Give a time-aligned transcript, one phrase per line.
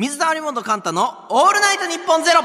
[0.00, 2.40] 水溜りボンドカンタのオールナイトニッポンゼロ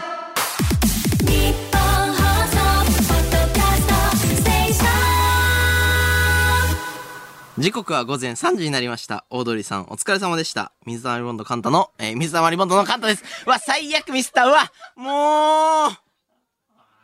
[7.57, 9.26] 時刻は午前3時になりました。
[9.29, 10.73] オードリーさん、お疲れ様でした。
[10.86, 13.23] 水溜りボンドカンタの、えー、水溜りボンドのカンタです。
[13.47, 14.47] うわ、最悪ミスった。
[14.47, 15.96] うわ、も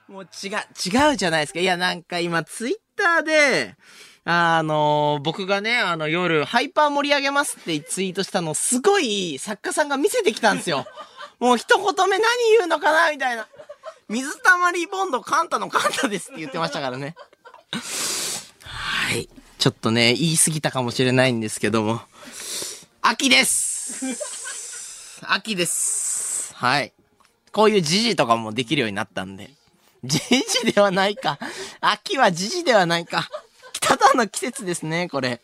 [0.10, 1.62] う、もう違う、違うじゃないですか。
[1.62, 3.78] いや、なんか今、ツイッターで、
[4.24, 10.86] あのー僕がね、あの、夜、ハイパー盛り上げますってツイートしたの、すごい作家さんが見せてきたんですよ。
[11.40, 12.22] もう一言目何
[12.58, 13.48] 言うのかなみたいな。
[14.10, 17.16] 水溜りボンドカンタのカンタですって言ってましたからね。
[18.64, 19.28] はい。
[19.58, 22.02] ちょっとね、言い過ぎたかもしれないんですけども。
[23.02, 24.06] 秋です
[25.22, 26.54] 秋です。
[26.56, 26.94] はい。
[27.52, 29.50] こういう時事とかもできるようになったんで。
[30.04, 31.40] 時事ではないか。
[31.80, 33.30] 秋は時事ではないか。
[33.82, 35.42] ただの季節ですね、これ。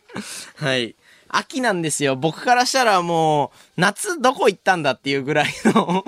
[0.55, 0.95] はい。
[1.27, 2.15] 秋なんですよ。
[2.15, 6.05] 僕からしたらもう、夏どこ行ったんだっていうぐらいの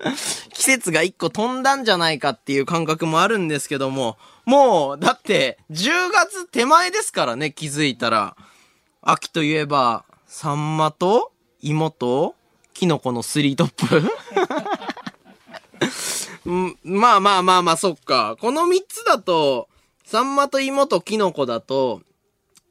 [0.54, 8.36] 季節が一個飛んだんじゃないかっていう感覚もあるんですけども、もう、だって、10月手前ですからね、気づいたら。
[9.02, 12.34] 秋といえば、サンマと、芋と、
[12.72, 14.12] キノコのスリートップ
[16.50, 18.36] うんまあまあまあまあ、そっか。
[18.40, 19.68] この3つだと、
[20.04, 22.02] サンマと芋とキノコだと、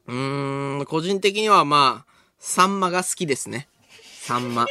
[0.06, 3.68] うーん、個人的にはまあ、サンマが好きですね。
[4.20, 4.66] サンマ。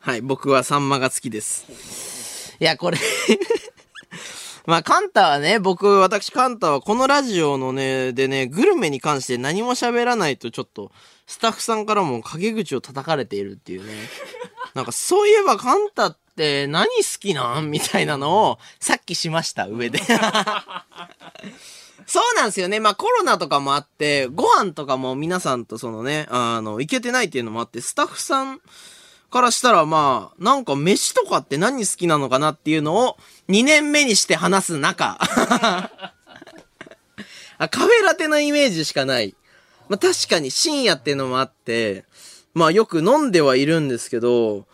[0.00, 2.56] はい、僕はサンマが好きです。
[2.58, 2.98] いや、これ
[4.64, 10.92] まあ、カンタはね、僕、私カンタはこのラジオのね、でね、グルメに関して何も喋らないとちょっと、
[11.26, 13.92] スタッフさんからも陰口を叩かれているっていうね。
[14.74, 17.70] なんか、そういえばカンタって何好きなん？
[17.70, 20.00] みたいなのを、さっきしました、上で。
[22.06, 22.80] そうなんですよね。
[22.80, 28.60] まあコロナとかもあって、ご飯とかも皆さんとそのね、あの、行けてないっていうのもあって、スタッフさん
[29.30, 33.16] からしたらまあ、なんか飯とかって何好きなのかなっていうのを
[33.48, 35.18] 2年目にして話す中。
[37.58, 39.34] あカフェラテのイメージしかない。
[39.88, 42.04] まあ確かに深夜っていうのもあって、
[42.54, 44.66] まあよく飲んではいるんですけど、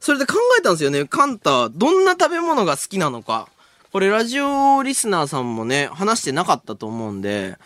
[0.00, 1.06] それで考えたんですよね。
[1.06, 3.48] カンタ、どんな食べ物が好きなのか。
[3.94, 7.56] これラジオリスナーさんもね、話してなかったと思うんで、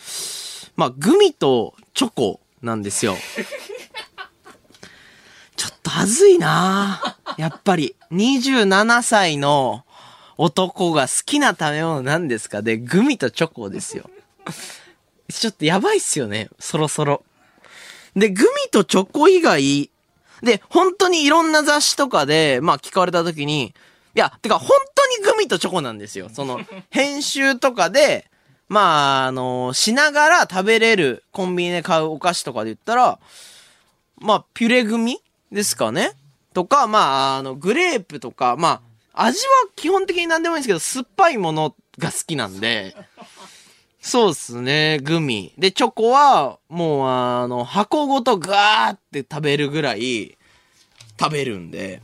[0.76, 3.16] まあ、グミとチョコなんですよ。
[5.56, 7.96] ちょっとはずいなやっぱり。
[8.12, 9.86] 27歳の
[10.36, 12.60] 男が好きな食べ物なんですか？
[12.60, 14.10] で、グミとチョコですよ。
[15.32, 16.50] ちょっとやばいっすよね。
[16.58, 17.24] そろそろ。
[18.14, 19.88] で、グミとチョコ以外、
[20.42, 23.72] で、本当にいろんな雑誌とかで、まあ聞かれた時に、
[24.14, 26.28] いや、てか本当にグミとチョコなんですよ。
[26.32, 26.60] その、
[26.90, 28.30] 編集とかで、
[28.68, 33.18] まあ、あの、しながら食べれるコンビニで買うお菓子とかで言ったら、
[34.16, 36.12] まあ、ピュレグミですかね
[36.52, 38.82] とか、まあ、あの、グレープとか、ま
[39.14, 42.94] あ、味は基本的に何でもいいんですけど、酸っぱいものが好きなんで、
[44.00, 45.52] そうっすね、グミ。
[45.58, 50.38] で、チョコは、もう、あの、箱ごとガーって食べるぐらい、
[51.18, 52.00] 食べるんで、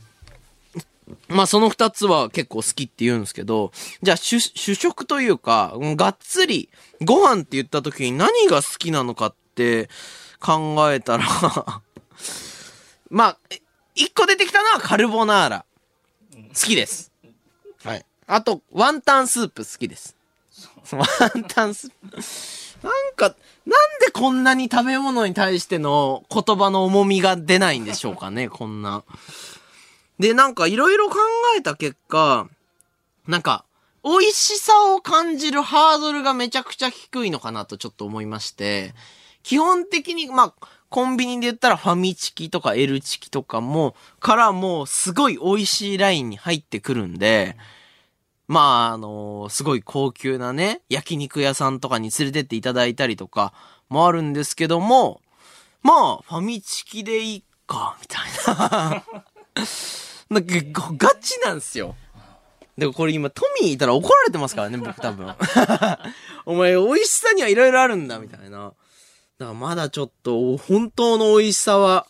[1.27, 3.71] まあその二つは結構好きって言うんですけど、
[4.01, 6.69] じゃあ主主食というか、うんがっつり
[7.03, 9.89] ご飯って言った時に何が好きなのかって
[10.39, 11.25] 考えたら、
[13.09, 13.61] まあ、え
[13.95, 15.65] 一個出てきたのはカルボナーラ。
[16.33, 17.11] 好きです。
[17.83, 18.05] はい。
[18.27, 20.15] あと、ワンタンスープ好きです。
[20.91, 21.05] ワ
[21.37, 22.87] ンタンスープ。
[22.87, 23.35] なんか、
[23.65, 29.03] なんでこんなに食べ物に対しての言葉の重みが出ないんでしょうかね、こんな。
[30.19, 31.17] で、なんかいろいろ考
[31.57, 32.47] えた結果、
[33.27, 33.65] なんか、
[34.03, 38.93] 美味しさを感じるハードルがめちゃくちゃ低いのかなとちょっと思いまして、
[39.41, 47.57] 基本的に、まあ、コンビニで言ったらファミチキとか L チキとかも、からもうすごい美味しいラインに入ってくるんで、
[48.47, 53.53] まあ、あのすごい高級なね、焼肉屋さんとかに連れてっていただいたりとか
[53.89, 55.21] もあるんですけども、
[55.81, 59.03] まあ、ファミチキでいいか、みたいな。
[60.29, 60.55] なんか
[60.97, 61.95] ガチなんですよ。
[62.77, 65.33] でも、これ今トミーいたら怒られてますからね、僕多分。
[66.45, 68.73] お前、美味しさにはいろいろあるんだ、みたいな。
[69.37, 72.05] だからまだちょっと、本当の美味しさは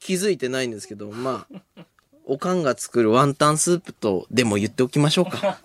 [0.00, 1.84] 気づいてないんですけど、まあ、
[2.24, 5.58] おかんが作るワンタンスープとでも言っておきましょうか。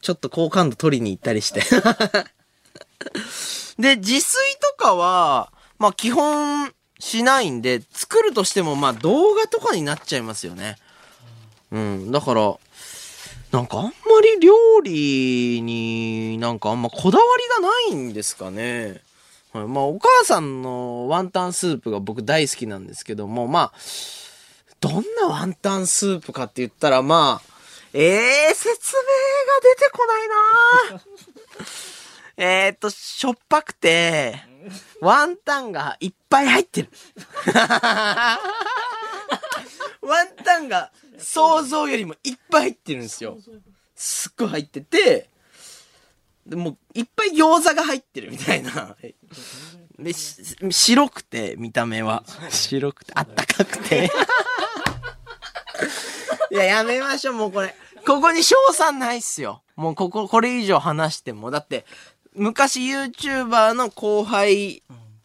[0.00, 1.60] ちょっと好感度取りに行ったりして。
[3.78, 10.76] で、自炊とかは、まあ基本しないんで、作るとしてもまあ動画とかになっちゃいますよね。
[11.70, 12.12] うん。
[12.12, 12.56] だから、
[13.52, 13.90] なんかあんま
[14.22, 19.00] り料理になんかあんまこだわりがないんですかね。
[19.52, 23.78] はい、まあお母さんのワンタンスープが僕大好きなんですけども、まあ、
[24.80, 27.48] どんなワンタンスープかって言ったら、まあ、
[27.94, 29.02] ええー、説明
[29.46, 31.02] が出てこないな
[32.66, 34.40] えっと、しょっぱくて、
[35.00, 36.90] ワンタンがいっぱい入ってる。
[40.02, 43.38] ワンタンが想像よりもいっぱい入ってるんですよ。
[43.94, 45.28] すっごい入ってて、
[46.46, 48.96] でもういっぱい餃子が入ってるみたいな。
[49.98, 52.22] で、し白くて、見た目は。
[52.50, 54.08] 白くて、あったかくて。
[56.52, 57.74] いや、やめましょう、もうこれ。
[58.06, 59.62] ここに賞賛ないっすよ。
[59.74, 61.50] もうここ、これ以上話しても。
[61.50, 61.84] だって、
[62.34, 64.84] 昔 YouTuber の後輩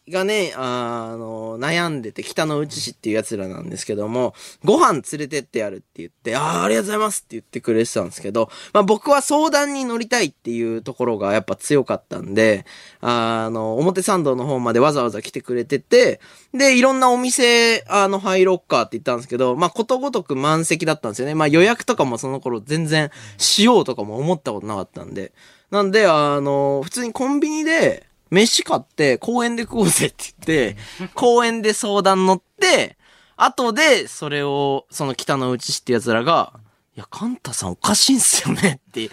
[0.09, 4.33] がね、あの、悩んでて、北の内市っていう奴らなんですけども、
[4.63, 12.65] ご飯連れてってやるって言って、ああ、ありがとうございますって言ってくれてたんですけど、まあ僕は相談に乗りたいっていうところがやっぱ強かったんで、
[12.99, 16.19] あの、表参道の方までわざわざ来てくれてて、
[16.53, 21.35] で、いろんなお店、あの、入ろっかって言ったんですけど、まあことごとく満席だったんですよね。
[21.35, 25.31] まあ予約とかもその頃全然しようとかも思ったことなかったんで。
[25.71, 30.15] なんで、あの、普通にコンビニで、飯買って公園で食おうぜって
[30.45, 32.97] 言って、公園で相談乗って、
[33.37, 36.53] 後でそれを、その北の内市って奴らが、
[36.95, 39.09] いや、カンタさんおかしいんすよねって、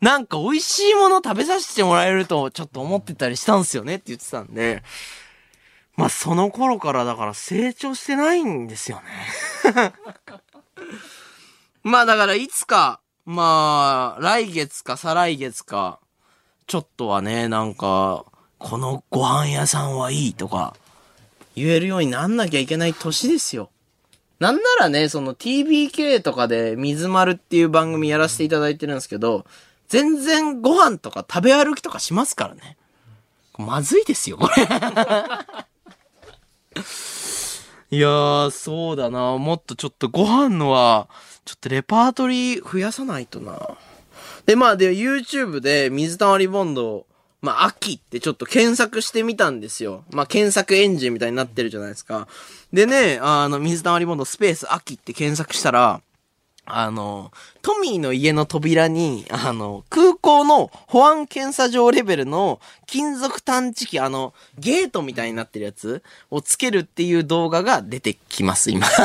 [0.00, 4.82] なんか美味しいもの食べさせてもらえるとちょっと思ってたりしたんすよねって言ってたんで、
[5.96, 9.00] まあその頃からだから成長してないんですよ
[9.74, 9.92] ね。
[11.82, 15.98] まあだからいつか、まあ、来月か再来月か、
[16.68, 18.24] ちょっとはね、なんか、
[18.58, 20.74] このご飯屋さんはいいとか、
[21.54, 23.70] 言えるようになんなきゃいけない年ですよ。
[24.38, 29.46] なんならね、その TBK とかで水丸っていう番組やらせていただいてるんですけど、
[29.88, 32.76] 全然ご飯とか食べ歩きとかしますからね。
[33.56, 34.68] まずいですよ、これ。
[37.88, 39.38] いやー、そうだな。
[39.38, 41.08] もっとちょっとご飯のは、
[41.44, 43.78] ちょっとレパートリー増やさないとな。
[44.44, 47.06] で、まあ、で、YouTube で水溜りボンド、
[47.42, 50.04] まあ、秋ってちょっと検索してみたんですよ。
[50.10, 52.28] まあ、検索エンジンみたいになってるじゃないですか。
[52.72, 56.00] でね、あの、水溜りボンドスペース秋って検索したら、
[56.68, 57.30] あの、
[57.62, 68.88] トミーの家の扉に、あの、空港の保安検査場レベルの金属探知機、あの、ゲートみたいになってるやつをつけるっていう動画が出てきます、今。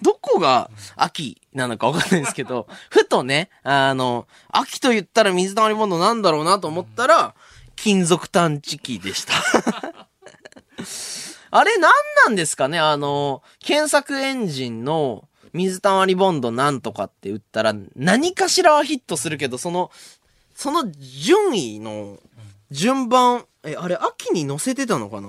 [0.00, 7.34] どこが秋なのかわかんないんですけど、 ふとね、あの、秋と言ったら水溜りボンドなんだろうなと思ったら、
[7.76, 9.34] 金属探知機でした。
[11.50, 11.92] あれ何
[12.26, 12.78] なんですかね？
[12.78, 19.90] あの、検索エンジンの水溜りボンドなんとかって打ったら何かしらはヒットするけど、その、
[20.54, 22.18] その順位の
[22.70, 25.28] 順番、え、あれ秋に載せてたのかな？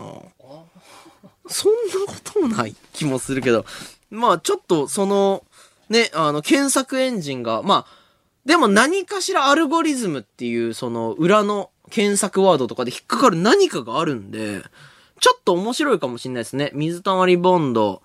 [1.48, 3.66] そんなこともない気もするけど。
[4.10, 5.44] まあちょっとその、
[5.90, 8.00] ね、あの、検索エンジンが、まあ、
[8.46, 14.62] でも何かしらアルゴリズムっていうその裏の検索ワードとかで引っかかる何かがあるんで、
[15.20, 16.72] ちょっと面白いかもしれないですね。
[16.74, 18.02] 水溜りボンド、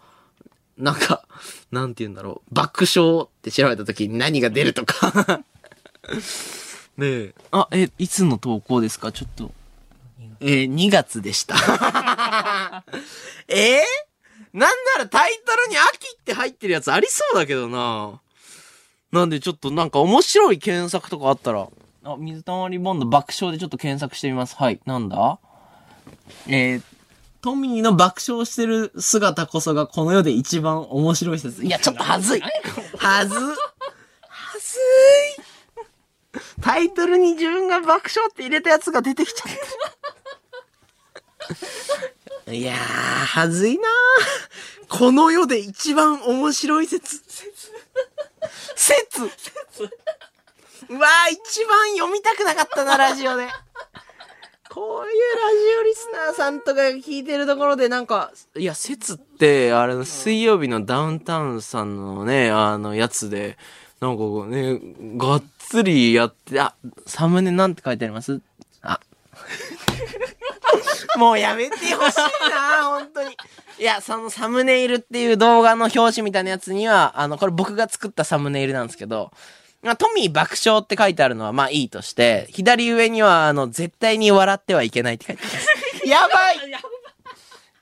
[0.77, 1.27] なんか、
[1.71, 2.55] なんて言うんだろう。
[2.55, 5.45] 爆笑って調べた時に何が出るとか。
[6.97, 7.35] ねえ。
[7.53, 9.13] あ、え、いつの投稿ですか？
[9.13, 9.53] ちょっと。
[10.41, 11.55] えー、2月でした。
[13.49, 13.81] えー、
[14.55, 18.21] なんならタイトルに秋って入ってるやつありそうだけどな。
[19.11, 21.69] なんでちょっとなんか面白い検索とかあったら。
[22.05, 24.55] あ、水溜りボンド爆笑でちょっと検索してみます。
[24.57, 24.81] はい。
[24.87, 25.39] なんだ？
[26.47, 26.83] えー、
[27.41, 31.65] トミーの爆笑してる姿こそがこの世で一番面白い説。
[31.65, 32.41] いや、ちょっとはずい。
[32.97, 33.35] はず。
[33.35, 33.49] は
[34.59, 34.79] ず
[36.37, 36.43] い。
[36.61, 39.53] タイトルに自分が爆笑って入れたやつが出てきちゃっ
[41.49, 41.55] た。
[42.47, 47.17] いやー、はずいなーこの世で一番面白い説。
[47.17, 47.71] 説
[48.77, 49.83] 説説
[50.91, 53.49] うわー、一番読みたくなかったな、ラジオで。
[54.69, 63.57] こういうラジオリスナーさんとかが聞いてるところでなんか、いや、説って、あれの、水曜日のダウンタウンさんのね、あの、やつで、
[64.01, 64.81] なんかね、
[65.17, 66.75] がっつりやって、あ、
[67.07, 68.43] サムネなんて書いてあります？
[68.83, 69.01] あ。
[71.17, 73.37] もうやめてほしいな本当に。
[73.79, 79.33] いや、そのサムネイルっていう動画の表紙みたいなやつには、あの、これ僕が作ったサムネイルなんですけど、
[79.83, 85.69] まあ、トミー爆笑って書いてあるのはまあいいとして、左上にはあの、絶対に笑ってはいけないって書いてあります。
[86.09, 86.59] やばい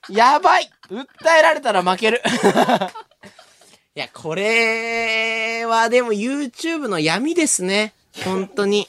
[0.08, 1.06] やばい訴
[1.38, 2.20] えられたら負ける
[3.94, 7.92] いや、これはでも YouTube の闇ですね。
[8.25, 8.88] 本当に。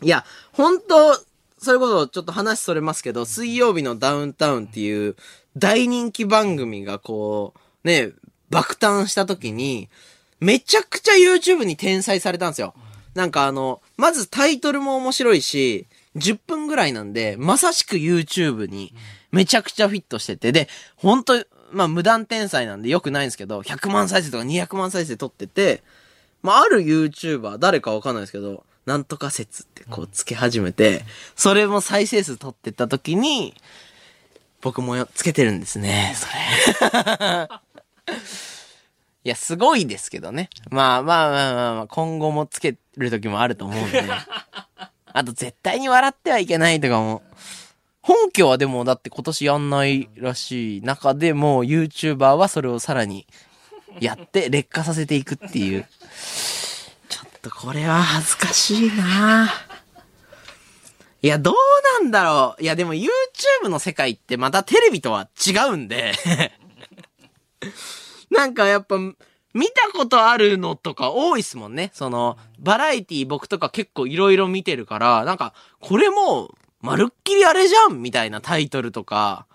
[0.00, 1.20] いや、本当
[1.62, 5.16] それこそちょっと話それますけど、水曜日のダウンタウンっていう
[5.56, 7.54] 大人気番組がこ
[7.84, 8.12] ね、
[8.50, 9.88] 爆誕した時に、
[10.40, 12.74] めちゃくちゃ YouTube に転載されたんですよ。
[13.14, 18.94] なんかあの、まずタイトルも面白いし、10分ぐらいなんで、まさしく YouTube に
[19.30, 25.82] めちゃくちゃフィットしてて、で、本当まあ無断転載なんで良くないんですけど、100万再生とか200万再生撮ってて、
[26.42, 31.04] まあある YouTuber、誰かわかんないですけど、なんとか説ってこうつけ始めて、
[31.36, 33.54] それも再生数撮ってった時に、
[34.60, 37.48] 僕もよつけてるんですね、それ。
[39.24, 40.50] いや、すごいですけどね。
[40.70, 44.02] まあまあまあまあまあ、今後もつける時もあると思うんで。
[45.14, 47.22] あと、絶対に笑ってはいけないとかも。
[48.00, 53.28] 本家はでも、だって今年やんないらしい中でも、YouTuber はそれをさらに
[54.00, 55.86] やって劣化させていくっていう。
[57.48, 59.52] っとこれは恥ずかしいな
[61.22, 61.54] いや、どう
[62.00, 62.62] なんだろう。
[62.62, 66.12] いや、でも YouTube の世界ってまたテレビとは違うんで。
[68.30, 68.96] なんかやっぱ、
[69.54, 71.90] 見たことあるのとか多いっすもんね。
[71.94, 79.46] その、バラエティ僕とか結構いろいろ見てるから、なんか、これも、まるっきりあれじゃんみたいなタイトルとか、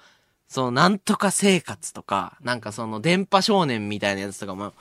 [0.48, 4.74] その、なんとか生活とか、なんかその、電波少年みたいなやつとかも、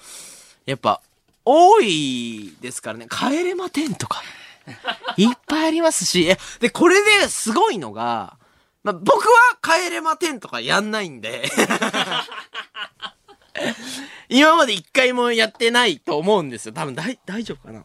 [0.66, 1.00] やっぱ、
[1.46, 3.06] 多いですからね。
[3.08, 4.20] 帰れま10とか、
[5.16, 8.36] いっぱいありますし、えで、これですごいのが、
[8.82, 11.48] まあ、僕は帰れま10とかやんないんで、
[14.28, 16.72] 今まで一回もやってないと思うんですよ。
[16.72, 17.84] 多分大、大丈夫かな？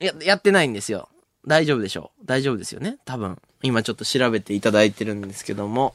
[0.00, 1.08] いや、やってないんですよ。
[1.46, 2.26] 大丈夫でしょう。
[2.26, 2.98] 大丈夫ですよね。
[3.04, 3.40] 多分。
[3.62, 5.94] 今ちょっと調べていただいてるんですけども、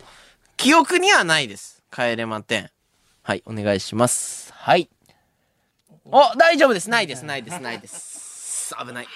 [0.57, 1.81] 記憶にはないです。
[1.91, 2.69] 帰れま10。
[3.23, 4.53] はい、お願いします。
[4.53, 4.89] はい。
[6.11, 6.89] お、大丈夫です。
[6.89, 8.75] ないです、ないです、ないです。
[8.75, 9.07] 危ない。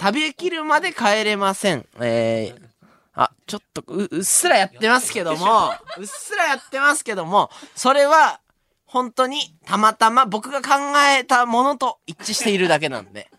[0.00, 1.86] 食べきるまで帰れません。
[2.00, 2.68] えー、
[3.14, 8.40] あ、ちょっとう、うっすらやってますけども、うっすらやってますけども、それは、
[8.86, 10.70] 本当に、たまたま僕が考
[11.18, 13.30] えたものと一致しているだけなんで。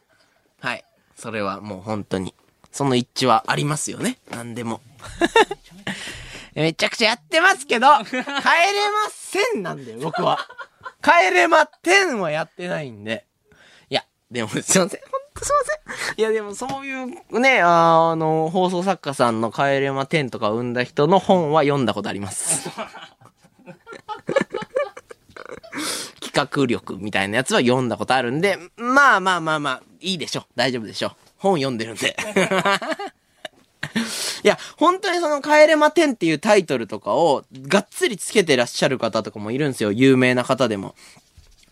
[0.59, 0.83] はい。
[1.15, 2.35] それはもう本当に、
[2.71, 4.19] その一致はありますよね。
[4.29, 4.81] 何でも。
[6.53, 8.33] めちゃくちゃやってますけど、帰れま
[9.11, 10.47] せんなんだよ、僕は。
[11.01, 13.25] 帰れま10はやってないんで。
[13.89, 14.79] いや、でもすいません。
[14.79, 14.97] ほんと
[15.45, 16.19] すいません。
[16.19, 22.69] いや、でもそういうね、あの、放送作家さんの帰れま10とか生んだ人の本は読んだことあります。
[26.21, 30.45] 企画力みたいなやつは読んだことあるんで、まあまあまあまあ、いいでしょ。
[30.55, 31.13] 大丈夫でしょ。
[31.37, 32.15] 本読んでるんで。
[34.43, 39.91] いや、本当にその、帰れま10っていうタイトルとかを、がっつりつけてらっしゃる方とかもいるんですよ。
[39.91, 40.95] 有名な方でも。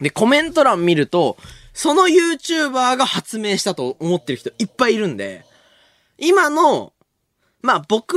[0.02, 1.38] で、コメント欄見ると、
[1.74, 5.46] その YouTuber が発明したと思ってる人いっぱいいるんで、
[6.18, 6.94] 今の、
[7.62, 8.16] まあ僕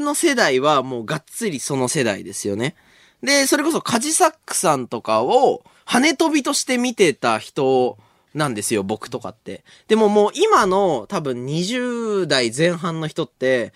[0.00, 2.76] の世代はもうがっつりその世代ですよね。
[3.22, 7.98] で、それこそカジサックさんとかを羽飛びとして見てた人
[8.34, 9.64] なんですよ、僕とかって。
[9.88, 13.72] でももう今の多分20代前半の人って、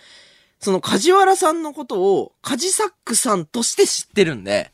[0.60, 4.72] その梶原さんのことをカジサックさんとして知ってるんで、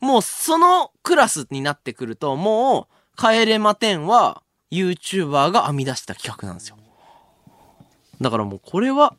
[0.00, 6.76] もうそのクラスになってくると、もう、帰れま10は YouTuber が編み出した企画なんですよ。
[8.20, 9.14] だからもうこれは、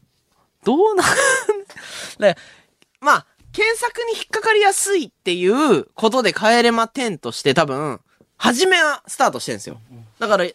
[0.65, 1.07] どうなん
[2.19, 2.37] で
[2.99, 8.01] まあ、検索に引っかかりやすいっていうことで帰れま10として多分、
[8.39, 9.77] 初めはスタートしてるんですよ。
[10.17, 10.45] だから、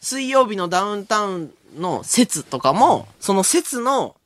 [0.00, 4.16] 水曜日のダウンタウンの説とかも、その説の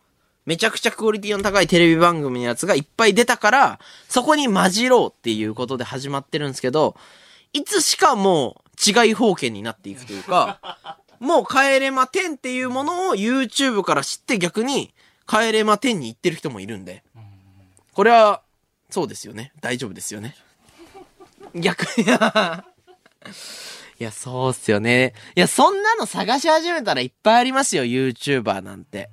[0.45, 6.95] めちゃくちゃクオリティの高いテレビ番組のやつがいっぱい出たから、そこに混じろうっていうことで始まってるんですけど、
[7.55, 10.61] いつしかもう違い方権になっていくというか、
[11.19, 14.93] もう帰れま10っていうものを YouTube から知って逆に
[15.27, 17.03] 帰れま10に行ってる人もいるんで、
[17.95, 18.43] これは、
[18.91, 19.53] そうですよね。
[19.63, 20.37] 大丈夫ですよね。
[21.55, 22.05] 逆に、
[23.99, 25.15] いや、そうっすよね。
[25.35, 29.11] いや、そんなの探し始めたらいっぱいありますよ、YouTuber なんて。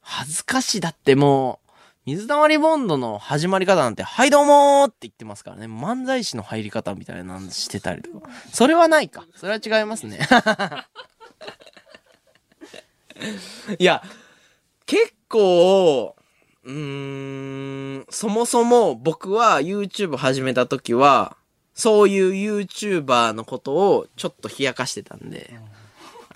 [0.00, 0.80] 恥ずかしい。
[0.80, 1.70] だってもう、
[2.06, 5.66] 水溜りボンドの始まり方なんて、はいどうもーって言ってますからね。
[5.66, 8.28] 漫才師の入り方みたいなのしてたりとか。
[8.52, 9.24] それはないか。
[9.36, 10.18] それは違いますね。
[13.78, 14.02] いや、
[14.86, 16.16] 結構、
[16.64, 21.36] うーん、そもそも僕は YouTube 始めた時は、
[21.74, 25.54] そういう YouTuber のことをちょっと冷やかしてたんで、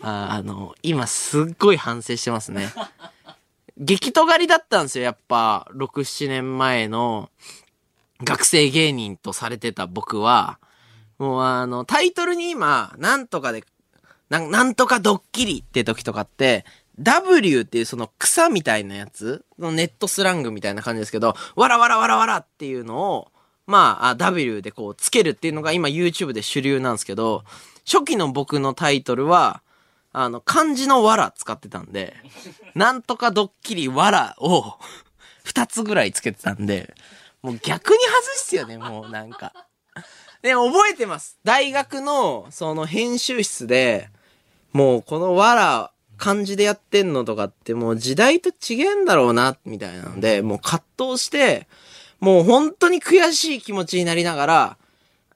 [0.00, 2.73] ああの、今すっごい反省してますね。
[3.78, 7.31] 激尖りだったんですよ、やっぱ、6、7年前の
[8.25, 10.59] 学生芸人とされてた僕は、
[11.19, 13.64] もうあの、タイトルに今、なんとかで、
[14.31, 16.64] ななんとかドッキリって時とかって、
[16.99, 23.28] W っていうその草みたいなやつ、のネットスラングみたいな感じですけど、わらわらわらわらっていうのを、
[23.66, 27.44] まあ、W でこうつけるっていうのが今 YouTube で主流なんですけど、
[27.85, 29.62] 初期の僕のタイトルは、
[30.12, 32.14] あの、漢字のわら使ってたんで、
[32.75, 34.78] なんとかドッキリわらを
[35.44, 36.94] 二つぐらいつけてたんで、
[37.42, 39.52] もう逆に外すよね、もうなんか。
[40.42, 41.38] で、覚えてます。
[41.44, 44.11] 大学の、その編集室で、
[44.73, 51.68] もうこのわら、漢字でやってんのとかってもう時代と違えんだろうな、みたいなので、もう葛藤して、
[52.20, 54.76] もう本当に悔しい気持ちになりながら、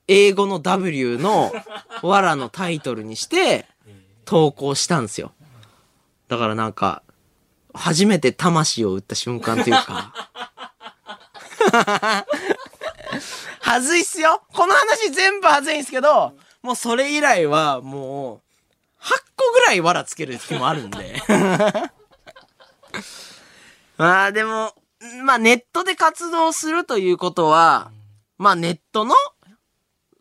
[0.08, 1.52] 英語の W の
[2.02, 3.66] わらのタイトルにして、
[4.24, 5.32] 投稿したんですよ。
[6.28, 7.02] だからなんか、
[7.74, 10.12] 初めて魂を打った瞬間というか。
[13.60, 18.40] はずいっすよこの話全部はずいんですけど、もうそれ以来はもう、
[19.00, 21.22] 8個ぐらいわらつける日もあるんで。
[23.96, 24.74] まあでも、
[25.24, 27.90] まあネットで活動するということは、
[28.38, 29.14] まあネットの、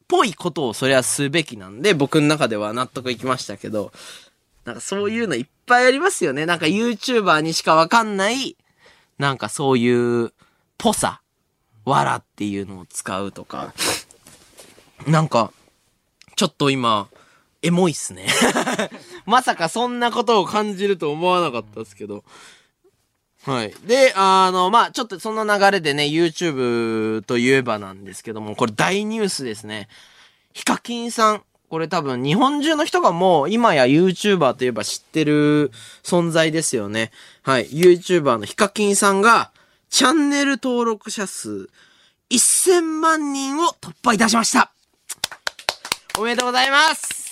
[0.07, 3.91] ぽいことをそりゃすべきなんで、僕の中では納得いきましたけど、
[4.65, 6.45] なんかそういうのいっぱいありますよね。
[6.45, 8.55] なんか YouTuber にしかわかんない、
[9.17, 10.33] なんかそういう、
[10.77, 11.21] ぽさ、
[11.85, 13.73] わらっていうのを使うとか。
[15.07, 15.51] なんか、
[16.35, 17.09] ちょっと今、
[17.61, 18.27] エモいっすね。
[19.25, 22.23] まさかそんなことを感じると思わなかったですけど。
[23.45, 23.73] はい。
[23.85, 29.87] で、あの、まあ、ちょっとその流れでね、YouTube といえばなんですけども、これ大ニュースですね。
[30.53, 31.43] ヒカキンさん。
[31.69, 37.11] これ多分日本中の人がもう今や YouTuber といえば知ってる存在ですよね。
[37.43, 37.67] はい。
[37.69, 39.51] YouTuber のヒカキンさんが、
[39.89, 41.69] チャンネル登録者数
[42.31, 44.71] 1000万人を突破いたしました。
[46.17, 47.29] おめでとうございます。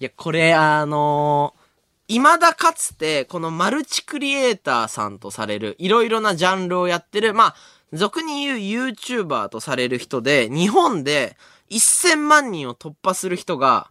[0.00, 1.63] いや、これ、あのー
[2.08, 7.54] 未だかつて、このマルチクリエイターさんとされる、いろいろなジャンルをやってる、まあ、
[7.92, 11.36] 俗に言う YouTuber とされる人で、日本で
[11.70, 13.90] 1000万人を突破する人が、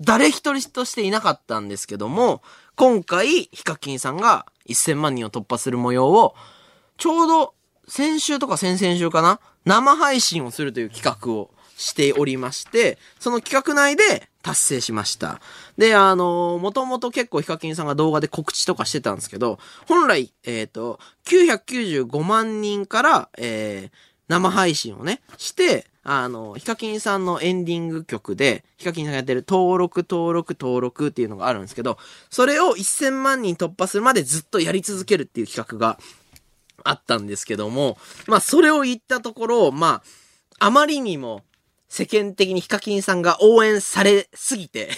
[0.00, 2.42] 誰一人としていなかったんですけども、
[2.74, 6.34] 今回、ヒカキンさんが1000万人を突破する模様を、
[6.96, 7.54] ちょうど
[7.86, 15.40] 先週とか先々週かな生配信をするという企画をしておりまして、その企画内で達成しました。
[15.78, 19.58] で、あのもともと結構ヒカキンさんが動画で告知とかしてたんですけど、
[19.88, 23.90] 本来、えっ、と、995万人から、えー、
[24.28, 35.98] 生配信をね、して、あの、ヒカキンさんのエンディング曲で、ヒカキンさんがやってる登録、登録、登録っていうのがあるんですけど、それを1000万人突破するまでずっとやり続けるっていう企画が
[36.84, 40.02] あったんですけども、まあ、それを言ったところ、ま
[40.60, 41.42] あ、あまりにも
[41.94, 44.90] 世間的にヒカキンさんが応援されすぎて、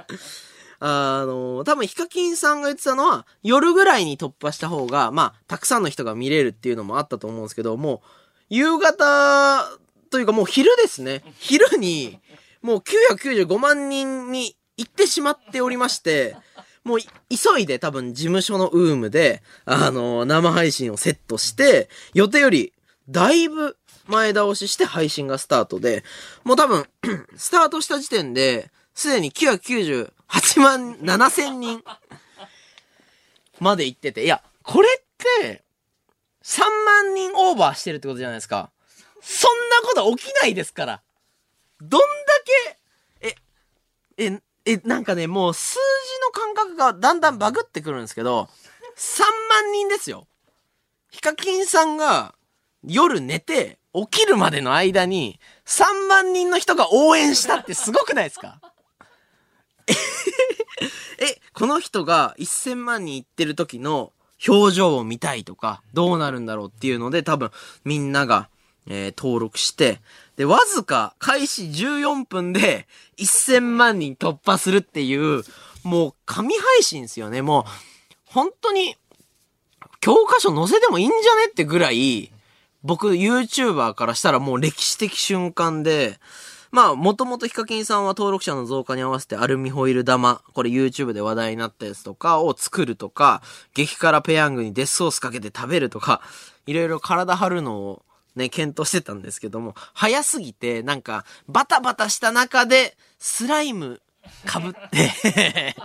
[0.78, 8.08] あの、多分ヒカキンさんが言ってたのは、夜ぐらいに突破した方が、まあ、たくさんの人が見れるっていうのもあったと思うんですけど、もう、
[8.50, 9.70] 夕方
[10.10, 11.24] というかもう昼ですね。
[11.40, 12.20] 昼に、
[12.60, 16.36] もう995万人に行ってしまっておりまして、
[16.84, 22.74] もうい急いで多分事務所のウームで、あの、生配信をセットして、予定より
[23.08, 23.77] だいぶ
[24.08, 26.02] 前倒しして配信がスタートで、
[26.42, 26.86] もう多分、
[27.36, 30.10] スタートした時点で、すでに998
[30.60, 31.84] 万7千人
[33.60, 35.02] まで行ってて、いや、これっ
[35.42, 35.62] て、
[36.42, 38.70] 3万人オーバーしてるってことじゃないですか。
[39.20, 41.02] そんなこと起きないですから。
[41.80, 42.06] どんだ
[43.20, 43.36] け、
[44.16, 45.78] え、え、え、なんかね、もう数字
[46.20, 48.48] の感覚がだんだんバグってくるんですけど、
[48.96, 50.26] 3万人ですよ。
[51.10, 52.34] ヒカキンさんが
[52.84, 53.78] 夜寝て
[54.10, 58.60] 起きるまでの間に3万人の人が応援したってすごくないですか？
[61.20, 64.12] え、この人が1000万人いってる時の
[64.46, 67.50] 表情を見たいとか、どうなるんだろうっていうので多分
[67.84, 68.48] みんなが、
[68.86, 70.00] えー登録して、
[70.36, 72.86] で、わずか開始14分で
[73.18, 75.42] 1000万人突破するっていう、
[75.82, 77.42] もう神配信ですよね。
[77.42, 77.64] もう、
[78.26, 78.96] 本当に、
[80.00, 82.30] 教科書載せてもいいんじゃねってぐらい、
[82.88, 86.18] 僕 YouTuber からしたらもう歴史的瞬間で、
[86.70, 93.42] まあ、もともとヒカキンさんは登録者の増加に合わせてアルミホイル玉、これ YouTube で話題になったやつとかを作るとか、
[93.74, 96.22] 激辛ペヤングにデスソースかけて食べるとか、
[96.64, 98.02] いろいろ体張るのを
[98.36, 104.00] ね、検討してたんですけども、早すぎて、なんか、バタバタした中で、スライム
[104.50, 105.76] 被って、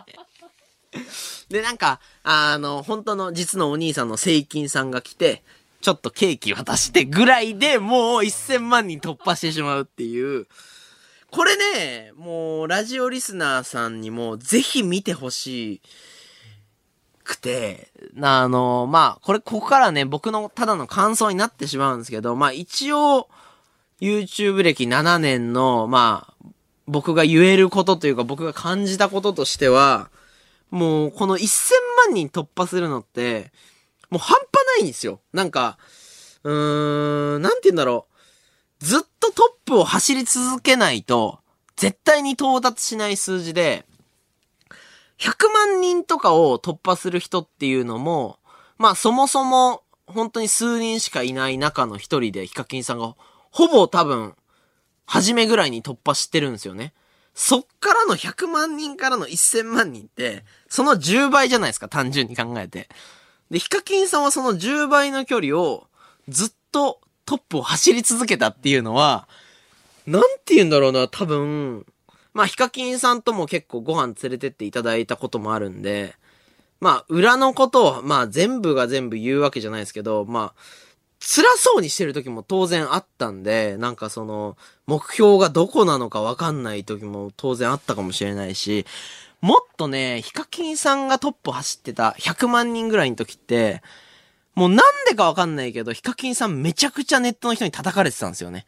[1.49, 5.43] で、なんか、あの、本当の実のお兄さんのセイキンさんが来て、
[5.83, 10.47] ちょっとケーキ渡してぐらいでもう1000万人突破してしまうっていう、
[11.29, 15.81] これね、もう、ラジオリスナーさんにも、ぜひ見てほし
[17.23, 17.89] くて、
[18.21, 23.27] あの、まあ、これ、ここからね、僕のただの感想になってしまうんですけど、まあ、一応、
[23.99, 26.47] YouTube 歴7年の、まあ、
[26.87, 30.11] 僕が言えることというか、僕が感じたこととしては、
[30.69, 31.47] もう、この1000
[32.05, 33.51] 万人突破するのって、
[34.13, 35.21] もう半端ないんですよ。
[35.33, 35.79] なんか、
[36.43, 38.05] うーん、なんて言うんだろ
[38.79, 38.85] う。
[38.85, 41.39] ずっとトップを走り続けないと、
[41.77, 43.87] 絶対に到達しない数字で、
[45.17, 48.37] 100万人とかを突破する人っていうのも、
[48.77, 53.15] まあそもそも本当に数人しかいない中の一人でヒカキンさんが
[53.49, 54.35] ほぼ多分、
[55.07, 56.93] 初めぐらいに突破してるんですよね。
[57.33, 62.89] そっからの100万人からの1000万人って、その10倍じゃないですか、単純に考えて。
[63.53, 65.85] で、ヒカキンさんはその10倍の距離を
[66.27, 69.27] ずっとトップを走り続けたっていうのは、
[70.07, 71.85] なんて言うんだろうな、多分、
[72.33, 76.15] まあ、ヒカキンさんとも結構ご飯連れてっていただいたこともあるんで、
[76.81, 80.61] まあ、裏のことを、まあ、全部が全部言うわけじゃないですけど、まあ、
[81.19, 88.87] 辛そうにしてる時も当然あったんで、なんかその、目標がどこなのかわかんない時も当然あったかもしれないし、
[89.43, 93.81] もっとね、ヒカキンさんがトップ走ってた100万人ぐらいの時って、
[94.55, 98.65] もうなんでかわかんないけど、ヒカキンさんめちゃくちゃネットの人に叩かれてたんですよね。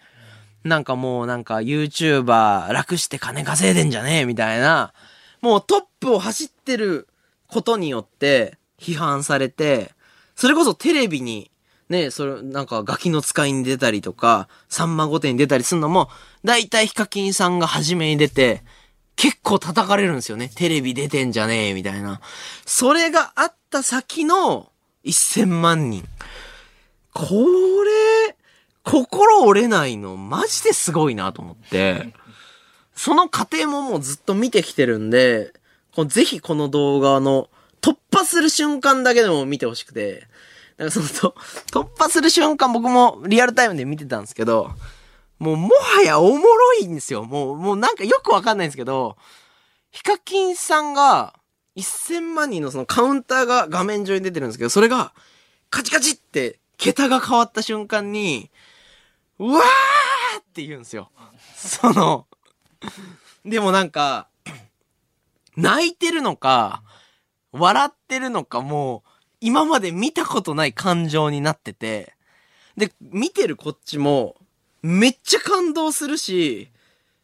[0.65, 4.91] なんかもうなんか YouTuber 楽して金稼いでんじゃねえみたいな、
[5.39, 7.07] もうトップを走ってる
[7.47, 9.93] ことによって批判されて、
[10.35, 11.51] それこそテレビに
[11.87, 16.09] ね、それ、なんかガキの使いに出たりとか、さんま御殿に出たりするのも、
[16.43, 18.63] だいたいヒカキンさんが初めに出て、
[19.15, 20.49] 結構叩かれるんですよね。
[20.55, 22.21] テレビ出てんじゃねえ、みたいな。
[22.65, 24.71] それがあった先の
[25.05, 26.05] 1000万人。
[27.13, 27.35] こ
[27.83, 28.35] れ、
[28.83, 32.13] 心折れないの、マジですごいなと思って。
[32.93, 35.53] その過程ももうずっと見てきてるんで、
[36.07, 37.49] ぜひこの動画の
[37.81, 40.27] 突破する瞬間だけでも見てほしくて、
[40.77, 41.35] なんかそのと、
[41.71, 44.71] 突破する瞬間僕もリアルタイムで見てたんですけど、
[45.39, 47.23] もうもはやおもろいんですよ。
[47.25, 49.17] もう、もうなんかよくわかんないんですけど、
[49.91, 51.33] ヒカキンさんが
[51.75, 55.13] 1000万人のそのカウンターが画面上に出てるんですけど、それが
[55.69, 58.49] カチカチって桁が変わった瞬間に、
[59.39, 61.11] うわーって言うんですよ。
[61.55, 62.27] その、
[63.43, 64.27] でもなんか、
[65.57, 66.83] 泣いてるのか、
[67.51, 69.09] 笑ってるのかもう、
[69.41, 72.15] 今まで見たことない感情になってて、
[72.77, 74.35] で、見てるこっちも、
[74.85, 76.69] めっちゃ感動するし、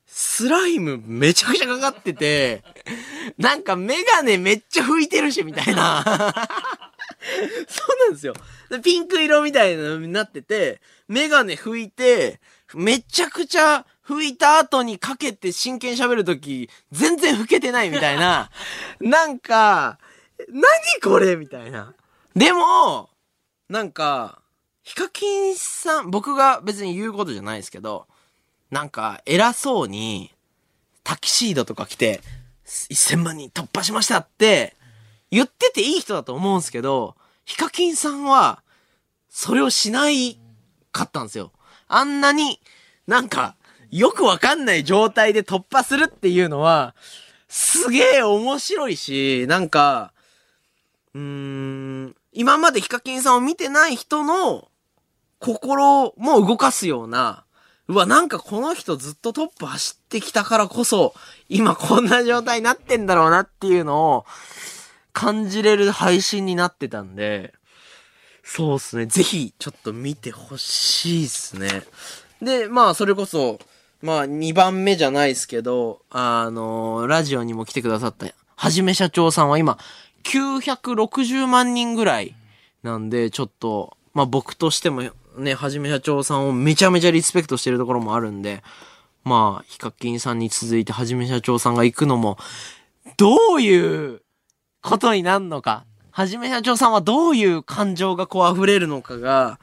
[0.07, 2.63] スライムめちゃくちゃかかってて、
[3.37, 6.03] なんかメガネめっちゃ拭いてるし、みたいな。
[7.69, 8.33] そうなんですよ。
[8.71, 12.41] でピンク色みたいなのになってて、メガネ拭いて、
[12.73, 18.49] めちゃくちゃ拭いた後にかけて真剣に喋るとき、全然拭けてないみたいな。
[18.99, 19.99] なんか、
[20.49, 20.63] 何
[21.03, 21.93] これみたいな。
[22.35, 23.11] でも、
[23.69, 24.40] なんか、
[24.83, 28.07] ヒカキンさん、僕が別に言うことじゃないですけど、
[28.71, 30.31] なんか偉そうに、
[31.03, 32.21] タキシードとか着て、
[32.65, 34.75] 1000万人突破しましたって、
[35.29, 37.15] 言ってていい人だと思うんですけど、
[37.45, 38.63] ヒカキンさんは、
[39.29, 40.39] それをしない
[40.91, 41.51] かったんですよ。
[41.87, 42.59] あんなに、
[43.07, 43.55] なんか、
[43.91, 46.95] よくわかんない状態で突破するっていうのは、
[47.47, 50.13] すげえ面白いし、なんか、
[51.13, 54.70] うーん、今までヒカキンさんを見てない人の
[55.41, 57.43] 心も動かすような、
[57.87, 61.13] うわ、なんかこの人ずっとトップ走ってきたからこそ、
[61.49, 64.25] 今こんな状態になってんだろうなっていうのを
[65.13, 67.53] 感じれる配信になってたんで、
[68.43, 69.07] そうっすね。
[69.07, 71.83] ぜひ、ちょっと見てほしいっすね。
[72.41, 73.59] で、まあ、それこそ、
[74.01, 79.77] まあ、2番目じゃないですけど、あのラジオにも来てくださった、はじめ社長さんは今、
[80.23, 82.35] 960万人ぐらい
[82.83, 85.03] なんで、ちょっと、まあ僕としても
[85.37, 88.63] ね、はじめ社長さんをめちゃめちゃリスペクトしてるところもあるんで、
[89.23, 92.37] まあ、ヒカキンさんに続いてはじめ社長さんが行くのも、
[93.17, 94.21] どういう
[94.81, 99.59] ことになるのか、はじめ社長さんはどういう感情がこう溢れるのかが、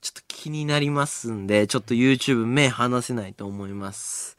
[0.00, 4.36] ちょっと気になりますんで、ちょっと YouTube 目離せないと思います。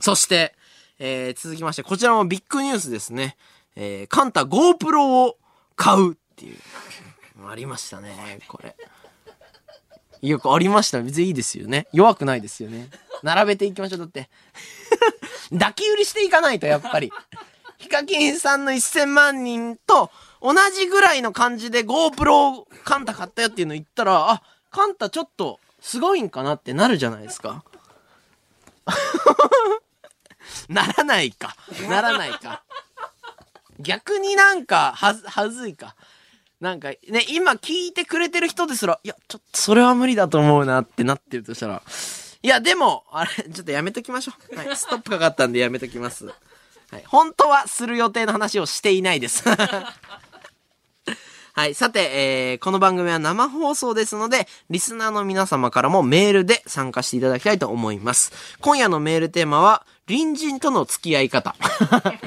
[0.00, 0.54] そして、
[0.98, 3.36] えー、続きまして、こちらもビッグニュースですね。
[3.76, 5.38] えー、カンタ GoPro を
[5.76, 6.56] 買うっていう。
[7.46, 8.74] ありましたね、これ。
[10.28, 11.00] よくありました。
[11.00, 11.86] 別にいいですよね。
[11.92, 12.88] 弱くないですよね。
[13.22, 13.98] 並べていきましょう。
[14.00, 14.28] だって。
[15.50, 17.12] 抱き売りしていかないと、やっぱり。
[17.78, 20.10] ヒカキンさんの1000万人と
[20.40, 27.64] 同じぐらいの感じで GoPro カンタ買ったよっていうの言ったら、あ、カンタちょっとすごいんかなってなるじゃないですか。
[30.68, 31.56] ならないか。
[31.88, 32.62] ならないか。
[33.78, 35.94] 逆になんか、はず、はずいか。
[36.60, 41.82] なんか、ね、今聞いてくれてる人ですら、いや、ちょっとそれは無理だと思うなってなってるとしたら、
[42.42, 44.56] いや、でも、あれ、ちょっとやめときましょう。
[44.56, 46.26] はい、ストップかかったんで やめときます。
[46.26, 46.32] は
[46.98, 49.42] い、本当はする予定の話をしていないです。
[51.52, 51.74] はい。
[51.74, 58.30] さて、えー、この番組は生放送ですので、リスナーの皆様からもメールで参加していただきたいと思います。
[58.60, 61.56] 今夜のメールテーマは、隣人との付き合い方。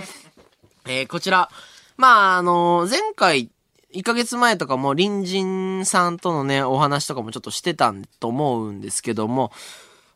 [0.85, 1.49] えー、こちら、
[1.95, 3.51] まあ、あの前回、
[3.93, 9.51] 1ヶ月前とかも隣人さんとのね、お話とかもちょっとしてたんと思うんですけども、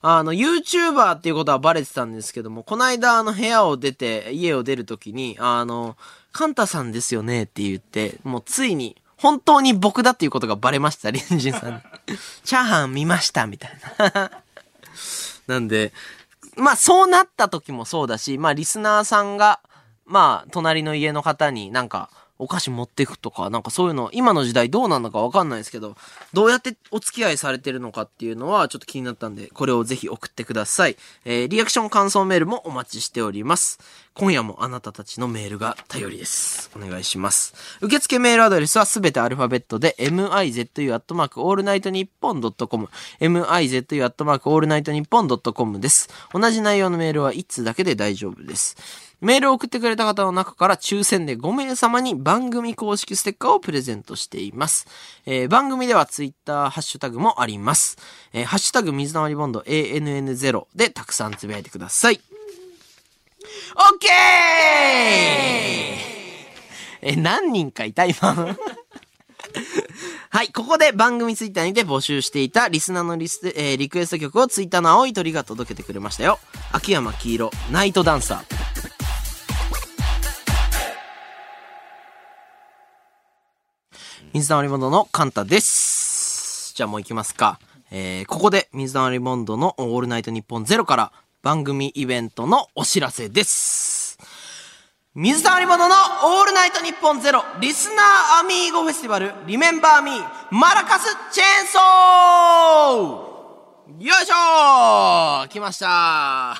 [0.01, 5.95] あの、YouTuber っていうことはバレてたんですけども、この間、あの、部屋を出て、家を出るときに、あの、
[6.33, 11.79] カンタさんですよねって言って、もうついに、本当に僕だっていうことがバレました、隣人さんに。
[12.43, 14.31] チャーハン見ました、みたいな。
[15.47, 15.93] なんで、
[16.57, 19.62] まあそうなった時もそうだし、まあリスナーさんが、
[20.05, 22.09] まあ隣の家の方になんか
[22.43, 25.95] お菓子持ってくとか、なんかそういうの、今の時代どうなのかわかんないですけど、
[26.34, 30.97] どうやってお付き合いされてるのかっていうのはちょっと気になったんで、これをぜひ送ってください。
[31.25, 33.79] えー、リアクション感想メールもお待ちしております。
[34.15, 36.69] 今夜もあなたたちのメールが頼りです。
[36.75, 37.56] お願いします。
[37.82, 46.10] 受付メールアドレスはすべてアルファベットで、mizu.allnightnippon.com、mizu.allnightnippon.com です。
[46.32, 48.77] 同じ内容のメールは1通だけで大丈夫です。
[49.23, 54.86] メールを送ってくれた方の中から抽選で5名様に番組公式ステッカーをプレゼントしています。
[55.25, 57.97] えー番組ではツイッターハッシュタグもあります。
[58.33, 62.19] えーハッシュタグ水溜りボンド ANN0 でたくさんつぶやいてください。
[63.75, 64.12] オッケー
[67.01, 68.57] え、何人かいた今。
[70.29, 76.39] はい、ここで番組ツイッターにて募集していたリスナーのリス、えーリクエスト曲をツイッターの青い鳥が届けてくれましたよ。
[76.73, 78.83] 秋山黄色、ナイトダンサー。
[84.34, 86.74] 水溜りボンドのカンタです。
[86.74, 87.60] じゃあもう行きますか。
[87.91, 91.12] えー、ここで水溜りボンドのオールナイトニッポンゼロから
[91.43, 94.17] 番組イベントのお知らせです。
[95.13, 95.93] 水溜りボンドの
[96.39, 106.60] オールナイトニッポンゼロリスナーアミーゴフェスティバルリメンバーミーマラカスチェーンソーよいしょー来ました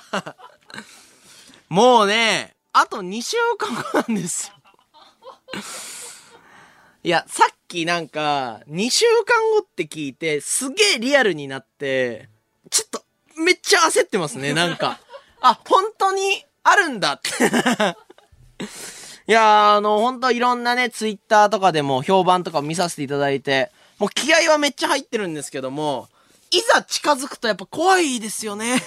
[1.70, 4.54] もうね、あと2週間後なんですよ。
[7.06, 12.30] いや、さっきなんか、2週間後って聞いて、すげえリアルになって、
[12.70, 13.04] ちょっと、
[13.44, 15.00] めっちゃ焦ってますね、 なんか。
[15.42, 17.30] あ、本当にあるんだって。
[19.28, 26.08] いやー、あの、本当いろんなね、ツイッターとかでも評判とか見させていただいて、もう気合はめっちゃ入ってるんですけども、
[26.52, 28.82] いざ近づくとやっぱ怖いですよね。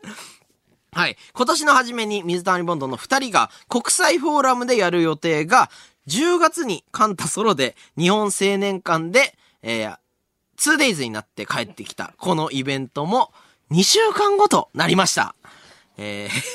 [0.92, 1.18] はい。
[1.34, 5.70] 今年の初めに水溜りボンドの2人が国際フォーラムでやる予定が、
[6.08, 9.98] 10月にカンタソロで日本青年館で、えー、
[10.56, 13.32] 2days になって帰ってきたこのイベントも
[13.70, 15.34] 2週間後となりました。
[15.98, 16.30] えー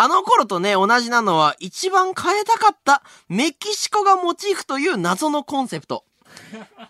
[0.00, 6.04] あの頃とね、同じなのは一番変えたかったメキシコがモチーフという謎のコンセプト。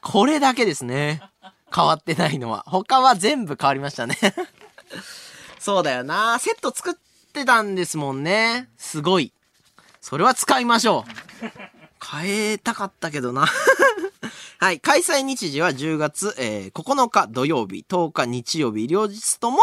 [0.03, 1.23] これだけですね。
[1.75, 2.65] 変わってないのは。
[2.67, 4.19] 他は全部変わりましたね。
[5.59, 6.39] そうだよな。
[6.39, 6.95] セット作っ
[7.33, 8.69] てたんですもんね。
[8.77, 9.33] すごい。
[10.01, 11.47] それは使いましょう。
[12.05, 13.47] 変えたかったけどな。
[14.61, 14.81] はい。
[14.81, 19.59] 開催日時は10月、えー9日土曜日、10日日曜日、両日とも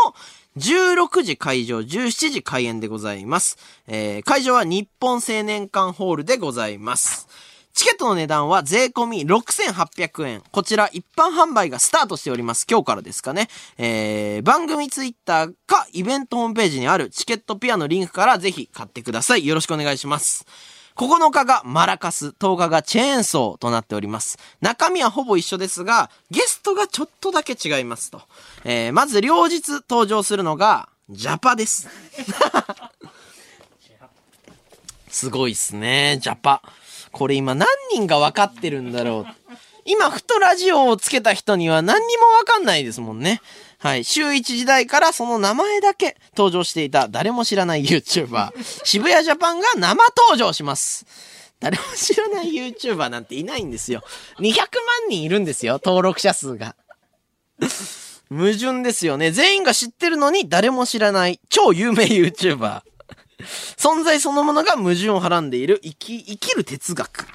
[0.57, 3.57] 16時会場、17時開演でございます。
[3.87, 7.27] えー会場は日本青年館ホールでございます。
[7.75, 10.43] チケットの値段は税込み6800円。
[10.49, 12.65] こちら一般販売がスタートしております。
[12.71, 13.49] 今日からですかね。
[13.77, 19.45] えー、番組ツイッターかイベントホームページにあるチケットピアのリンクからぜひ買ってください。
[19.45, 20.45] よろしくお願いします。
[20.95, 24.39] 9日がマラカス、10日がチェーンソーとなっております。
[24.61, 28.21] 中身はほぼ一緒ですが、ゲストがちょっとだけ違いますと。
[28.63, 31.89] えー、まず両日登場するのが、ジャパです。
[35.09, 36.61] すごいっすね、ジャパ。
[37.15, 39.55] これ今何人が分かってるんだろう。
[39.85, 43.39] 今、ふとラジオをつけた人には何にも分かんないですもんね。
[43.77, 44.03] はい。
[44.03, 48.51] 週一時代からその名前だけ登場していた誰も知らない YouTuber、
[48.83, 51.05] 渋谷ジャパンが生登場します。
[51.61, 54.03] 誰も知らない YouTuber なんていないんですよ。
[54.39, 54.65] 200万
[55.07, 56.75] 人いるんですよ、登録者数が。
[58.29, 59.31] 矛盾ですよね。
[59.31, 62.81] 全員が知ってるのに誰も知らない超有名 YouTuber。
[63.77, 67.27] 存在そのものが矛盾をはらんでいる生き、生きる哲学。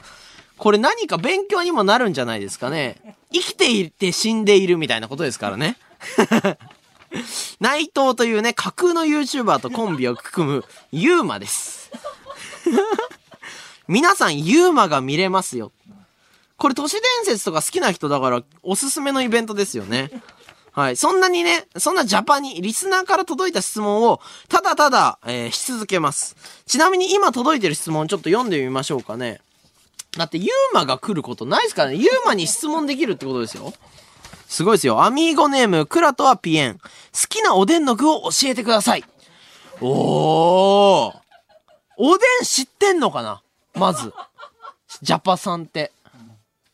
[0.57, 3.17] これ何か勉強にもなるんじゃないですかね。
[3.33, 5.79] 生きていて死んでいるみたいなことですからね。
[7.61, 11.91] 内藤というね、架空の YouTuber とコンビを組むユーマです。
[13.89, 15.73] 皆さんユーマが見れますよ。
[16.57, 20.11] これ都市伝説とか好きな人だからおすすめのイベントですよね。
[20.81, 20.97] はい。
[20.97, 26.37] そんなにね、そんなジャパに、リスナーから届いた質問を、ただただ、えーし続けます。
[26.67, 29.43] ちなみに今届いてる質問ちょっと読んでみましょうかね。
[30.17, 31.97] だってユーマが来ることないですからね。
[31.97, 33.75] ユーマに質問できるってことですよ。
[34.49, 35.03] すごいですよ。
[35.05, 36.79] アミーゴネーム、クラトはピエン。
[36.79, 36.83] 好
[37.29, 39.05] きなおでんの具を教えてください。
[39.83, 41.15] おー。
[41.99, 43.43] おでん知ってんのかな？
[43.75, 44.15] まず。
[45.03, 45.93] ジャパさんって。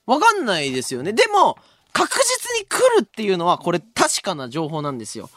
[0.06, 1.12] わかんないですよね。
[1.12, 1.58] でも、
[1.96, 5.30] 確実に来るっていうのは、これ確かな情報なんですよ。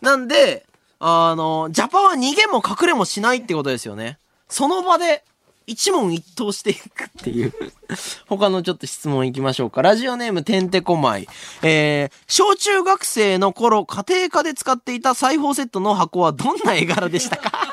[0.00, 0.64] なんで、
[0.98, 4.18] あの、ジャパンは逃げも隠れもしないってことですよね。
[4.48, 5.24] その場で、
[5.66, 7.52] 一問一答していくっていう。
[8.28, 9.82] 他のちょっと質問いきましょうか。
[9.82, 11.28] ラジオネームてんてこまい。
[11.62, 17.52] えー、小中学生の頃、家庭科で使っていた裁縫セットの箱はどんな絵柄でしたか？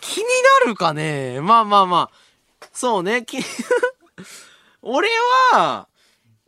[0.00, 0.24] 気に
[0.64, 1.40] なるかね？
[1.40, 2.66] まあまあまあ。
[2.72, 3.24] そうね、
[4.82, 5.08] 俺
[5.52, 5.86] は、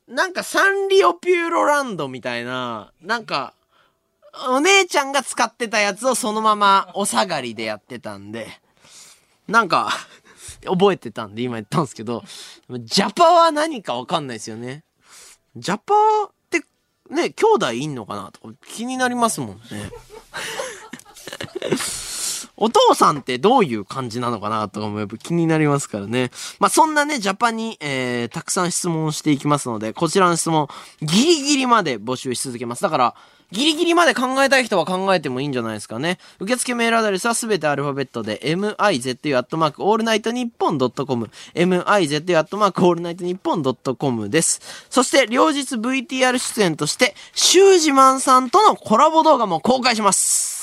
[0.09, 3.55] なんかサンリオピューロランドみたいな、なんか、
[4.49, 8.49] お姉ちゃんが使ってたやつをそのままお下がりでやってたんで、
[9.49, 9.91] なんか、
[10.67, 12.23] 覚えてたんで今言ったんですけど、
[12.71, 14.85] ジャパンは何かわかんないですよね。
[15.57, 15.95] ジャパン
[16.27, 16.63] って、
[17.11, 19.63] ね、兄弟いんのかなとか気になりますもんね。
[22.65, 26.31] お父さんってどういう感じなのかなとかもやっぱ気になりますからね。
[26.61, 30.69] まあ、そんなね、ジャパンに、えー、たくさん質問していきますので、こちらの質問、
[31.03, 32.83] ギリギリまで募集し続けます。
[32.83, 33.15] だから、
[33.53, 36.19] ギリギリまで考えたい人は考えてもいいんじゃないですかね。
[36.41, 44.87] 受付メールアドレスはすべてアルファベットで、mizu アットマークオールナイトニッポンドットコム、mizu アットマークオールナイトニッポンドットコムです。
[44.89, 50.54] そして、両日 VTR 出演として、シュージマンさんとのコラボ動画も公開します。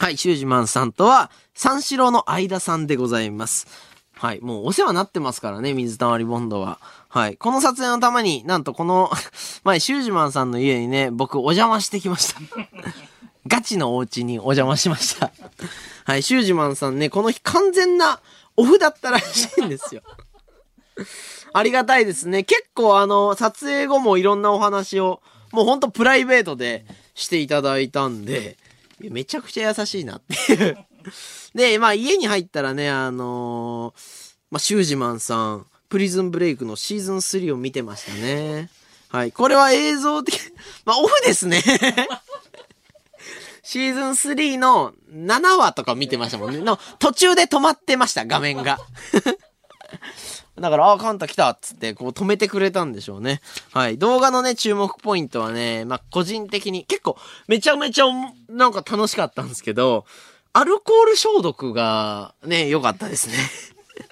[0.00, 3.66] はい、シュージマンさんとは、三四郎の相田さんでございます。
[4.14, 6.78] はい、もうお世話になってますからね、水溜りボンドは。
[7.10, 9.10] はい、この撮影のために、なんとこの、
[9.62, 12.40] 前、シュージマンさんの家にね、僕お邪魔してきました。
[13.46, 15.32] ガチのお家にお邪魔しました。
[16.06, 18.20] はい、シュージマンさんね、この日完全な
[18.56, 20.00] オフだったらしいんですよ。
[21.52, 22.42] ありがたいですね。
[22.44, 25.20] 結構あの、撮影後もいろんなお話を、
[25.52, 28.56] もうほんとプライベートでしていただいたんで、
[29.08, 30.78] めちゃくちゃ優しいなっていう。
[31.54, 38.68] で、まあ家に入ったらね、あのーまあシュージマンさん、プリズンブレイクのシーズン3を見てましたね。
[39.08, 39.32] はい。
[39.32, 40.38] これは映像的、
[40.84, 41.62] まあオフですね。
[43.62, 46.58] シーズン3の7話とか見てましたもんね。
[46.58, 48.80] の途中で止まってました、画面が。
[50.60, 53.40] だから、あ、カンタ来たっつって、こう止めてくれたんでしょうね。
[53.72, 53.98] はい。
[53.98, 57.16] 動画のね、注目ポイントはね、まあ、個人的に、結構、
[57.48, 58.04] めちゃめちゃ、
[58.48, 60.04] なんか楽しかったんですけど、
[60.52, 63.34] アルコール消毒が、ね、良かったですね。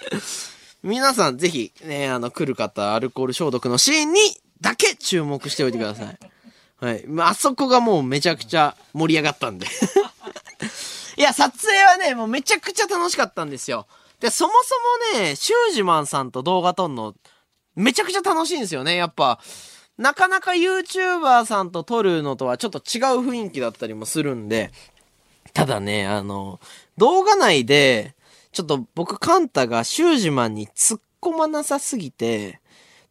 [0.83, 4.21] 皆さん、ぜひ、ね、あの、来る方、アルコール消毒のシーンに、
[4.61, 6.19] だけ注目しておいてください。
[6.81, 7.05] はい。
[7.07, 9.67] まあ、あそこがもうめちゃくちゃ盛り上がったんで。
[11.17, 13.87] いや、撮影はね、もうめちゃくちゃ楽しかったんですよ。
[14.21, 17.15] で、そもそもね、シュージマンさんと動画撮るの、
[17.77, 18.97] めちゃくちゃ楽しいんですよね。
[18.97, 19.41] やっぱ、
[19.97, 24.71] なかなか YouTuber さんと撮るのとはちょっと違う雰囲気だったりもするんで、
[25.55, 26.61] ただね、あの、
[26.97, 28.15] 動画内で、
[28.53, 32.61] ちょっと僕、カンタがシュージマンに突っ込まなさすぎて、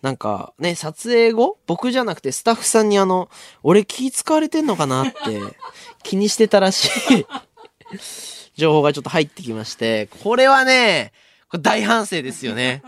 [0.02, 3.30] なんかね、撮影後僕じゃなくてスタッフさんにあの、
[3.64, 5.42] 俺気使われてんのかなって
[6.04, 7.26] 気にしてたらしい
[8.58, 11.14] 情報がちょっと入ってきまして、これはね、
[11.50, 12.82] これ大反省ですよね。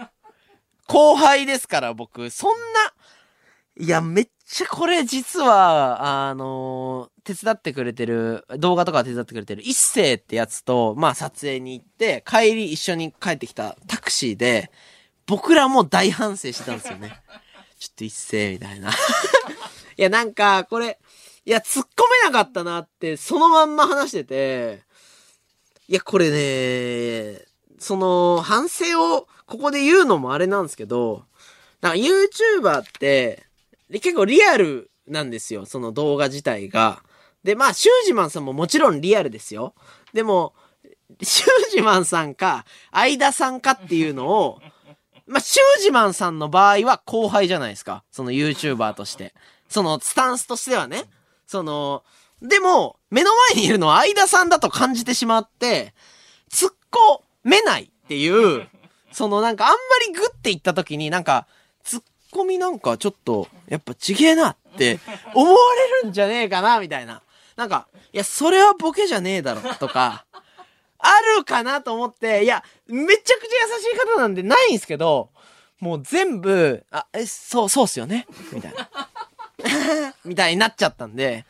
[0.87, 2.93] 後輩ですから僕、そんな、
[3.85, 14.71] いや、めっちゃこれ実は、あの手伝ってくれてる、動画とか手伝ってくれてる一世ってやつと、まあ撮影に行って、帰り一緒に帰ってきたタクシーで、
[15.27, 17.21] 僕らも大反省してたんですよね。
[17.77, 18.89] ちょっと一世みたいな。
[18.89, 18.93] い
[19.97, 20.97] や、なんか、これ、
[21.45, 24.88] いや、突っ込めなかったなって、そのまんま話してて、
[25.89, 27.41] いや、これね、
[27.79, 31.25] その、反省をここで言うのもあれなんですけど、
[31.81, 33.43] なんか YouTuber って、
[33.93, 37.01] 結構リアルなんですよ、その動画自体が。
[37.43, 39.73] で、まあ、シュージマンさんももちろんリアルですよ。
[40.13, 40.53] でも、
[41.23, 44.61] シュージマンさんか、相田さんかっていうのを、
[45.25, 48.03] まあ、シュージマンさんの場合は後輩じゃないですか。
[48.11, 49.33] その YouTuber として。
[49.67, 51.05] そのスタンスとしてはね。
[51.47, 52.03] その、
[52.41, 55.93] でも、目の前にいるのは相田さんだと感じてしまって、
[56.51, 58.67] 突っ込めないっていう、
[59.11, 59.77] そのなんかあんま
[60.07, 61.47] りグって言った時になんか、
[61.83, 64.99] 突っ込みなんかちょっと、やっぱちげえなっって
[65.33, 65.57] 思わ
[66.01, 67.21] れるんじゃねえかな、みたいな。
[67.55, 70.25] なんか、いや、それはボケじゃねえだろ、とか、
[70.99, 75.29] あるかなと思って、いや、めちゃくちゃ優しい方なんでないんすけど、
[75.79, 78.89] もう全部、あ、え、そう、そうっすよねみたいな。
[80.23, 81.45] みたいになっちゃったんで、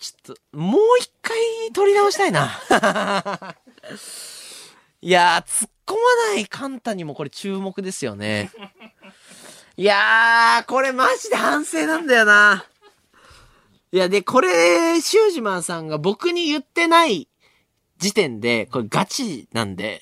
[0.00, 1.36] ちょっと、もう一回
[1.74, 2.50] 撮り直したいな。
[5.02, 5.98] いやー、突っ込ま
[6.34, 8.50] ないカンタにもこれ注目ですよね。
[9.76, 12.64] いやー、これマジで反省なんだよな。
[13.92, 17.28] いや、で、これ、シュージマンさんが僕に言ってない
[17.98, 20.00] 時点で、これガチなんで、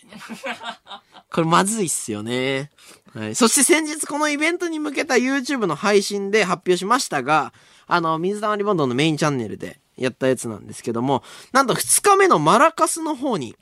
[1.33, 2.71] これまずいっすよね。
[3.15, 3.35] はい。
[3.35, 7.53] そして先日このイベントに向けた YouTube の配信で発表しましたが、
[7.89, 11.23] あの、水溜りボンドのメインチャンネルでやったやつなんですけども、
[11.53, 13.57] なんと2日目のマラカスの方に、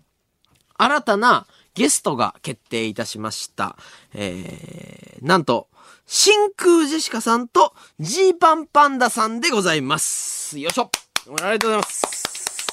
[0.78, 3.76] 新たなゲストが決定いたしました。
[4.14, 5.68] えー、なんと、
[6.06, 10.58] 真空ジェシカさんとジーパンパンダさんでございます。
[10.58, 10.90] よいしょ
[11.28, 12.66] ありがとうございます。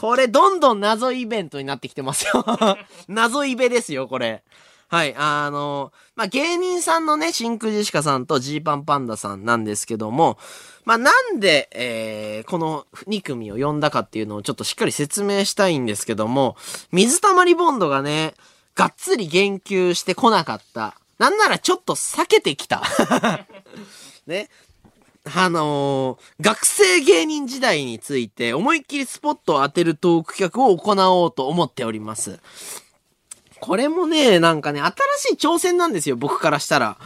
[0.00, 2.44] これ、どんどん謎イベントになってきてますよ。
[3.08, 4.44] 謎イベですよ、これ。
[4.88, 10.38] はい、あの、まあ、芸人さんのね、真空ジェシカさんとジーパンパンダさんなんですけども、
[10.88, 16.56] まあ、なんで、えー、この2組を呼んだかっていうのをちょっとしっかり説明したいんですけども、
[16.92, 18.32] 水溜りボンドがね、
[18.74, 20.98] がっつり言及してこなかった。
[21.18, 22.84] なんならちょっと避けてきた。
[24.26, 24.48] ね。
[25.26, 32.40] あのー学生芸人時代について思いっきりスポットを当てるトーク企画を行おうと思っております。
[33.60, 36.96] これもね、なんかね、新しい挑戦なんですよ、僕からしたら。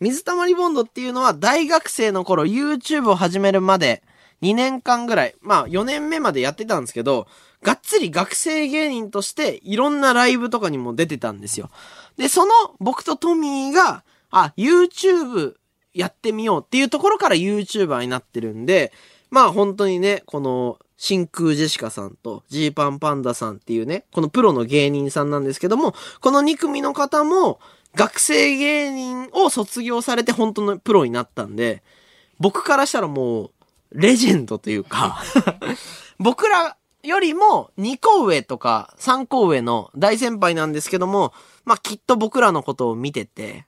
[0.00, 4.02] 水溜りボンドっていうのは大学生の頃 YouTube を始めるまで
[4.42, 7.26] 2年間ぐらい、まあ4年目までやってたんですけど、
[7.62, 11.70] がっつり学生芸人としていろんなライブとかにも出てたんですよ。
[12.16, 15.54] で、その僕とトミーが、あ、YouTube
[15.94, 18.92] やってみようっていうところから YouTuber になってるんで、
[19.30, 27.60] まあ本当にね、この真空ジェシカさんとジーパンパンダさんっていうね、このプロの芸人さんなんですけども、この2組の方も
[27.94, 31.82] 学生芸人を卒業されて本当のプロになったんで、
[32.38, 33.50] 僕からしたらもう、
[33.92, 35.22] レジェンドというか、
[36.18, 41.32] 僕らよりも2個上とか3個上の大先輩なんですけども、
[41.64, 43.66] まあきっと僕らのことを見てて、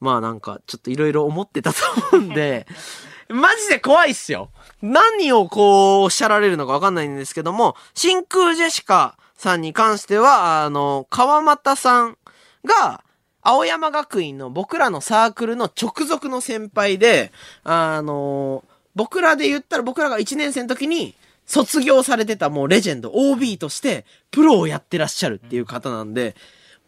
[0.00, 1.78] まあなんかちょっといろいろ思ってたと
[2.12, 2.66] 思うんで、
[3.28, 4.50] マジで怖いっすよ。
[4.82, 12.18] 何をこうおっしゃられるのかわかんないんですけども、真空ジェシカさんに関しては、あの、川又さん
[12.64, 13.04] が、
[13.42, 17.32] 青山学院の僕らのサークルの直属の先輩で、
[17.64, 18.64] あの、
[18.94, 21.14] 僕らで言ったら僕らが1年生の時に
[21.46, 26.34] 卒業されてたもうレジェンド OB としてプロをやってらっしゃるっていう方なんで、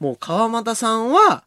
[0.01, 1.44] もう川又さんは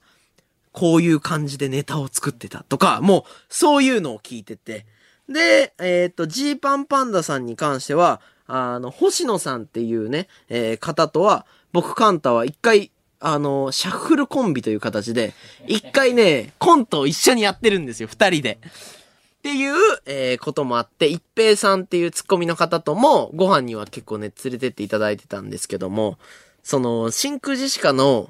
[0.71, 4.85] こういう感じでネタを作ってたとか、もうそういうのを聞いてて。
[5.29, 12.91] で、えっ、と、ジーパンパンダさんに関しては、あの、星野さんっていうね、えー方とは、僕カンタは一回、
[13.25, 15.33] あの、シャッフルコンビという形で、
[15.65, 18.59] 一回ね、コントを一緒にやってるんですよ、二人で。
[18.61, 26.19] っていう、えーこともあって、一平さんっていうツッコミの方とも、ご飯には結構ね、連れてっていただいてたんですけども、
[26.63, 28.29] その、真空ジェシカの、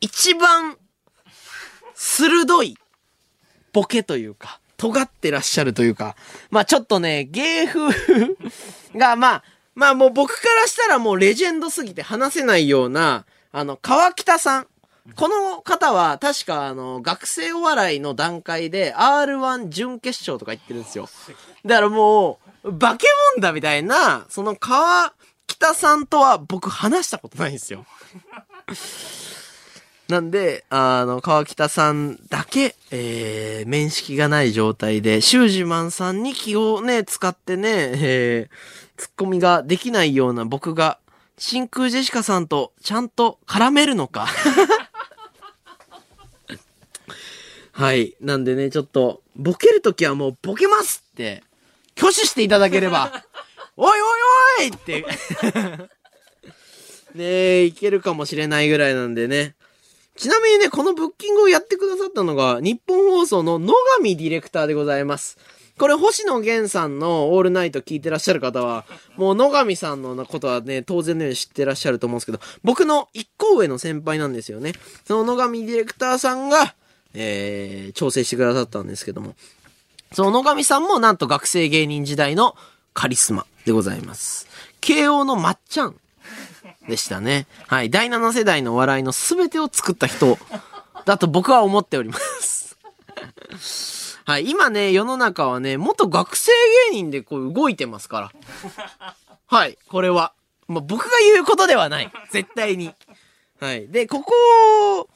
[0.00, 0.78] 一番、
[1.94, 2.78] 鋭い、
[3.74, 6.16] ボケというか、尖ってらっしゃるというか、
[6.50, 7.90] まあちょっとね、芸風
[8.96, 9.44] が、まあ、
[9.74, 13.26] まあもう僕からしたらもうレジェンドすぎて話せないような、
[13.56, 14.66] あの、川北さん。
[15.14, 21.08] この方は確かあの、学生お笑いの段階で R1 準決勝とか行ってるんですよ。
[21.64, 25.14] だからもう、化け物だみたいな、その川
[25.46, 27.86] 北さんとは僕話したことないんですよ。
[30.08, 40.98] なんで、あの、川北さんだけ、えー、面識がない状態で、シュージマンさんに気をね、使ってね、えー、ツッコミができないような僕が、
[41.38, 44.26] 真空ジェシカさんとちゃんと絡めるのか？
[47.72, 48.16] はい。
[48.20, 51.42] なんでね、ちょっと、ボケるときはもうボケますって、
[51.98, 53.12] 挙手していただければ、
[53.76, 54.20] おいおい
[54.60, 55.04] おいって、
[57.14, 59.56] ねえ、いけるかもしれないぐらいなんでね。
[60.16, 65.36] ちなみにね、このブッキングをやってくださったのが、日本放送の野上ディレクターでございます。
[65.78, 74.72] これ、星野源さんのオールナイト聞いてらっしゃる方は、もう野上さんのことはね、当然のように知ってらっしゃると思うんですけど、僕の一個上の先輩なんですよね。
[75.04, 76.74] その野上ディレクターさんが、
[77.12, 79.34] えー、調整してくださったんですけども、
[80.12, 82.56] その野上さんもなんと学生芸人時代の
[82.94, 84.46] カリスマでございます。
[84.80, 85.96] 慶応のまっちゃん
[86.88, 87.46] でしたね。
[87.66, 87.90] はい。
[87.90, 90.38] 第7世代の笑いの全てを作った人
[91.04, 92.76] だと僕は思っております。
[94.26, 94.50] はい。
[94.50, 96.50] 今ね、世の中はね、元学生
[96.90, 98.32] 芸人でこう動いてますから。
[99.46, 99.78] はい。
[99.88, 100.32] これは。
[100.66, 102.10] まあ、僕が言うことではない。
[102.32, 102.92] 絶対に。
[103.60, 103.86] はい。
[103.88, 105.08] で、ここ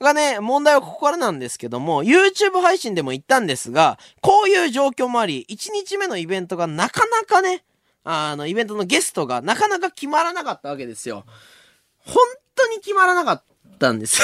[0.00, 7.62] がね、問題はここからなんですけども、YouTube 配信でも言ったんですが、こういう状況もあり、1日目のイベントがなかなかね、
[8.04, 11.26] あの、イベントのゲストがなかなか決まらなかったわけですよ。
[11.98, 12.16] 本
[12.54, 13.42] 当に決まらなかっ
[13.78, 14.22] たんです。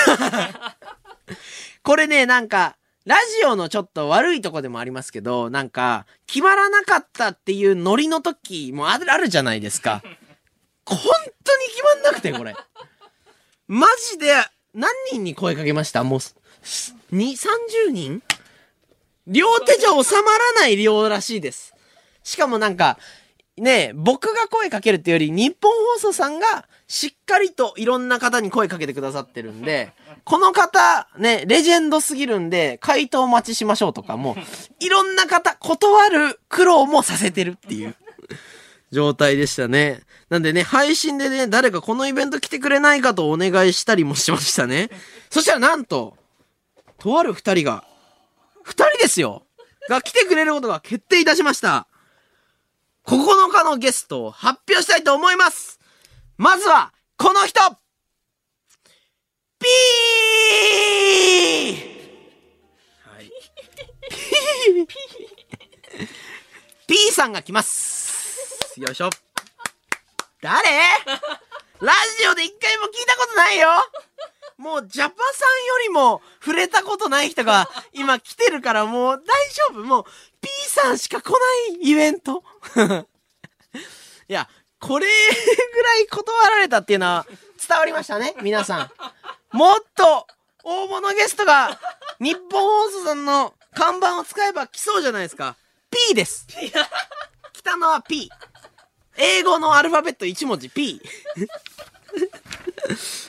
[1.84, 10.02] これね、なんか、ラジオのちょっと悪いとこでもありますけど、なんか、決まらなかったっていうノリの時もあるあるじゃないですか。
[10.84, 10.98] 本
[11.44, 12.54] 当に決まんなくて、これ。
[13.66, 14.32] マジで、
[14.72, 16.04] 何人に声かけました？
[16.04, 16.36] もう、す
[17.10, 18.22] に、30人
[19.26, 21.74] 両手じゃ収まらない量らしいです。
[22.22, 22.98] しかもなんか、
[23.56, 34.36] ね、僕が声かけるっていうより、日本放送さんがしっかりといろんな方に声かけてくださってるんで、この方、ね、レジェンドすぎるんで、回答お待ちしましょうとかも、
[34.78, 37.96] いろんな方、断る苦労もさせてるっていう
[38.90, 40.02] 状態でしたね。
[40.28, 44.90] なんでね、配信でね、誰かこのイベント来てくれないかとお願いしたりもしましたね。
[45.30, 46.18] そしたらなんと、
[46.98, 47.84] とある二人が、
[48.64, 49.44] 二人ですよ
[49.88, 51.86] が来てくれることが決定いたしました。
[53.06, 55.81] 9日のゲストを発表したいと思います
[56.36, 57.60] まずは、この人
[59.58, 61.82] ピー
[63.04, 63.30] はい。
[66.86, 69.10] ピーさんが来ますよいしょ。
[70.40, 70.68] 誰？
[71.80, 73.68] ラジオで一回も聞いたことないよ
[74.56, 79.20] もう、ジャパさんよりも触れたことない人が今来てるからもう大
[79.72, 79.84] 丈夫。
[79.84, 80.04] もう、
[80.40, 81.38] P さんしか来な
[81.78, 82.42] いイベント。
[84.28, 84.48] いや、
[84.82, 87.24] これぐらい断られたっていうのは
[87.68, 88.90] 伝わりましたね、皆さ
[89.52, 89.56] ん。
[89.56, 90.26] もっと
[90.64, 91.78] 大物ゲストが
[92.18, 95.54] 日本放送さんの看板を使えば来そうじゃないですか。
[96.08, 96.48] P です。
[97.52, 98.28] 来たのは P。
[99.16, 101.00] 英語のアルファベット1文字 P。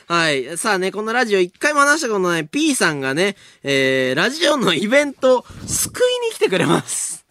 [0.08, 0.58] はい。
[0.58, 7.23] さあね、このラジオ一回も話したことない P さんがね、えー、ラジオのイベント、救いに来てくれます。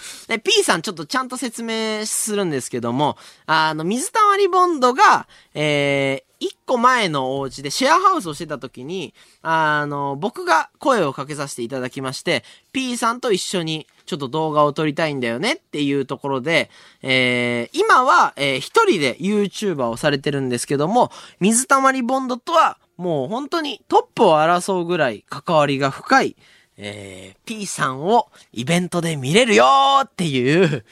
[0.28, 3.16] で、P さんちょっとちゃんと説明するんですけども、
[3.46, 16.70] あの、水溜りボンドが、えー、一個前のお家でシェアハウスをしてた時に、あの、僕が声をかけさせていただきまして、P さんと一緒にちょっと動画を撮りたいんだよねっていうところで、
[17.02, 26.36] えー、今は、えー、一人で YouTuber をされてるんですけども、水溜りボンドとはもう本当にトップを争うぐらい関わりが深い、
[26.76, 30.84] えー、P さんをイベントで見れるよーっていう、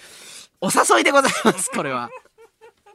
[0.60, 2.10] お誘いでございます、これは。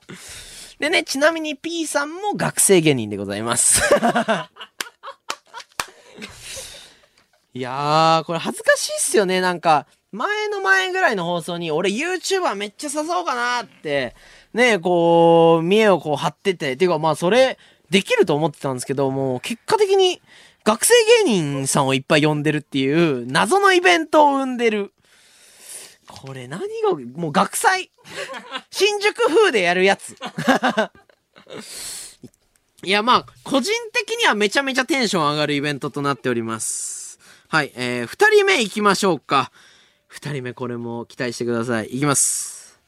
[0.79, 3.81] でね、ちなみに P さんも学生芸人でございます。
[7.53, 9.39] いやー、これ恥ずかしいっすよね。
[9.39, 14.13] なんか、前の前ぐらいの放送に、俺 YouTuber めっちゃ誘おうかなって、
[14.53, 17.57] ね、こう、見栄をこう張ってて、ていうかまあそれ、
[17.89, 20.21] できると思ってたんですけど、もう結果的に、
[20.65, 20.93] 学生
[21.23, 24.91] 芸人さんをいっぱい呼んでるっていう、謎のイベントを生んでる。
[26.07, 27.91] これ何が、もう学祭
[28.71, 30.15] 新宿風でやるやつ。
[32.83, 37.19] いや、まあ、個人的にはめちゃめちゃテンション上がるイベントとなっております。
[37.47, 39.51] はい、えー、二人目行きましょうか。
[40.07, 41.87] 二人目これも期待してください。
[41.95, 42.79] いきます。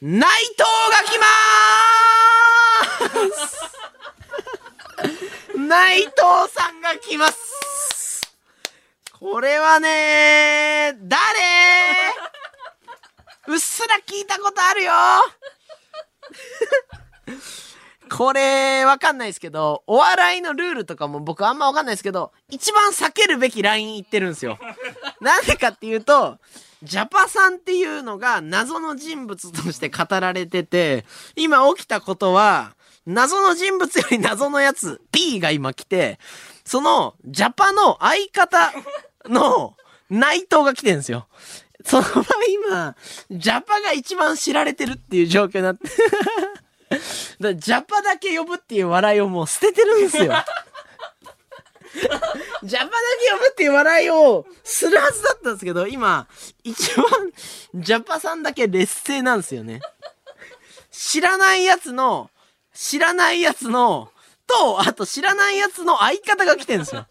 [0.00, 3.73] 内藤が来まーす
[5.68, 6.12] 内藤
[6.52, 8.30] さんが来ます。
[9.12, 11.14] これはね誰？
[13.46, 14.92] うっすら聞いたことあるよ。
[18.10, 24.58] これ、わかんないですけど、お笑いのルールとかも僕あんまわかんないですけど、一番避けるべきライン言ってるんですよ。
[25.20, 26.38] なんでかっていうと、
[26.82, 32.76] ジャパさんっていうのが謎の人物として語られてて、今起きたことは、
[33.06, 36.18] 謎の人物より謎のやつ、P が今来て、
[36.64, 38.72] その、ジャパの相方
[39.26, 39.76] の
[40.10, 41.26] 内藤が来てるんですよ。
[41.84, 42.24] その場合
[42.66, 42.96] 今、
[43.30, 45.90] ジャパが一番知られてるっていう状況になって。
[47.40, 50.24] だジャパだけ呼ぶっていう笑いをもう捨ててるんですよ。
[52.64, 52.90] ジャパだ
[53.22, 56.26] け呼ぶっていう笑いをするはずだったんですけど、今、
[56.62, 57.06] 一番、
[57.74, 59.80] ジャパさんだけ劣勢なんですよね。
[60.90, 62.30] 知らないやつの、
[62.74, 64.10] 知らないやつの、
[64.46, 67.06] と、あと知らないやつの相方が来てんですよ。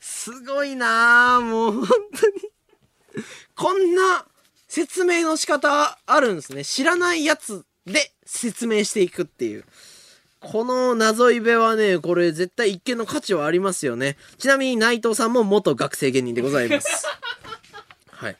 [0.00, 3.22] すごいなぁ、もう本当に。
[3.54, 4.26] こんな
[4.68, 6.64] 説明の仕方あるんですね。
[6.64, 9.64] 知らないやつで説明していくっていう。
[10.40, 14.16] この謎イベはね、これ絶対一見の価値はありますよね。
[14.38, 17.06] ちなみに内藤さんも元学生芸人でございます。
[18.10, 18.36] はい。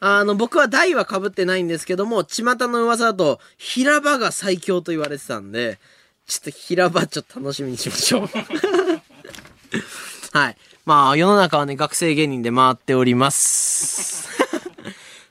[0.00, 5.78] あの、僕は台は被ってないんですけども、巷の噂だと、平場が最強と言われてたんで、
[6.26, 8.28] ちょっと平場ちょっと楽しみにしましょう。
[10.32, 10.56] はい。
[10.86, 14.26] まあ、世の中はね、学生芸人で回っております。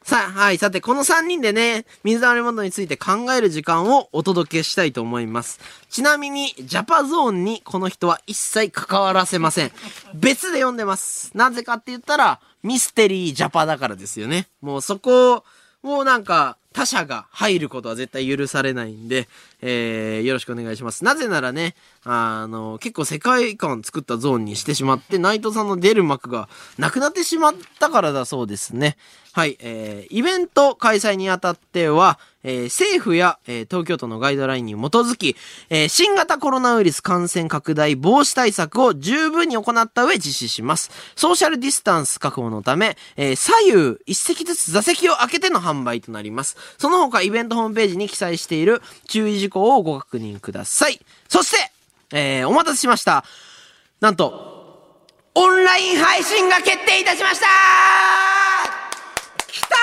[0.10, 0.58] さあ、はい。
[0.58, 5.60] さて、この3人でね、水溜りボンドについて考える時間をお届けしたいと思います。
[5.92, 9.72] ちなみに、ジャパゾーンにこの人は一切関わらせません。
[10.16, 11.30] 別で読んでます。
[11.38, 14.48] なぜかって言ったら、ミステリージャパだからですよね。
[14.62, 15.44] もうそこ
[15.84, 19.28] を、なんか、他者が入ることは絶対許されないんで、
[19.62, 21.04] えー、よろしくお願いします。
[21.04, 26.48] なぜならね、あの、結構世界観作ったゾーンにしてしまって、内藤さんの出る幕が
[26.78, 28.98] なくなってしまったからだそうですね。
[29.40, 35.38] はい、えー、イベント開催にあたっては、えー政府や、えー東京都のガイドラインに基づき、
[35.70, 40.92] えー新型コロナウイルス感染拡大防止対策を十分に行った上実施します。
[41.16, 46.58] ソーシャルディスタンス確保のため、えー左右一席ずつ座席を空けての販売となります。
[46.78, 51.00] その他イベントホームページに記載している注意事項をご確認ください。
[51.30, 51.72] そして、
[52.12, 53.24] えーお待たせしました。
[54.02, 54.60] なんと、
[55.34, 58.49] オンライン配信が決定いたしました
[59.60, 59.76] きた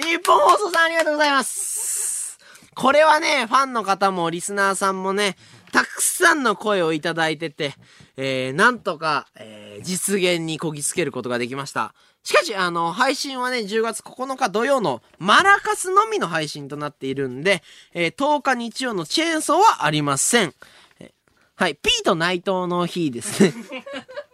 [0.00, 2.38] ー日本放送さんありがとうございます
[2.74, 5.36] これはね、ファンの方もリスナーさんもね、
[5.72, 7.74] たくさんの声をいただいてて、
[8.16, 11.94] えー、なんとか、えー、実現にこぎつけることができました。
[12.24, 17.62] しかし、あの、配信はね、10月9日土曜のマラカスのみの配信となっているんで、
[17.92, 20.52] えー、10日日曜のチェーンソーはありません。
[20.98, 21.10] えー
[21.56, 23.54] はい、P と内藤の日ですね。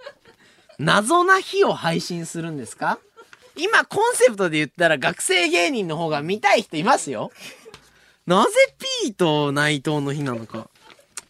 [0.78, 2.98] 謎な日を配信するんですか？
[3.62, 7.30] 今コンセプトで言ったら学生芸人の方が見たい人いますよ。
[8.26, 8.50] なぜ
[9.04, 10.68] P と内藤の日なのか。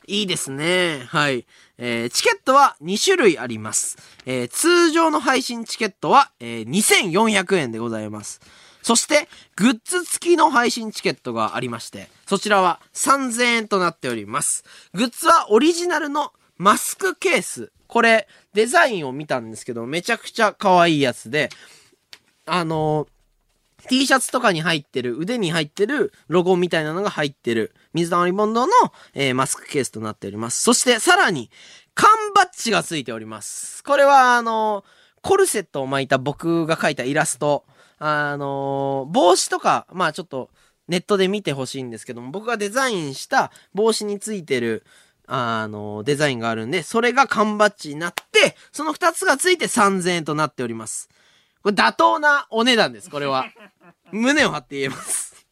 [0.06, 1.04] いいですね。
[1.06, 1.46] はい。
[1.78, 3.96] えーチケットは2種類あります。
[4.26, 8.40] えー通常の配信チケットは、えー2400円でございます。
[8.82, 14.64] そして、グッズ付きの配信チケットがありまして、そちらは3000円となっております。
[14.94, 17.72] グッズはオリジナルのマスクケース。
[17.86, 21.50] これ、デザインを見たんですけど、めちゃくちゃ可愛いやつで、
[22.46, 23.06] あの
[23.88, 28.72] T シャツとかに入ってる、腕に入ってるロゴみたいなのが入ってる、水溜りボンドの、
[29.14, 30.62] えーマスクケースとなっております。
[30.62, 31.50] そして、さらに、
[31.94, 33.82] 缶バッジがついております。
[33.84, 34.84] これは、あの
[35.22, 37.64] コルセットを巻いた僕が描いたイラスト、
[37.98, 40.50] あの帽子とか、まあちょっと、
[40.88, 44.84] ネットで見てほしいんですけども、僕がデザインした帽子についてる、
[45.26, 51.08] あのデザインがあるんで、それが缶バッジになって、その二つがついて3000円となっております。
[51.62, 53.46] これ妥当なお値段です、これは。
[54.12, 55.46] 胸を張って言えます。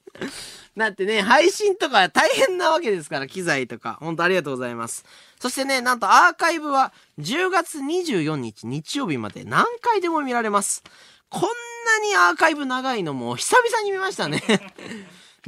[0.76, 3.98] だってね、配信とか大変なわけですから、機材とか。
[4.00, 5.04] 本当ありがとうございます。
[5.40, 10.82] そしてね、なんとアーカイブは10月24日日曜日まで何回でも見られます。
[11.28, 14.42] こんなにアーカイブ長いのも久々に見ましたね。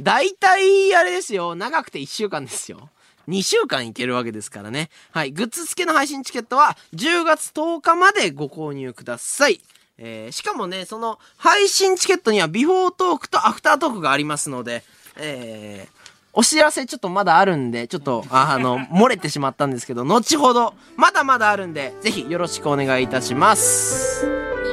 [0.01, 2.89] だいたいあれですよ、長くて1週間ですよ。
[3.27, 4.89] 2週間いけるわけですからね。
[5.11, 5.31] はい。
[5.31, 9.61] グッズ付きの配信チケットは10月10日までご購入ください。
[9.97, 14.83] えーしかもね、その配信チケットにはビフォートークとアフタートークがありますので、
[15.17, 16.01] えー
[16.33, 24.25] お知らせちょっとまだあるんで、ちょっと、あの、漏れてしまったんですけど、後ほど、まだまだあるんで、ぜひよろしくお願いいたします。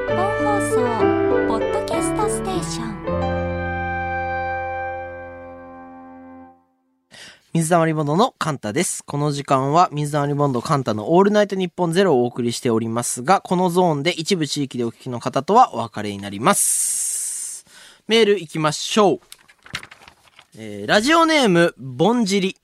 [0.07, 1.08] 日本放送
[7.59, 9.03] 水溜りボンドのカンタです。
[9.03, 17.67] この時間は水溜りボンドカンタのオールナイトニッポンゼロをお送りしておりますが、このゾーンで一部地域でお聞きの方とはお別れになります。
[18.07, 19.21] メール行きましょう。
[20.57, 22.57] えーラジオネーム、ぼんじり。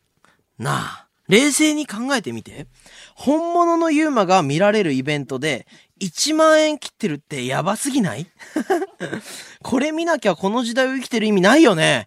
[0.60, 2.68] なあ、冷静に考えてみて。
[3.16, 5.66] 本物のユーマが見られるイベントで、
[6.00, 8.28] 1万円切ってるってやばすぎない？
[9.60, 12.06] これ見なきゃこの時代を生きてる意味ないよね。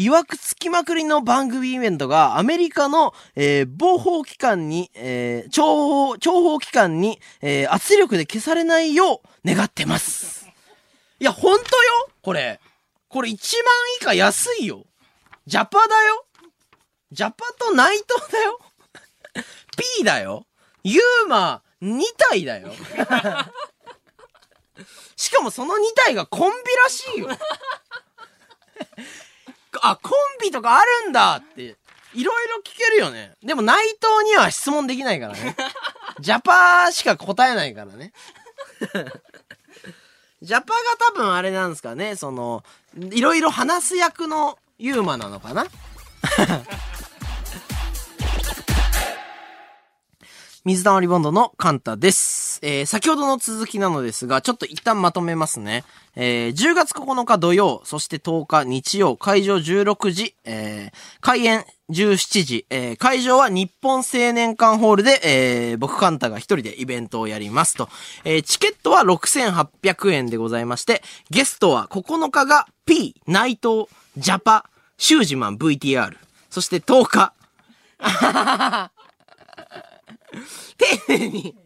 [0.00, 10.48] いわくつきまくりの番組イベントがアメリカの、えー防報機関に、えー諜報、諜報機関に、えー圧力で消されないよう願ってます。
[11.18, 12.10] いや、ほんとよ？
[12.22, 12.60] これ。
[13.08, 13.38] これ1万
[14.00, 14.84] 以下安いよ。
[15.46, 16.26] ジャパだよ。
[17.10, 18.60] ジャパと内藤だよ。
[19.98, 20.46] P だよ。
[20.84, 22.72] ユーマ2体だよ。
[25.16, 27.30] しかもその2体がコンビらしいよ。
[29.82, 30.12] あ、コン
[30.42, 31.76] ビとかあるんだって、
[32.14, 33.32] いろいろ聞けるよね。
[33.42, 35.56] でも内藤には質問できないからね。
[36.20, 38.12] ジャパしか答えないからね。
[40.40, 42.64] ジャパが多分あれなんですかね、その、
[42.96, 45.66] いろいろ話す役のユーマなのかな
[50.68, 52.60] 水溜りボンドのカンタです。
[52.62, 55.82] えー、先ほどの続きなのですが、ちょっと一旦まとめますね。
[56.14, 67.88] えー、10月9日土曜、そして10日日曜、会場16時、えー、開演17時、えー、会場は日本青年館ホールで、えー、僕カンタが一人でイベントをやりますと。
[68.24, 73.86] えー、チケットは6800円でございまして、ゲストは9日が P、内藤、
[74.18, 76.14] ジャパ、シュージマン VTR、
[76.50, 77.32] そして10日、
[81.06, 81.56] 丁寧に。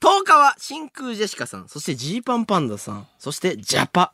[0.00, 4.12] 10日は真空ジェシカさん、そしてジーパンパンダさん、そしてジャパ。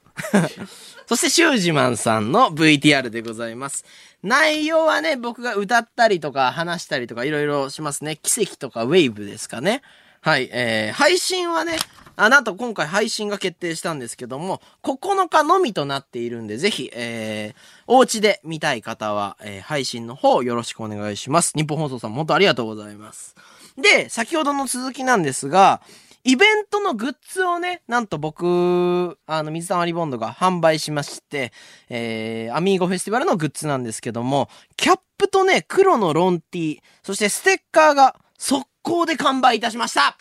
[1.08, 3.86] そしてシュージマンさんの VTR でございます。
[4.22, 8.18] 内容はね、僕が歌ったりとか話したりとかいろいろしますね。
[8.22, 9.80] 奇跡とかウェイブですかね。
[10.20, 11.78] はい、えー、配信はね、
[12.16, 21.52] あ、なんと今回配信が決定したんですけども、9日のみとなっているんで、ぜひ、えー、お家で見たい方は、えー、配信の方よろしくお願いします。
[21.54, 23.36] 日本放送さんも本当ありがとうございます。
[23.78, 25.80] で、先ほどの続きなんですが、
[26.24, 31.52] イベントのグッズをね、なんと僕、あの、水溜りボンドが販売しまして、
[31.88, 40.16] えー、アミーゴフェスティバルのグッズなんですけども、キャップとね、黒のロンティー、そしてステッカーが速攻で完売いたしました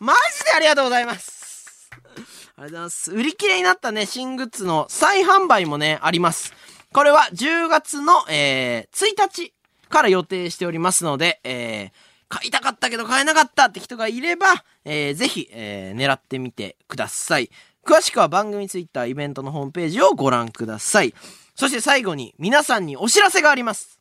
[0.00, 3.12] マジでありがとうございますありがとうございます。
[3.12, 6.52] 売り切れになったね、新グッズの再販売もね、あります。
[6.92, 9.52] これは10月の、えー、1日
[9.88, 11.90] から予定しておりますので、えー、
[12.28, 14.46] 買いたかったけど買えなかったって人がいれば、
[14.84, 17.50] えー、ぜひ、えー、狙ってみてください。
[17.84, 21.14] 詳しくは番組ツイッターイベントのホームページをご覧ください。
[21.54, 24.00] そして最後に皆さんにお知らせがあります。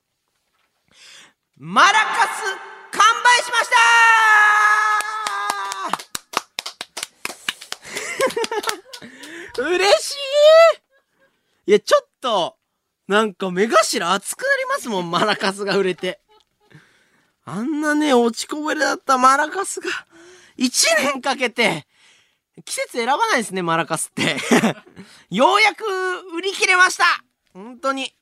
[1.58, 3.70] マラカス完売しまし
[9.58, 10.18] た 嬉しい
[11.66, 12.58] いや、ちょっと、
[13.08, 16.23] なんか目頭熱くなりますもん、マラカスが売れて。
[17.46, 19.90] あんなね、落ちこぼれだったマラカスが、
[20.56, 21.86] 一年かけて、
[22.66, 24.38] 季節選ばないですね、マラカスって。
[25.30, 25.84] ようやく
[26.36, 27.06] 売り切れました
[27.54, 28.14] 本当に。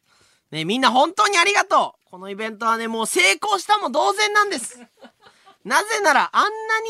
[0.49, 4.79] ね、みんな本当にありがとうこのイベントはね、もう成功したも同然なんです。
[5.63, 6.89] なぜなら、あんなに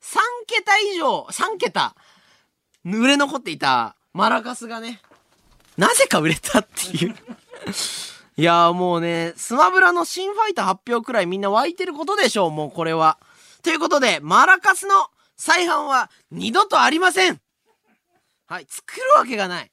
[0.00, 1.94] 3桁以上、3桁、
[2.84, 5.02] 売れ残っていたマラカスがね、
[5.76, 7.16] なぜか売れたっていう。
[8.36, 13.18] いやーもうね、スマブラの新ファイター発表くらいみんな湧いてることでしょう、もうこれは。
[13.62, 14.94] ということで、マラカスの
[15.36, 17.40] 再販は二度とありません
[18.46, 19.70] はい、作るわけがない。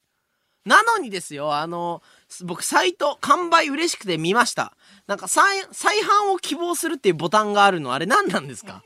[0.64, 2.02] なのにですよ、あの、
[2.44, 4.76] 僕サイト完売嬉しくて見ました。
[5.08, 8.84] なんか再、再販を希望するっていうボタンがあるの、あれ何なんですか？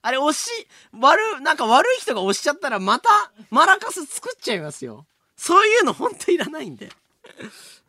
[0.00, 0.48] あれ押し、
[0.98, 3.10] 悪、なんか悪い人が押しちゃったらまた
[3.50, 5.04] マラカス作っちゃいますよ。
[5.36, 6.88] そういうのほんといらないんで。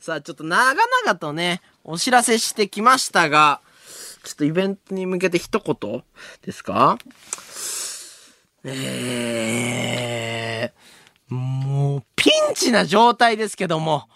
[0.02, 3.62] さあ、ちょっと長々とね、お知らせしてきましたが、
[4.24, 6.04] ちょっとイベントに向けて一言
[6.42, 6.98] ですか？
[8.64, 14.10] えー、もう、ピンチな状態ですけども、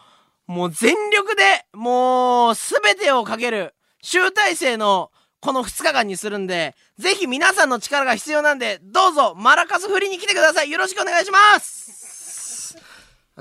[0.48, 10.72] もう全力で、もう、すべてをかける、集大成の、この2日間にするんで、ぜひ皆さんの力が必要なんで、どうぞ、マラカス振りに来てください。
[10.72, 12.76] よろしくお願いします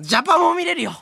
[0.00, 0.92] ジャパンも見れるよ。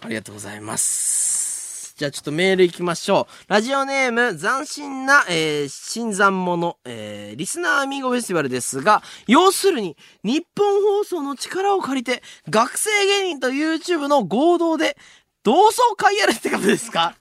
[0.00, 1.94] ありがとうございます。
[1.96, 3.50] じゃあちょっとメール行きましょう。
[3.50, 14.96] ラジオネーム、斬新な、えー、新参者、えー、リスナーアミーゴフェスティバルですが、要するに、日本放送の力を借りて、学生芸人と YouTube の合同で、
[15.42, 17.16] 同窓会やるってことですか？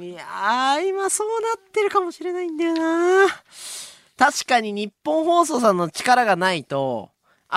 [0.00, 3.28] いやー、今そうなってるかもしれないんだよな
[4.16, 7.10] 確かに日本放送さんの力がないと、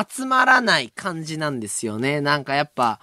[0.10, 2.22] 集まらない感じなんですよね。
[2.22, 3.00] なんかやっぱ、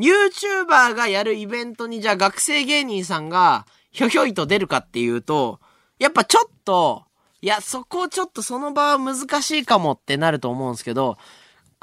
[0.00, 5.60] YouTuber がやるイベントにじゃあ学生芸人さんがひょひょいと出るかっていうと、
[5.98, 7.04] やっぱちょっと、
[7.42, 11.18] いや、そこちょっとその場は難しいかもってなると思うんですけど、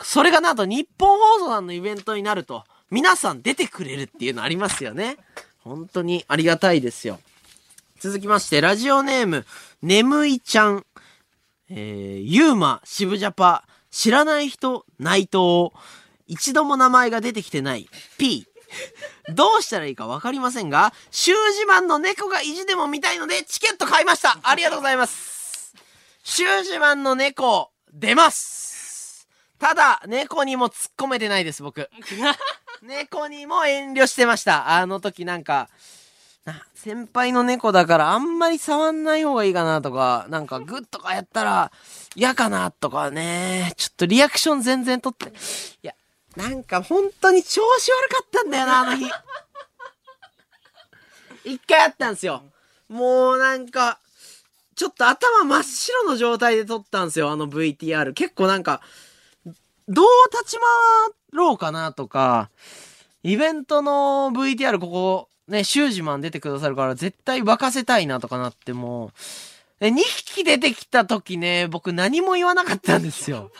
[0.01, 5.17] それがなんと日本放送さんのイベントになると、皆さん出てくれるっていうのありますよね。
[5.59, 7.19] 本当にありがたいですよ。
[7.99, 9.45] 続きまして、ラジオネーム、
[9.81, 10.85] 眠いちゃん。
[11.69, 15.71] えー、ユーマ、渋ジャパ、知らない人、内藤。
[16.27, 18.45] 一度も名前が出てきてない P。
[19.33, 25.73] どうしたらいいかわかりませんが、シュージマンの猫が意地でも見たいのでチケット買いましたありがとうございます
[26.23, 29.27] シュージマンの猫、出ます
[29.59, 31.89] ただ、猫にも突っ込めてないです、僕。
[32.83, 34.77] 猫にも遠慮してました。
[34.77, 35.69] あの時なんか、
[36.75, 41.71] 先輩の猫だからあんまり触んない方がいいかなとか、なんかグッとかやったら
[42.15, 45.31] 嫌かなとかね、ちょっとリアクション全然取って、い
[45.81, 45.93] や、
[46.37, 49.09] なんか本当に調子悪かったんだよな、あの日。
[51.43, 52.43] 一回あったんですよ。
[52.87, 53.99] もうなんか、
[54.75, 58.13] ちょっと頭真っ白の状態で撮ったんですよ、あの VTR。
[58.13, 58.81] 結構なんか、
[59.87, 60.67] どう立ち回
[61.31, 62.51] ろうかなとか、
[63.23, 69.11] イベントの VTR ここ、ね、シュージマン出てくださるから絶対沸かせたいなとかなっても、
[69.81, 73.51] 2匹出てきた時ね、僕何も言わなかったんですよ。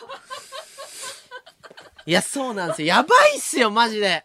[2.08, 2.88] いや、そうなんですよ。
[2.88, 4.24] やばいっすよ、マジで。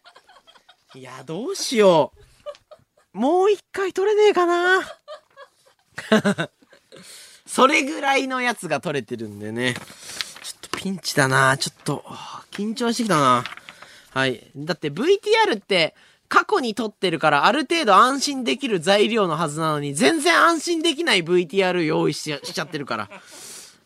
[0.96, 2.14] いや、どうしよ
[3.14, 3.18] う。
[3.18, 4.82] もう一回撮れねえかな。
[7.46, 9.74] それぐらいのやつが撮れてるんでね。
[9.74, 11.58] ちょっとピンチだな。
[11.58, 12.06] ちょっと、
[12.52, 13.44] 緊張してきたな。
[14.12, 14.50] はい。
[14.56, 15.94] だって VTR って
[16.30, 23.10] 過去に撮ってるからある程度安心できる材料のはずなのに全然安心できない VTR 用意しちゃしちゃってるから。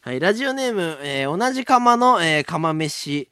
[0.01, 0.19] はい。
[0.19, 3.27] ラジオネーム、えー同じ釜の、えー釜飯、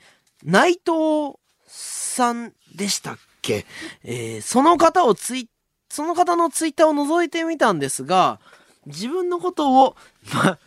[0.45, 3.65] 内藤さんでしたっけ？
[4.03, 5.49] えーその方をツイ、
[5.89, 8.39] その方のツイッターを覗いてみたんですが、
[8.85, 9.95] 自分のことを、
[10.33, 10.59] ま、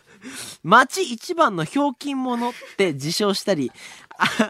[0.63, 3.71] 街一番のひょうきん者って自称したり、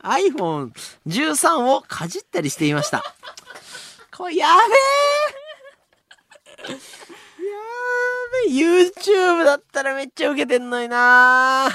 [0.03, 3.03] iPhone13 をかじったりしていました。
[4.15, 4.47] これや
[6.67, 6.79] べえや
[8.47, 11.69] べえ !YouTube だったらめっちゃウケてんのにな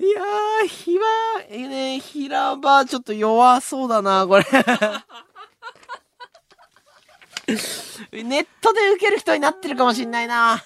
[0.00, 1.04] いやー、ひば、
[1.48, 4.44] えね、平場ちょっと弱そうだな、これ。
[8.22, 10.62] ネットで受ける人になってるかもしんないな。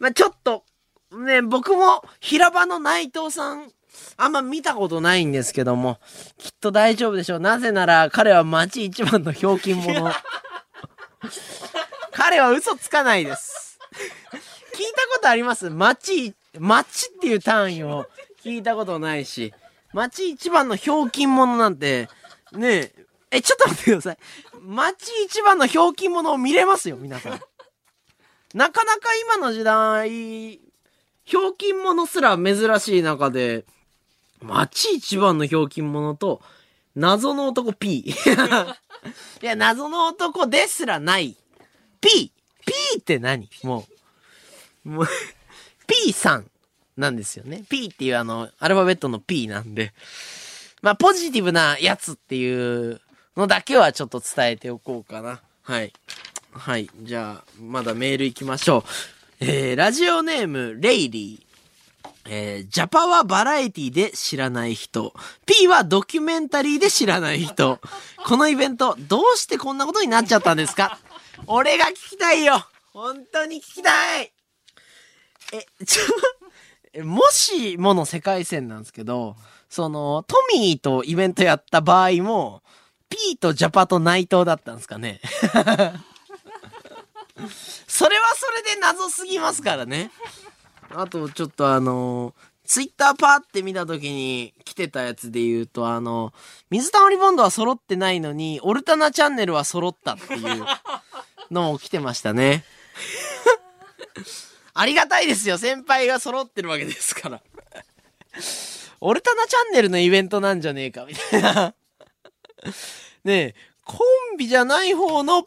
[0.00, 0.64] まあ、ちょっと、
[1.12, 3.70] ね、僕も平場の内藤さん、
[4.16, 5.98] あんま見たことないんですけども、
[6.36, 7.40] きっと大丈夫でしょう。
[7.40, 10.12] なぜなら彼は街一番のひょうきん者。
[12.12, 13.78] 彼は嘘つかないです。
[14.74, 15.70] 聞いたことあります？
[15.70, 18.06] 街、街っていう単位を
[18.42, 19.52] 聞いたことないし、
[19.92, 22.08] 街一番のひょうきん者なんて、
[22.52, 22.94] ねえ、
[23.30, 24.18] え、ちょっと待ってください。
[24.62, 27.40] 街一番のひょうきん者を見れますよ、皆さん。
[28.54, 30.60] なかなか今の時代、
[31.24, 33.66] ひょうきん者すら珍しい中で、
[34.40, 36.40] 街一番のひょうきん者と、
[36.94, 37.98] 謎の男 P。
[38.10, 38.14] い
[39.42, 41.36] や、謎の男ですらない。
[42.00, 42.32] P。
[42.66, 43.48] P って何？
[43.62, 43.86] も
[44.84, 44.88] う。
[44.88, 45.08] もう、
[45.86, 46.50] P さん
[46.98, 47.64] なんですよね。
[47.68, 49.94] P っていうあの、アルファベットの P なんで。
[50.82, 53.00] まあ、ポジティブなやつっていう
[53.36, 55.40] のだけはちょっと伝えておこうかな。
[55.62, 55.92] はい。
[56.52, 56.90] はい。
[57.02, 58.82] じゃあ、まだメール行きましょう。
[59.40, 61.48] えー、ラジオネーム、レイリー。
[62.30, 65.14] えー、ジャパはバラエティで知らない人。
[65.46, 67.80] P はドキュメンタリーで知らない人。
[68.26, 70.98] このイベント、どうしてこんなことになっちゃったんですか？
[71.46, 74.32] 俺が聞きたいよ本当に聞きたい
[75.54, 76.02] え、ちょ、
[77.02, 79.36] もしもの世界線なんですけど、
[79.68, 82.62] その、トミーとイベントやった場合も、
[83.08, 85.20] P とジャパと内藤だったんですかね
[87.86, 90.10] それはそれで謎すぎますからね。
[90.94, 92.34] あと、ちょっとあの
[92.68, 96.34] ツイッターパーって見た時に来てたやつで言うと、あの、
[96.68, 100.66] 水溜りボンドは揃ってないのに、オルタナチャンネルは揃ったっていう
[101.50, 102.64] のも来てましたね。
[104.78, 105.58] ありがたいですよ。
[105.58, 107.42] 先輩が揃ってるわけですから。
[109.00, 111.74] オルタナチャンネルのイベントなんじゃねえか、みたいな。
[113.24, 113.54] ねえ、
[113.84, 113.98] コ
[114.34, 115.44] ンビじゃない方の、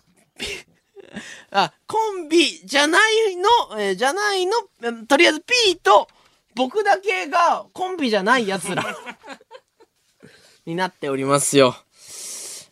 [1.50, 4.52] あ、コンビじゃないの、えーじゃないの、
[5.08, 6.10] とりあえず P と
[6.54, 8.84] 僕だけがコンビじゃない奴ら
[10.66, 11.78] になっておりますよ。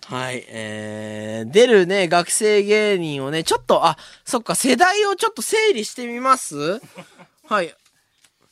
[0.09, 3.95] はい、えー、出るね、学生芸人をね、ちょっと、あ、
[4.25, 6.81] そっか、世代をちょっと整理してみます？
[7.47, 7.75] はい。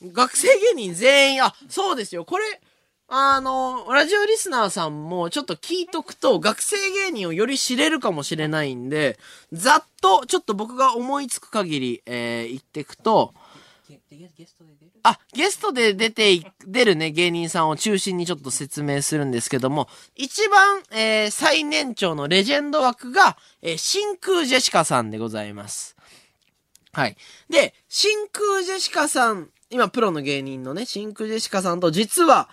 [0.04, 2.26] 学生芸人全員、あ、そうですよ。
[2.26, 2.62] これ、
[3.08, 9.18] あの、ラジオリスナーさんもちょっと聞いとくと、学生芸人をより知れるかもしれないんで、
[9.52, 13.34] ざっと、ちょっと僕が思いつく限り、えー、言ってくと、
[15.04, 25.96] あ、ゲストで出てい、出るね、芸人さんを中心にちょっと説明するんですけども、一番、えー最年長のレジェンド枠が、えー真空ジェシカさんでございます。
[26.94, 27.18] はい。
[27.50, 32.50] で、真空ジェシカさん、今プロの芸人のね、真空ジェシカさんと実は、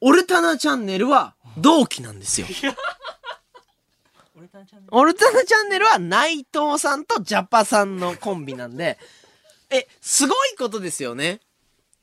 [0.00, 2.46] オルタナチャンネルは同期なんですよ。
[4.90, 8.98] オルタナチャンネルは内藤さんとジャパさんのコンビなんで、
[9.70, 11.40] え、すごいことですよね。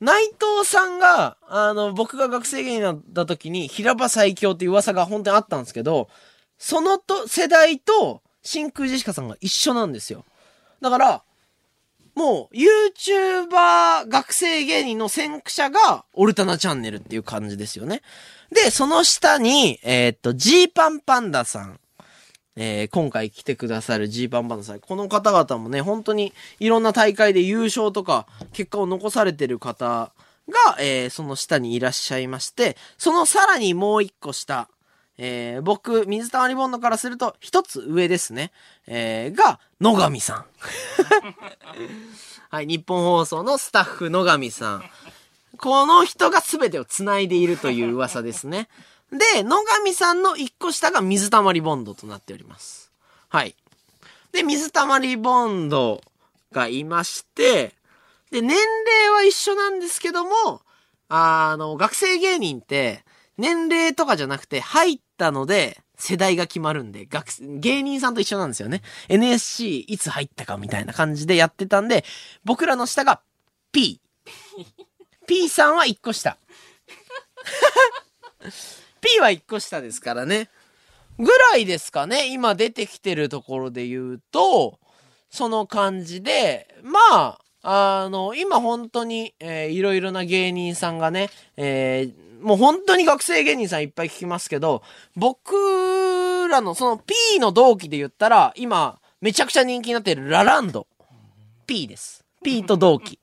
[0.00, 6.08] 内藤さんが、あの、僕が学生芸人だった時に、平場最強っていう噂が本当にあったんですけど、
[6.56, 10.24] そのと、世代と、真空ジェシカさんが一緒なんですよ。
[10.80, 11.22] だから、
[12.14, 18.02] もう、YouTuber 学生芸人の先駆者が、オルタナチャンネルっていう感じですよね。
[18.50, 21.80] で、その下に、えーっと、ジーパンパンダさん。
[22.60, 24.80] えー今回来てくださるジーパンパンダさん。
[24.80, 30.10] この方々もね、本当にいろんな大会で優勝とか、結果を残されてる方
[30.48, 34.68] が、えーその下にいらっしゃいまして、そのさらにもう一個下、
[35.18, 38.50] えー僕、水溜りボンドからすると、一つ上ですね。
[38.88, 40.44] えーが、野上さん。
[42.50, 44.84] はい、日本放送のスタッフ野上さん。
[45.58, 48.68] この人が全てを繋いでいるという噂ですね。
[49.10, 52.92] で、野上さんの一個下が水溜りボンドとなっております。
[53.28, 53.54] はい。
[54.32, 56.02] で、水溜りボンド
[56.52, 57.74] がいまして、
[58.30, 60.60] で、年齢は一緒なんですけども、
[61.08, 63.04] あの、学生芸人って、
[63.38, 68.82] 年齢とかじゃなくて、入ったので、世代が決まるんで、学、芸人さんと一緒なんですよね。
[69.08, 72.04] NSC いつ入ったかみたいな感じでやってたんで、
[72.44, 73.20] 僕らの下が
[73.72, 74.00] P。
[75.26, 76.36] P さんは一個下。
[79.00, 80.48] P は一個下ですからね。
[81.18, 82.28] ぐらいですかね。
[82.32, 84.78] 今出てきてるところで言うと、
[85.30, 86.98] その感じで、ま
[87.62, 94.82] あ、あの、今本当に、えーいろいろな芸人さんがね、えーもう本当に学生芸人さんいっぱい聞きますけど、
[95.16, 100.86] 僕らのその P の同期で言ったら、今、めちゃくちゃ人気になってるラランド。
[101.66, 102.24] P です。
[102.44, 103.18] P と同期。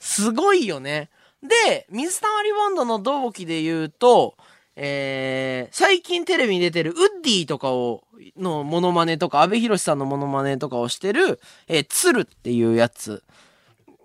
[0.00, 1.10] すごいよね。
[1.42, 4.36] で、水溜りボンドの同期で言うと、
[4.80, 8.04] えー、最近テレビに出てるウッディとかを、
[8.36, 13.24] のモノマネとか、安部寛さんのモノマネとかをしてる、えー、ツルっていうやつ。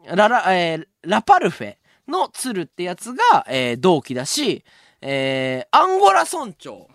[0.08, 1.76] ララ、えー、ラパルフェ
[2.08, 4.64] のツルってやつが、えー、同期だし、
[5.02, 6.90] えー、アンゴラ村長。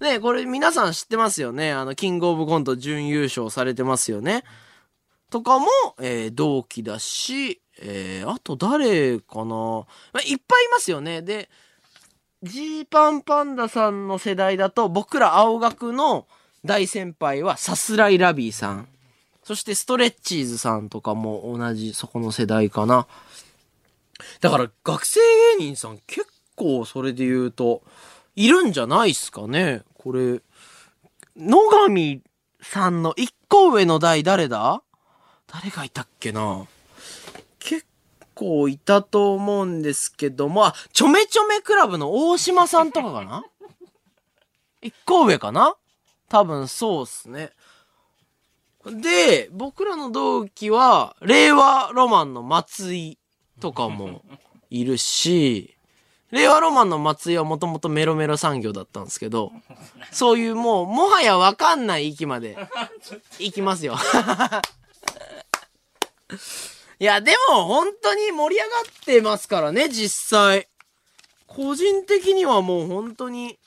[0.00, 1.72] ねこれ皆さん知ってますよね？
[1.72, 4.44] あの、キングオブコント準優勝されてますよね？
[5.30, 5.68] とかも、
[6.00, 11.22] えー同期だし、えーあと誰かな、まあ、いっぱいいますよね。
[11.22, 11.48] で、
[12.42, 16.26] ジーパンパンダさんの世代だと、僕ら青学の
[16.64, 18.88] 大先輩はさすらいラビーさん。
[19.44, 23.06] そしてストレッチーズさんとかも同じそこの世代かな。
[24.40, 25.20] だから学生
[25.58, 26.26] 芸人さん結
[26.56, 27.82] 構それで言うと、
[28.34, 29.82] いるんじゃないっすかね。
[29.94, 30.40] これ、
[31.36, 32.20] 野上
[32.60, 34.82] さんの一個上の代誰だ？
[35.46, 36.66] 誰がいたっけな？
[38.42, 43.44] 構いたと思うんですけども、あ、ちょめちょめクラブの大島さんとかかな？
[44.82, 45.76] 一個上かな？
[46.28, 47.52] 多分そうっすね。
[48.84, 53.16] で、僕らの同期は、令和ロマンの松井
[53.60, 54.24] とかも
[54.70, 55.76] いるし、
[56.32, 59.52] 令和ロマンの松井はもともとメロメロ産業だったんですけど、
[60.10, 62.58] そういうもう、もはやわかんない域まで
[63.38, 63.94] 行きますよ。
[67.02, 70.68] いや、でも本当に盛り上がってますからね、実際。
[71.48, 73.58] 個人的にはもう本当に、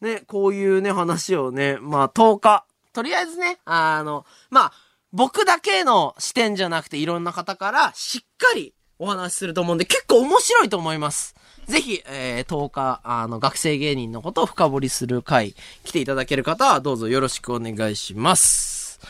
[0.00, 2.64] ね、こういうね、話をね、まあ10日。
[2.92, 4.72] とりあえずね、あの、まあ、
[5.10, 11.34] 僕だけの視点じゃなくていろんな方からしっかりお話しすると思うんで結構面白いと思います。
[11.66, 19.00] ぜひ、えー、10日、あの、学生芸人のことを深掘りする回、来ていただける方はどうぞよろしくお願いします。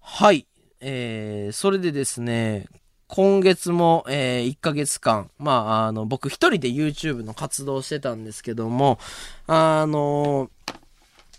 [0.00, 0.48] はい。
[0.80, 2.66] えー、それでですね、
[3.06, 8.98] 今月も、えー、1ヶ月間、まあ、あの、僕一人で YouTube の活動してたんですけども、
[9.46, 10.50] あの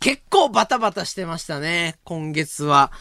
[0.01, 2.91] 結構バタバタしてましたね、今月は。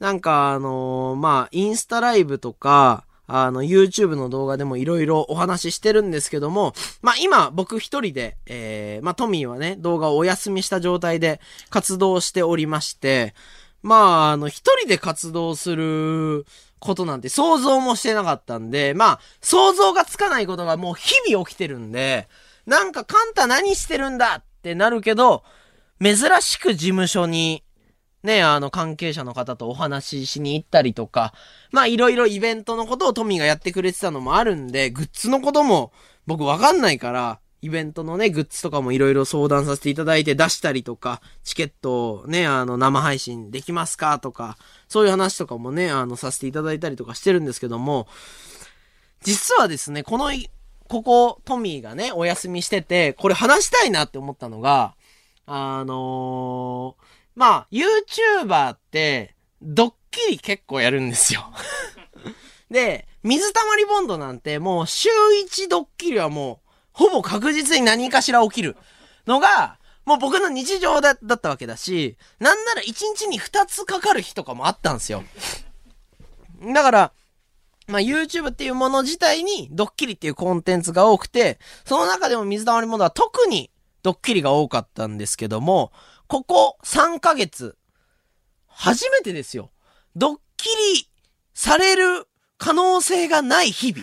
[0.00, 11.40] なんか、あのまあ、インスタライブとか、あの、YouTube の動画でもいろいろお話ししてるんですけども、まあ、今、僕一人で、えー、まあ、トミーはね、動画をお休みした状態で
[11.70, 13.34] 活動しておりまして、
[13.82, 16.46] まあ、あの、一人で活動する
[16.78, 22.28] ことなんて想像もしてなかったんで、まあ、想像がつかないことがもう日々起きてるんで、
[22.66, 25.44] なんか、カンタ何してるんだってなるけど、
[26.02, 27.62] 珍しく事務所に、
[28.22, 31.32] ね、あの、関係者の方とお話ししに行ったりとか、
[31.70, 35.92] まあ、いろいろイベントのことをトミーがやってくれてたのもあるんで、グッズのことも
[36.26, 44.20] 僕わかんないから、イベントのね、グッズとかもいろいろ相談させていただいて出したりとか、チケットをね、あの、生配信できますか？
[44.20, 44.56] とか、
[44.88, 48.06] そういう話とかもね、あの、させていただいたりとかしてるんですけども、
[49.22, 50.48] 実はですね、このい、
[50.88, 54.94] ここ、トミーがね、お休みしてて、これ話したいなって思ったのが、
[55.46, 57.04] あのー、
[57.34, 61.50] まあ、YouTuber って、ドッキリ結構やるんですよ。
[62.70, 65.08] で、水溜りボンドなんてもう週
[65.44, 66.65] 1ドッキリはもう、
[66.96, 68.74] ほぼ確実に何かしら起きる
[69.26, 75.22] のが、もう僕の日常だだったわけだし、なんなら1日に2つかかる日とかもあったんですよ。
[76.72, 77.12] だから、
[77.86, 83.70] まあ、YouTube っていうもの自体にドッキリっていうコンテンツが多くて、その中でも水溜りボンドは特に
[84.02, 85.92] ドッキリが多かったんですけども、
[86.28, 87.76] ここ3ヶ月、
[88.66, 89.70] 初めてですよ。
[90.16, 91.10] ドッキリ
[91.52, 92.26] される
[92.56, 94.02] 可能性がない日々。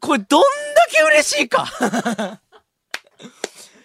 [0.00, 0.46] これどんだ
[0.90, 1.66] け嬉しいか。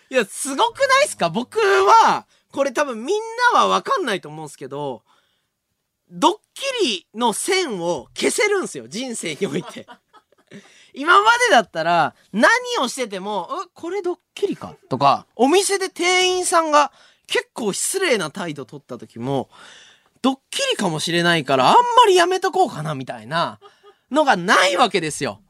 [0.10, 1.30] いや、すごくないですか？
[1.30, 3.22] 僕は、これ多分みん
[3.54, 5.04] なはわかんないと思うんすけど、
[6.10, 9.88] ドッキリの線を消せるんすよ、人生において。
[10.94, 12.50] 今までだったら、何
[12.82, 14.76] をしてても、え、これドッキリか？
[14.90, 16.92] とか、お店で店員さんが
[17.28, 19.50] 結構失礼な態度取った時も、
[20.22, 23.62] ドッキリかもしれないから、あんまりやめとこうかな、みたいな
[24.12, 25.42] のがないわけですよ。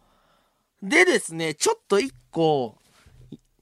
[0.82, 2.76] でですね、ちょっと一個、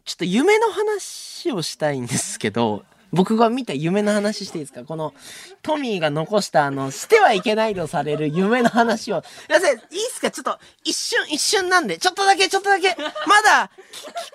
[0.05, 4.84] ちょっと夢の話をしたいんですけど、僕が見た夢の話していいですか？
[4.84, 5.13] この、
[5.61, 9.17] トミーが残したあの、してはいけないとされる夢の話を。
[9.17, 9.80] いませ、いいっ
[10.11, 10.30] すか？
[10.32, 12.95] ちょっと、一瞬、一瞬なんで、ちょっとだけ、ちょっとだけ、
[13.28, 13.72] まだ、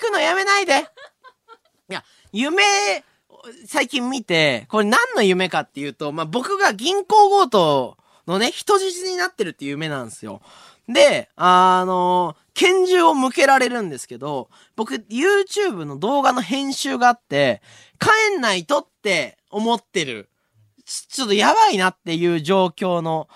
[0.01, 0.87] 聞くのやめないで。
[1.89, 2.63] いや、夢、
[3.67, 10.43] 最近見て、これ何の夢かっていうと、まあ、僕が銀行強盗のね、人質になってるっていう夢なんですよ。
[10.89, 17.63] で、あの拳銃を向けられるんですけど、僕、YouTube の動画の編集があって、
[17.99, 20.29] 帰んないとって思ってる。
[20.85, 23.29] ちちょっとやばいなっていう状況の、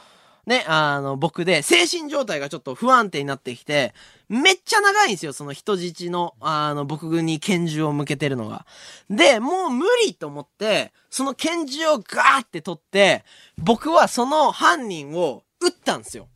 [0.46, 3.92] ね、あの、僕で、精神状態がちょっと不安定になってきて、
[4.28, 8.66] めっちゃ長いんですよ、その人質の、あの、僕に拳銃を向けてるのが。
[9.10, 13.24] で、もう無理と思って、その拳銃をガーって取って、
[13.58, 16.28] 僕はその犯人を撃ったんですよ。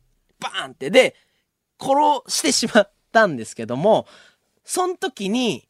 [0.43, 0.89] バーンって。
[0.89, 1.15] で、
[1.79, 1.95] 殺
[2.27, 4.05] してしまったんですけども、
[4.63, 5.67] その時に、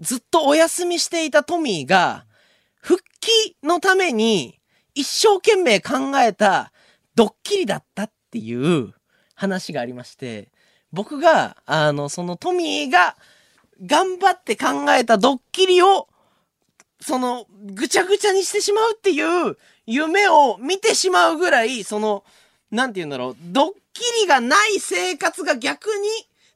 [0.00, 2.26] ずっとお休みしていたトミーが、
[2.80, 4.58] 復帰のために、
[4.94, 6.72] 一生懸命考えた
[7.14, 8.92] ドッキリだったっていう
[9.34, 10.50] 話がありまして、
[10.92, 13.16] 僕が、あの、そのトミーが
[13.84, 16.08] 頑張って考えたドッキリを、
[17.00, 19.56] その、ぐちゃぐちゃにしてしまうっていう
[19.86, 22.24] 夢を見てしまうぐらい、その、
[22.72, 26.08] なんて言うんだろう、ドッキリがない生活が逆に、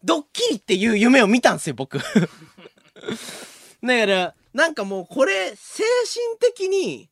[0.03, 1.99] ドッキリっていう夢を見たんですよ、僕。
[2.03, 2.05] だ
[3.99, 7.11] から、なんかもうこれ、精神的に、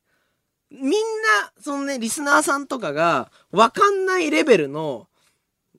[0.71, 5.07] みんな、そのね、リスナーさんとかが、わかんないレベルの、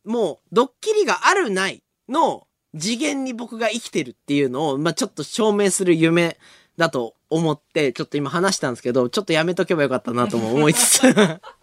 [0.04, 2.46] もう、ドッキリがあるないの
[2.78, 6.38] 次元に僕が生きてるっていうのを、まあ、ちょっと証明する夢
[6.76, 11.00] だと思って、ちょっと今話したんですけど、ちょっとやめとけばよかったなとも思いつつ。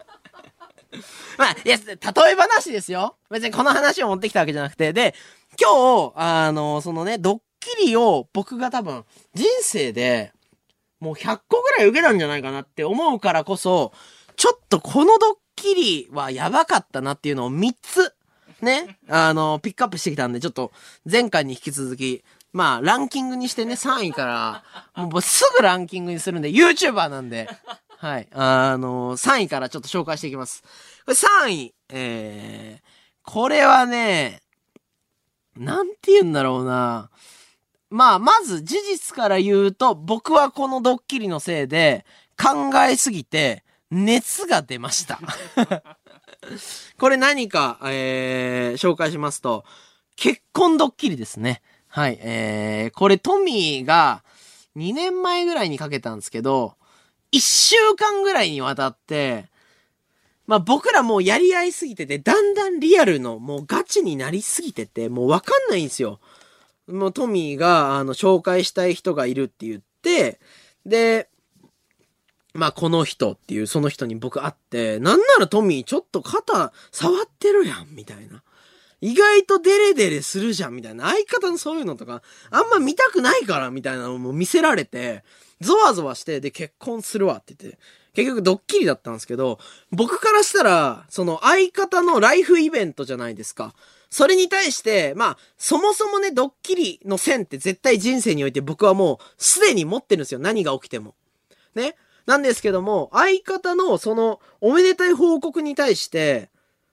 [1.38, 3.16] まあ、いや、例え話ですよ。
[3.30, 4.92] 別にこの話を持ってきたわけじゃなくて。
[4.92, 5.14] で、
[5.60, 10.32] 今日、あの、そのね、ドッキリを僕が多分、人生で、
[11.00, 13.92] もう100個ぐらい受けたんじゃないかなって思うからこそ、
[14.36, 18.14] ちょっとこのドッキリはやばかったなっていうのを3つ、
[18.62, 20.72] ね、あの、ピックアップしてきたんで、ちょっと
[21.10, 24.62] 前回に引き続き、まあ、ランキングにしてね、3位か
[24.94, 27.48] ら、もうすぐランキングにするんで、YouTuber なんで、
[28.04, 30.62] はい、あの、3位からちょっと紹介していきます。
[31.06, 32.82] これ3位、えー、
[33.22, 34.42] これはね、
[35.56, 37.08] なんて言うんだろうな。
[37.88, 42.04] まあ、まず事実から言うと、僕はこのドッキリのせいで
[42.36, 45.18] 考えすぎて熱が出ました。
[47.00, 49.64] これ何か、えー、紹介しますと、
[50.16, 51.62] 結婚ドッキリですね。
[51.88, 54.22] はい、えー、これトミーが
[54.76, 56.76] 2年前ぐらいにかけたんですけど、
[57.34, 59.46] 1週間ぐらいにわたって、
[60.46, 66.20] まあ僕らもうやり合いすぎてて、だんだんリアルのもうガチになりすぎてて、もうわかんないんですよ。
[66.86, 70.38] もうトミーが、あの、紹介したい人がいるって言って、
[70.86, 71.28] で、
[72.52, 78.44] まあこの人っていう、その人に僕会って、なんならトミーちょっと肩触ってるやん、みたいな。
[79.00, 81.10] 意外とデレデレするじゃん、みたいな。
[81.10, 85.24] 相方のそういうのとか、あんま見たくないから、みたいなのも見せられて、
[85.60, 87.78] ゾワゾワして、で、結婚するわって言って、
[88.14, 89.58] 結局ドッキリだったんですけど、
[89.90, 93.74] 僕からしたら、その相方のライフイベントじゃないですか。
[94.08, 100.38] それに対して、まあ、そもそもね、ドッキリの線って絶対人生において僕はもうすでに持ってるんですよ。
[100.38, 101.16] 何が起きても。
[101.74, 101.96] ね。
[102.24, 106.48] なんですけども、相方のそのおめでたい報告に対して、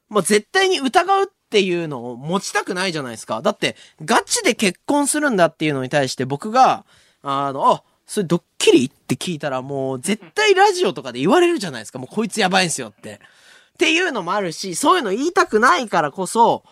[0.10, 3.42] まあ、絶対に疑うっていうのを持ちたくないじゃないですか。
[3.42, 6.86] だって、ガチで結婚するんだっていうのに対して僕が、
[7.22, 8.88] あの、あ、それドッキリ？
[8.88, 11.98] って聞いたらもう絶対ラジオとかで言われるじゃないですか。
[11.98, 13.22] もうこいつやばいんすよって。
[13.76, 16.66] っていうのもあるし、そういうの言いたくないからこそ、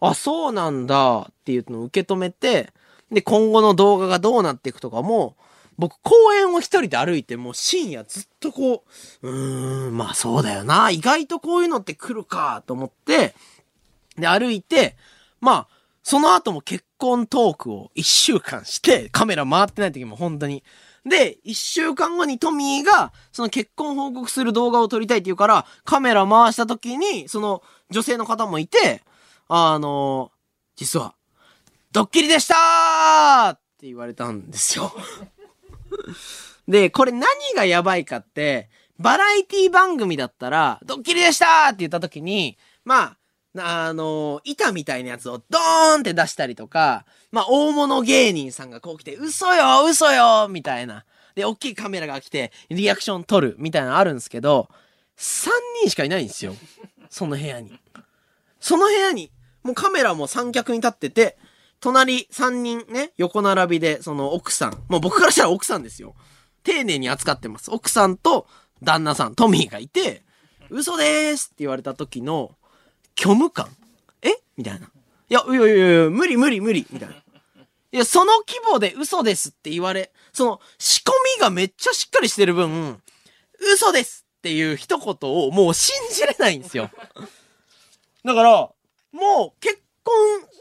[0.00, 2.74] あ、そうなんだっていうのを受け止めて、
[3.10, 5.34] で、今後の動画がどうなっていくとかも、
[5.78, 8.84] 僕公園を一人で歩いてもう深夜ずっとこ
[9.22, 10.90] う、うーん、まあそうだよな。
[10.90, 13.34] 意外とこういうのって来るかと思って、
[14.18, 14.96] で、歩いて、
[15.40, 15.68] まあ、
[16.02, 20.64] その後も結婚トークを一週間して、カメラ回ってない時も本当に。
[21.04, 29.02] で、一週間後にトミーが、その結婚報告する動画を撮りたいって言うから、カメラ回した時に、その女性の方もいて、
[29.48, 30.32] あの、
[30.76, 31.14] 実は、
[31.92, 34.92] ドッキリでしたーって言われたんですよ。
[36.66, 43.16] で、これ何がやばいかって、バラエティ番組だったら、ドッキリでしたーって言った時に、まあ、
[43.58, 51.04] あの、板みたいなやつをドーンって出したりとか、まあ、大物芸人さんがこう来て、嘘よ嘘よみたいな。
[51.34, 54.68] で、大きいカメラが来て、リアクション撮るみたいなのあるんですけど、
[55.18, 55.50] 3
[55.82, 56.54] 人しかいないんですよ。
[57.10, 57.78] その部屋に。
[58.58, 59.30] その部屋に、
[59.62, 61.36] もうカメラも三脚に立ってて、
[61.80, 64.82] 隣3人ね、横並びで、その奥さん。
[64.88, 66.14] もう僕からしたら奥さんですよ。
[66.62, 67.70] 丁寧に扱ってます。
[67.70, 68.46] 奥さんと
[68.82, 70.22] 旦那さん、トミーがいて、
[70.70, 72.52] 嘘でーすって言われた時の
[73.16, 73.68] 虚無感？
[74.22, 74.30] え？
[74.56, 74.86] みたいな。
[74.86, 77.14] いや、いやいやいや、無理無理無理、みたいな。
[77.14, 83.02] いや、その規模で嘘ですって言われ、その仕込みがめっちゃしっかりしてる分、
[83.58, 86.90] 嘘ですっていう一言をもう信じれないんですよ。
[88.24, 88.70] だから、
[89.12, 90.14] もう結婚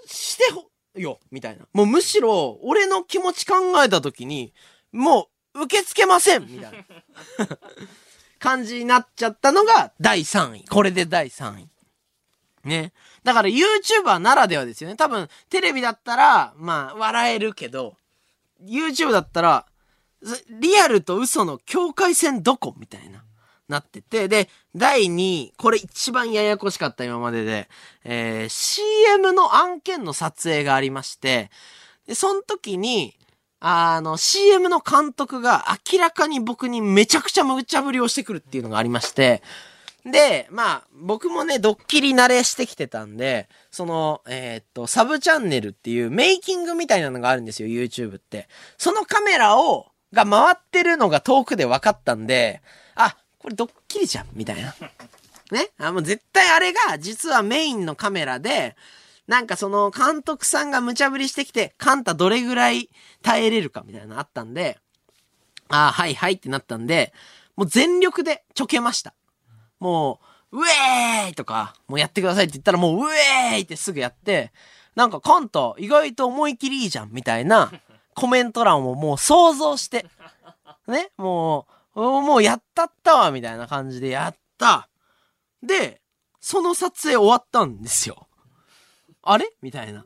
[0.05, 0.69] してほ、
[0.99, 1.65] よ、みたいな。
[1.73, 4.53] もうむしろ、俺の気持ち考えた時に、
[4.91, 7.47] もう受け付けませんみたいな。
[8.39, 10.65] 感じになっちゃったのが第3位。
[10.67, 11.69] これで第3位。
[12.63, 12.93] ね。
[13.23, 14.95] だから YouTuber ならではですよね。
[14.95, 17.95] 多分、テレビだったら、まあ、笑えるけど、
[18.63, 19.65] YouTube だったら、
[20.49, 23.23] リアルと嘘の境界線どこみたいな。
[23.71, 24.27] なってて。
[24.27, 27.69] で、第2位、これ一番ややこしかった今までで、
[28.03, 31.49] えー CM の案件の撮影がありまして、
[32.05, 33.17] で、その時に、
[33.59, 39.41] あの、CM の監督が明らかに僕にめちゃくちゃ無茶ぶりをしてくるっていうのがありまして、
[40.05, 48.49] で、まあ、僕もね、ドッキリ慣れしてきてたんで、その、えーっと、サブチャンネルっていうメイキングみたいなのがあるんですよ、YouTube って。
[48.77, 52.61] そのカメラを、が回ってるのが遠くで分かったんで、
[52.95, 54.75] あ、これドッキリじゃん、みたいな。
[55.51, 55.69] ね？
[55.77, 58.75] あ、もう絶対あれが、実はメインのカメラで、
[59.27, 62.89] なんかその監督さんが無茶ぶりしてきて、カンタどれぐらい
[63.21, 64.79] 耐えれるかみたいなのあったんで、
[65.69, 67.13] ああ、はいはいってなったんで、
[67.55, 69.13] もう全力でちょけました。
[69.81, 70.21] も
[70.51, 74.53] う、ウェーイとか、もうやってくださいって言ったらもうウェーイってすぐやって、
[74.95, 77.71] なんかカンタ意外と思い切りいいじゃんみたいな
[78.13, 80.05] コメント欄をもう想像して、
[80.87, 84.87] ね、もう、おもうやったったわみたいな感じでやった。
[85.63, 86.01] で、
[86.39, 88.27] その撮影終わったんですよ。
[89.23, 90.05] あれみたいな。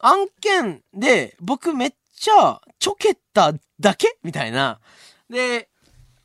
[0.00, 4.80] 案件で僕めっちゃちょけただけみたいな。
[5.30, 5.68] で、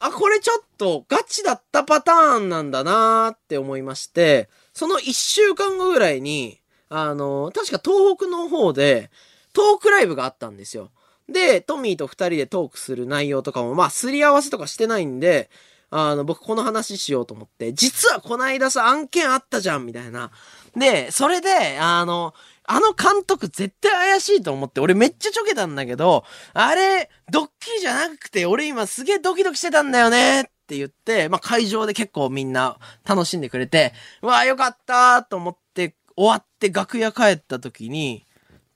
[0.06, 6.60] あ、これちょっとガチだったパターンなんだなーって思いまして、その一週間後ぐらいに、
[6.90, 9.10] あの、確か東北の方で
[9.54, 10.92] トークライブがあったんですよ。
[11.30, 15.50] で、トミーと二人でトークする内容とかも、まあ、すり合わせとかしてないんで、
[15.90, 20.32] あの、僕この話しようと思って、実はこないださ、案件あったじゃん、みたいな。
[20.76, 22.34] で、それで、あの、
[22.66, 26.24] あの監督絶対怪しいと思って、俺めっちゃちょけたんだけど、
[26.54, 38.26] あれ、ドッキリじゃなくて、俺今すげえドキドキしてたんだよねって言って、まあ会場で結構みんな楽しんでくれて、うわあよかったーと思って、終わって楽屋帰った時に、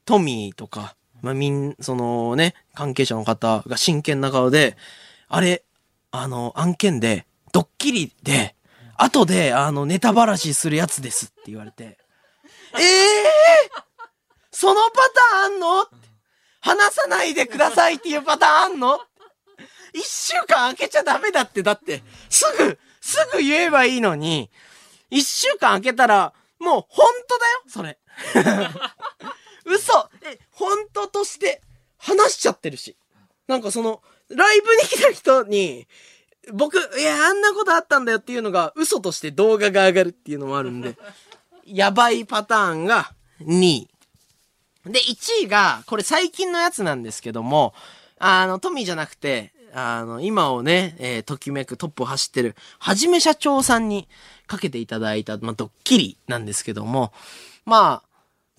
[0.05, 4.76] トミーとか、まあみん、そのね、関係者の方が真剣な顔で、
[5.30, 5.64] あれ、
[6.11, 8.55] あの、案件で、ドッキリで、
[8.95, 11.97] 後で、あの、ネタばらしするやつですって言われて、
[12.76, 13.84] ええー、
[14.52, 15.85] そのパターンあんの？
[16.61, 18.99] 話さないでくださいっていうパターンあんの？
[19.94, 24.52] 一週間空けちゃダメだって、だって、すぐ、すぐ言えばいいのに、
[25.10, 27.98] 一週間空けたら、もう本当だよ、それ。
[29.65, 30.10] 嘘。
[30.23, 31.61] え、本当として
[31.98, 32.98] 話しちゃってるし。
[33.48, 35.88] なんかその、ライブに来た人に、
[36.53, 40.95] 僕、いや、あんなことあったんだよっていうのが、嘘として動画が上がるっていうのもあるんで、
[41.68, 43.11] やばいパターンが
[43.41, 43.88] 2位。
[44.85, 47.73] で、1位が、これ最近のやつなんですけども、
[48.19, 54.07] あの、トミーじゃなくて、あの、今をね、えーときめくトップを走ってる、はじめ社長さんに
[54.48, 57.11] かけていただいた、まあ、ドッキリなんですけども、
[57.65, 58.07] まあ、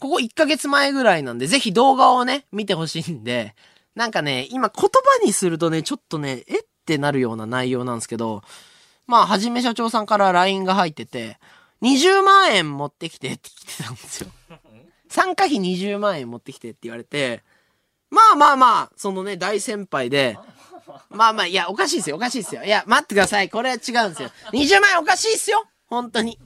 [0.00, 3.54] ここ1ヶ月前ぐらいなんで、ぜひ動画をね、見てほしいんで、
[3.94, 8.42] なんかね、今言葉にするとね、ちょっとね、えってなるような内容なんですけど、
[9.06, 11.38] まあ、はじめ社長さんから LINE が入ってて、
[11.82, 14.30] 20万円持ってきてって来てたんですよ。
[15.08, 17.42] 参加費20万円持ってきてって言われて、
[18.10, 20.38] まあまあまあ、そのね、大先輩で、
[21.10, 22.64] まあまあ、いや、おかしいですよ、おかしいですよ。
[22.64, 23.48] いや、待ってください。
[23.48, 24.30] これは違うんですよ。
[24.52, 26.38] 20万円おかしいっすよ本当に。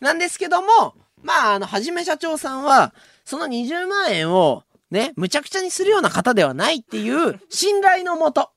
[0.00, 2.94] なんですけども、まあ、あの、はじめ社長さんは、
[3.24, 8.50] その20万円を、ね、むちゃくちゃにするような方ではないっていう信頼のもと、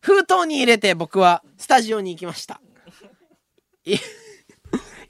[0.00, 2.60] 封筒に入れて僕はスタジオに行きました。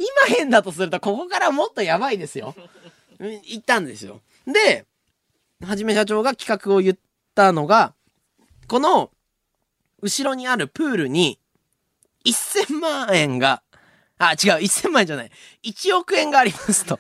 [0.01, 2.55] い今変だとすると、ここからもっとやばいですよ。
[3.19, 4.21] う ん行ったんですよ。
[4.47, 4.87] で、
[5.65, 6.97] はじめ社長が企画を言っ
[7.35, 7.95] たのが、
[8.67, 9.11] この、
[10.03, 11.39] 後ろにあるプールに、
[12.25, 13.63] 1000万円が、
[14.19, 15.31] あ、違う、1000万円じゃない。
[15.65, 16.99] 1億円がありますと。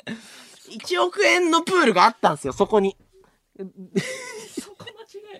[0.70, 2.96] 1億円のプールがあったんですよ、そこに。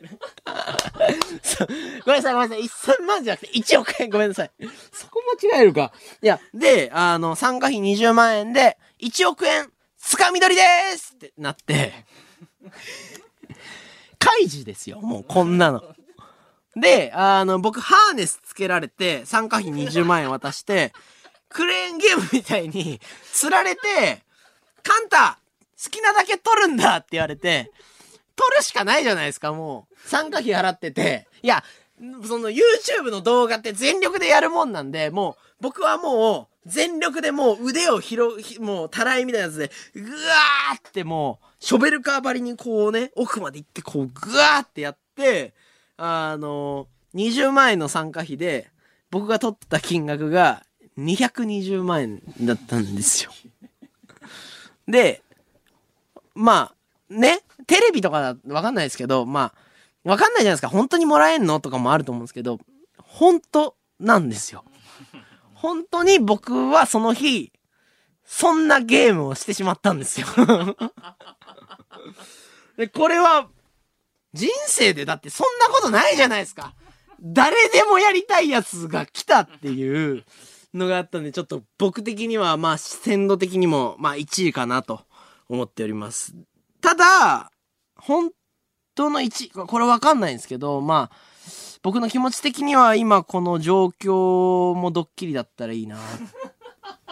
[2.04, 2.96] ごめんなさい、ごめんなさい。
[2.96, 4.50] 1000万じゃなくて1億円、ごめんなさい。
[4.92, 5.92] そこ間違えるか。
[6.22, 10.66] いや、で、あの、参加費20万円で、1億円、つかみ取りで
[10.96, 12.04] すってなって、
[14.18, 15.82] 開示ですよ、もうこんなの。
[16.74, 20.92] で、あの、僕、ハーネスつけられて、参加費20万円渡して、
[21.48, 23.00] クレーンゲームみたいに、
[23.32, 24.22] 釣られて、
[24.82, 25.38] カンタ
[25.82, 27.70] 好きなだけ取るんだって言われて、
[28.36, 30.08] 取るしかないじゃないですか、もう。
[30.08, 31.26] 参加費払ってて。
[31.42, 31.64] いや、
[32.26, 45.54] その YouTube の動画って全力でやるもんなんで、もう、僕はもう、全力でもう腕を広、もう、たらいみたいなやつで、ぐわーってもう、ショベルカー張りにこうね、奥まで行ってこう、ぐわーってやって、
[45.96, 48.70] あの、20万円の参加費で、
[49.10, 50.64] 僕が取った金額が
[50.98, 53.30] 220万円だったんですよ。
[54.88, 55.22] で、
[56.34, 56.75] まあ、
[57.08, 60.68] ね、テレビとかだわかんないですけど、まあ、わかんないじゃないですか。
[60.68, 62.58] 本当にもらえんのとかもあると思うんですけど、
[62.98, 64.64] 本当なんですよ。
[65.54, 67.52] 本当に僕はその日、
[68.24, 70.26] そんなゲームをしてしまったんですよ。
[72.76, 73.48] で、これは、
[74.32, 76.74] 人生でだってそんなことないじゃないですか。
[77.22, 80.24] 誰でもやりたいやつが来たっていう
[80.74, 85.00] のがあったんで、ちょっと僕的には、まあ、鮮度的にも、まあ、1位かなと
[85.48, 86.34] 思っております。
[86.86, 87.50] ただ、
[87.98, 88.30] 本
[88.94, 91.16] 当の1、これわかんないんですけど、まあ、
[91.82, 95.98] 僕の気持ち的には今この状況もドッキリだったらいいなっ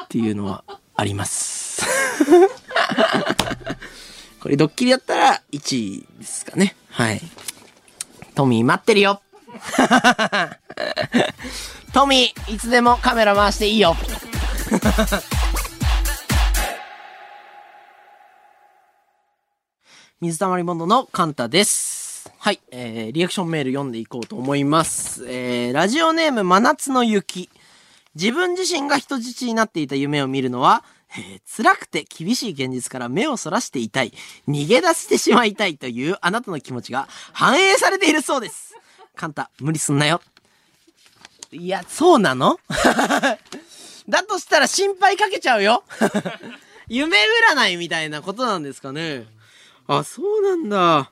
[0.08, 0.62] ていうのは
[0.94, 1.84] あります。
[4.40, 6.76] これドッキリだったら1位ですかね。
[6.90, 7.20] はい。
[8.36, 9.22] トミー待ってるよ
[11.92, 13.96] トミー、いつでもカメラ回していいよ
[20.24, 22.32] 水溜りボンドのカンタです。
[22.38, 25.26] はい、えー、リアクションメール読んでいこうと思います。
[25.28, 27.50] えー、ラジオネーム真夏の雪。
[28.14, 34.14] 自分自身が人質になっていた夢を見るのは、えー辛くて厳しい現実から目をそらしていたい、
[34.48, 38.74] 逃げ出してしまいたいというあなたの気持ちが反映されているそうです。
[39.14, 40.22] カンタ、無理すんなよ。
[41.52, 42.58] いや、そうなの？
[44.08, 45.84] だとしたら心配かけちゃうよ。
[46.88, 47.18] 夢
[47.52, 49.26] 占いみたいなことなんですかね。
[49.86, 51.10] あ、そうなんだ。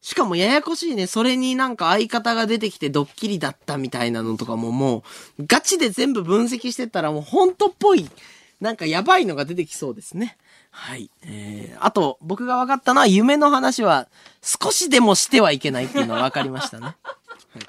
[0.00, 1.06] しかもややこしいね。
[1.06, 5.02] それになんか相方が出てきてドッキリだったみたいなのとかもも
[5.38, 8.10] う、ガチで全部分析してったらもう本当っぽい、
[8.60, 10.36] なんかやばいのが出てきそうですね。
[10.70, 11.10] はい。
[11.22, 14.08] えー、あと、僕が分かったのは夢の話は
[14.42, 16.84] 少しでもしてはいけないっていうのは分かりましたね。
[16.92, 16.96] はい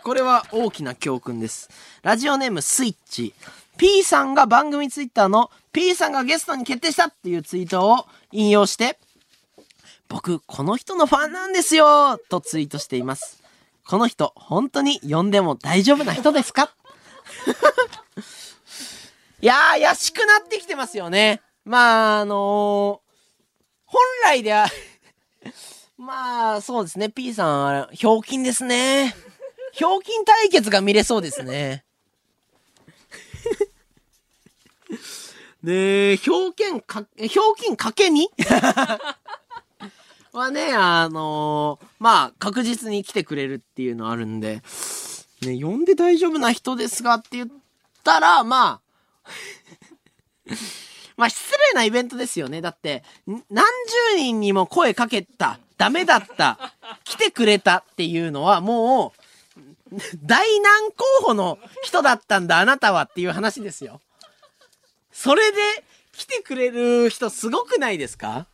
[0.04, 1.70] これは大きな教訓です。
[2.02, 3.36] ラジオネームスイッチ。
[3.78, 8.98] P さんが番組ツイッターの P さんがゲストに決定したっていうツイートを引用して、
[10.08, 13.42] 僕、この人のファンなんですよとツイートしています。
[13.88, 16.72] この人、本当に呼んでも大丈夫な人ですか？
[19.42, 21.42] いやー、怪しくなってきてますよね。
[21.66, 23.06] まあ、あのー
[23.88, 24.68] 本来では、
[25.98, 27.10] まあ、そうですね。
[27.10, 29.16] P さん、ひょうきんですね。
[29.72, 31.86] ひょうきん対決が見れそうですね。
[35.64, 38.30] ねえ、ひょうきんか、ひょうきんかけに
[40.38, 44.62] はね、あのーまあ、確実に来てくれるっていうのあるんで、
[45.42, 47.50] ね、呼んで大丈夫な人ですがって言っ
[48.04, 48.82] たら、ま
[49.26, 49.30] あ、
[51.18, 52.62] まあ、失礼なイベントですよね。
[52.62, 53.66] だって、何
[54.14, 64.02] 十人にも声かけた、ダメだった、来てくれたっていうのはもう、大難候補の人だったんだ、あなたはっていう話ですよ。
[65.12, 65.58] それで
[66.12, 68.48] 来てくれる人すごくないですか？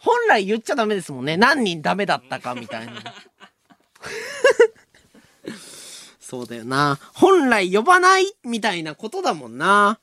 [0.00, 1.36] 本来言っちゃダメですもんね。
[1.36, 2.94] 何人ダメだったかみたいな。
[6.20, 6.98] そうだよな。
[7.12, 9.98] 本来呼ばないみたいなことだもんな。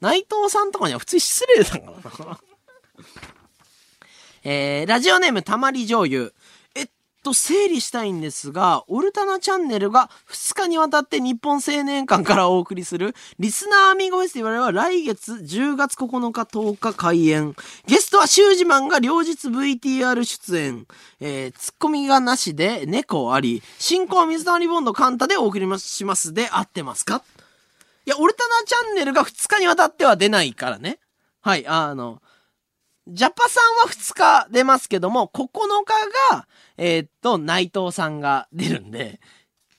[0.00, 2.40] 内藤さんとかには普通失礼だからな。
[4.44, 6.32] えー、ラジオネームたまり醤油。
[7.28, 17.54] と整理したいんですが、オルタナチャンネルが2日にわたって日本青年館からお送りするリスナーアミゴフェスティバルは来月10月9日10日開演。
[17.86, 20.86] ゲストはシュージマンが両日 VTR 出演。
[21.20, 23.62] えー、ツッコミがなしで猫あり。
[23.78, 27.22] 進行は水溜りボンドカンタでお送りしますで合ってますか？
[28.06, 30.98] いや、オルタナチャンネルが2日にわたっては出ないからね。
[31.42, 32.22] はい、あの、
[33.08, 35.48] ジャパさんは2日出ますけども、9
[35.84, 39.18] 日が、えーっと、内藤さんが出るんで、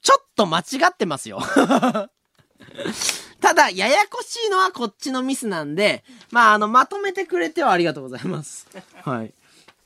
[0.02, 1.40] ちょっと間違ってますよ。
[3.40, 8.68] ただ、ややこしいのはこっちのミスなんで、まあ、あの、まとめてくれてはありがとうございます。
[9.04, 9.34] はい。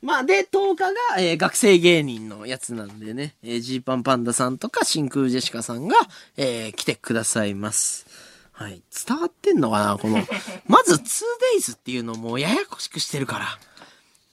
[0.01, 5.95] まあ、で、10日が、えー学生芸人のやつなんでね、えジーパンパンダさんとか真空ジェシカさんが、
[6.35, 8.05] えー来てくださいます。
[8.53, 8.83] はい。
[9.07, 9.97] 伝わってんのかな？
[9.97, 10.23] この、
[10.67, 13.47] まず 2days っていうのもややこしくしてるから。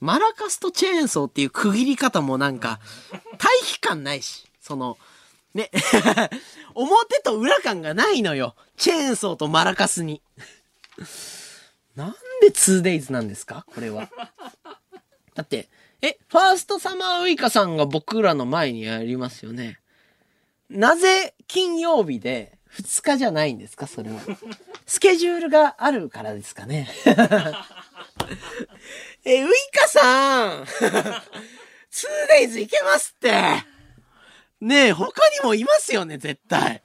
[0.00, 2.80] マラカスとチェーンソーっていう区切り方もなんか、
[3.38, 4.98] 対比感ないし、その、
[5.52, 5.70] ね、
[6.74, 8.54] 表と裏感がないのよ。
[8.76, 10.22] チェーンソーとマラカスに。
[11.96, 13.66] なんで 2days なんですか？
[13.74, 14.08] これは。
[15.34, 15.68] だって、
[16.02, 19.80] え、ファーストサマーウイカさんが僕らの前にやりますよね。
[20.70, 24.20] なぜ金曜日で2日じゃないんですかそれは。
[24.86, 26.88] スケジュールがあるからですかね。
[29.24, 33.32] え、ウイカさん !2days いけますって
[34.60, 36.82] ねえ、他にもいますよね、絶対。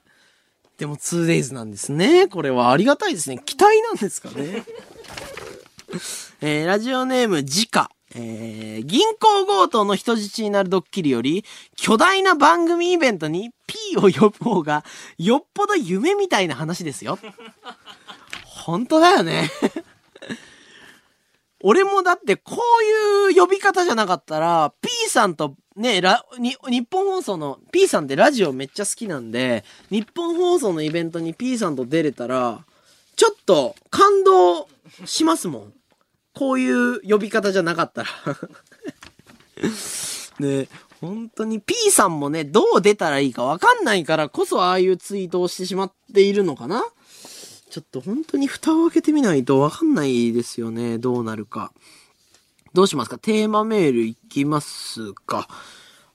[0.78, 2.26] でも 2days なんですね。
[2.28, 3.40] これはありがたいですね。
[3.44, 4.64] 期待なんですかね。
[6.42, 7.90] えーラジオネーム、ジカ。
[8.16, 11.44] えー銀行強盗の人質になるドッキリより、
[11.76, 14.84] 巨大な番組イベントに P を呼ぶ方が、
[15.18, 17.18] よっぽど夢みたいな話ですよ。
[18.44, 19.50] 本当だよね。
[21.62, 22.56] 俺もだってこ
[23.30, 32.64] ういう呼び方じゃなかったら、P さんとね、ラ、に、日本放送の、P さんってラジオめっちゃ好きなんで、日本放送のイベントに P さんと出れたら、
[33.16, 34.68] ちょっと感動
[35.04, 35.72] しますもん。
[36.36, 38.08] こういう呼び方じゃなかったら。
[40.38, 40.68] ね
[41.00, 46.84] 本当に P さんもね、どう出たらいいかわかんないからこそああいうツイートをしてしまっているのかな？
[47.70, 50.98] ちょっと本当に蓋を開けてみないとわかんないですよね。
[50.98, 51.72] どうなるか。
[52.74, 53.18] どうしますか？
[53.18, 55.48] テーマメールいきますか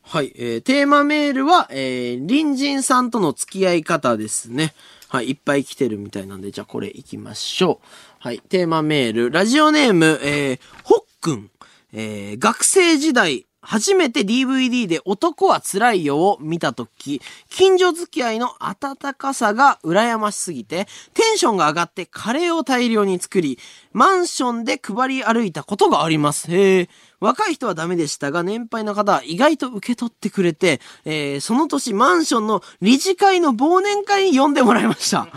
[0.04, 4.74] はい、えー、テーマメールは、えー、隣人さんとの付き合い方ですね。
[5.08, 7.88] はい、いっぱい来てるみたいなんで、じゃあこれ行きましょう。
[8.24, 11.50] はい、テーマメール、ラジオネーム、えー、ほっくん。
[11.92, 17.20] えー、学生時代、初めて DVD で男は辛いよを見たとき、
[17.50, 20.86] 近所付き合いの温かさが羨ましすぎて、
[21.16, 23.58] テンションが上がってカレーを大量に作り、
[23.92, 26.56] マンションで配り歩いたことがあります。
[26.56, 26.90] へえ。
[27.22, 35.28] 若い人はダメでしたが、年配の方は意外と受け取ってくれて、えーその年マンションの理事会の忘年会に呼んでもらいました。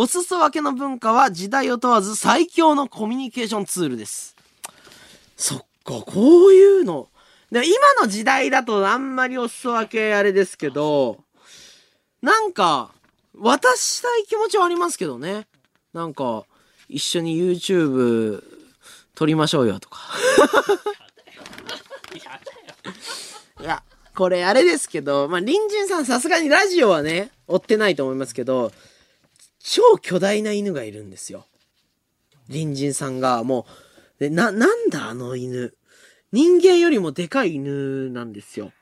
[0.00, 4.36] お裾分けの文化は時代を問わず最強のコミュニケーションツールです。
[5.36, 7.08] そっか、こういうの。
[7.50, 11.18] で今の時代だとあんまりお裾分けあれですけど、
[12.22, 12.92] なんか、
[13.36, 15.48] 渡したい気持ちはありますけどね。
[15.92, 16.44] なんか、
[16.88, 18.44] 一緒に YouTube
[19.16, 19.98] 撮りましょうよとか。
[23.60, 23.82] いや、
[24.14, 28.70] これあれですけど、まあ、隣人さんさすがにラジオはね、追ってないと思いますけど、
[29.68, 31.44] 超巨大な犬がいるんですよ。
[32.48, 33.66] 隣人さんが、も
[34.18, 35.76] う、で、な、なんだあの犬。
[36.32, 38.72] 人間よりもでかい犬なんですよ。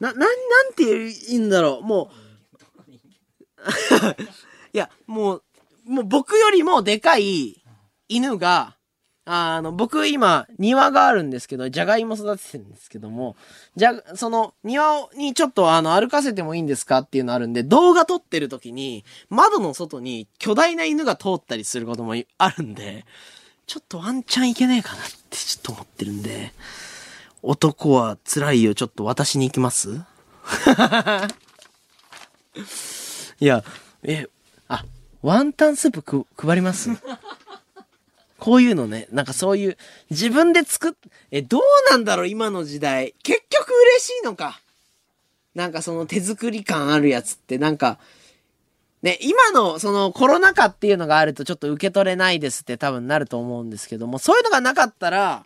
[0.00, 0.84] な、な、なんて
[1.28, 1.86] 言うんだろう。
[1.86, 2.10] も
[3.58, 3.62] う、
[4.72, 5.42] いや、もう、
[5.84, 7.62] もう僕よりもでかい
[8.08, 8.75] 犬が、
[9.28, 13.34] あの、僕今庭があるんですけど、じゃがいも育ててるんですけども、
[13.74, 23.04] じゃ、その庭にちょっとあの歩かせてもいいんですかっていうのあるんで、動画撮ってる時に窓の外に巨大な犬が通ったりすることもあるんで、
[23.66, 26.52] ちょっとワンチャンいけねえかなってちょっと思ってるんで、
[27.42, 29.90] 男は辛いよ、ちょっと私に行きます？
[33.40, 33.64] いや、
[34.04, 34.28] え、
[34.68, 34.84] あ、
[35.22, 36.90] ワンタンスープく配ります？
[38.38, 39.78] こういうのね、なんかそういう、
[40.10, 40.92] 自分で作っ、
[41.30, 41.60] え、どう
[41.90, 43.14] なんだろう、今の時代。
[43.22, 44.60] 結局嬉しいのか。
[45.54, 47.98] なんかその手作り感あるやつって、なんか、
[49.02, 55.44] ね、今のそのコロナ禍っていうのがあるとちょっと受け取れないですって多分なると思うんですけども、そういうのがなかったら、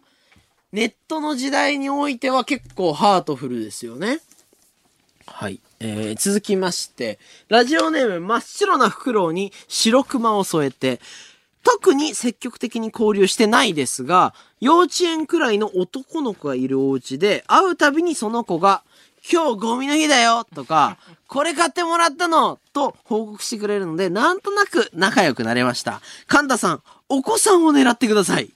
[0.73, 4.21] ネットの時代においては結構ハートフルですよね。
[5.27, 5.61] はい。
[5.81, 7.19] えー、続きまして、
[7.49, 11.01] ラジオネーム真っ白なフクロウに白熊を添えて、
[11.63, 18.83] 特に積極的に交流してないですが、幼稚園くらいの男の子がいるお家で、会うたびにその子が、
[19.31, 20.97] 今日ゴミの日だよとか、
[21.29, 26.01] これ買ってもらったのと報告してくれるので、なんとなく仲良くなれました。
[26.27, 28.51] カンタさん、お子さんを狙ってください。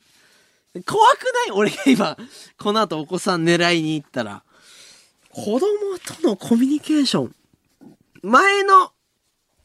[0.87, 1.57] 怖くない？
[1.57, 2.17] 俺が今、
[2.59, 4.43] この後お子さん狙いに行ったら。
[5.31, 5.61] 子供
[6.23, 7.35] とのコミュニケーション。
[8.23, 8.91] 前の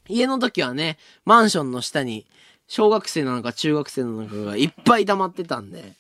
[0.07, 2.25] 家の時はね、マンションの下に、
[2.69, 5.95] 小学生なのか中学生なのかがいっぱい溜まってたんで。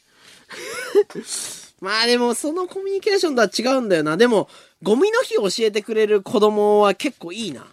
[1.81, 4.17] まあでも、そのコミュニケーションとは違うんだよな。
[4.17, 4.49] でも、
[4.83, 7.65] ゴミの日教えてくれる子供は結構いいな。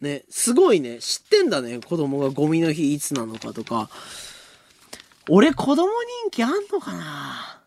[0.00, 0.98] ね、すごいね。
[0.98, 1.80] 知ってんだね。
[1.80, 3.90] 子供がゴミの日いつなのかとか。
[5.28, 5.88] 俺子供
[6.22, 7.60] 人気あんのかな？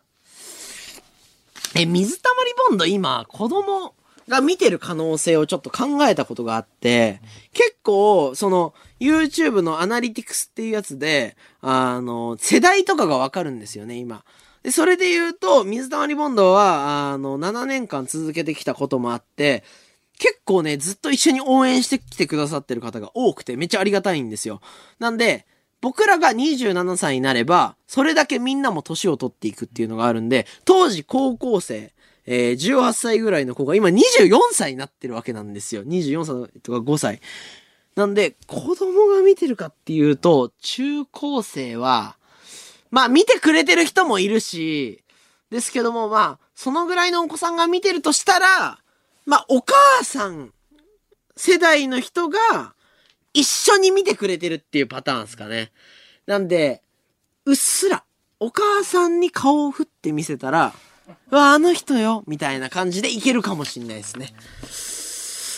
[1.75, 3.93] え、水溜りボンド今、子供
[4.27, 7.21] が見てる可能性をちょっと考えたことがあって、
[7.53, 14.23] 結構、その、YouTube のアナリティクスっていうやつで、あの、世代とかがわかるんですよね、今。
[14.63, 19.63] で、それで言うと、水溜りボンドは、あの、7年間続けてきたこともあって、
[20.19, 24.59] 結構ね、ずっと一緒に応援してきてくださってる方が多くて、めっちゃありがたいんですよ。
[24.99, 25.45] なんで、
[25.81, 31.93] 僕らが27歳になれば、それだけみんなも年を取っていくっていうのがあるんで、当時高校生、
[32.25, 35.83] えー18歳ぐらいの子が今24歳になってるわけなんですよ。
[35.85, 37.21] 24歳とか5歳。
[37.99, 42.15] なんで、子供が見てるかっていうと、中高生は、
[42.91, 45.03] まあ見てくれてる人もいるし、
[45.49, 48.79] ですけどもまあ、そのぐらいのお子さんが見てるとしたら、
[49.25, 49.73] まあお母
[50.05, 50.53] さん
[51.35, 52.73] 世代の人が
[53.33, 55.73] 一緒に見てくれてるっていうパターンですかね。
[56.25, 56.81] なんで、
[57.43, 58.05] うっすら、
[58.39, 60.73] お母さんに顔を振って見せたら、
[61.31, 64.33] うわ、あの人よ、みたいな感じでいけるかもしんないですね。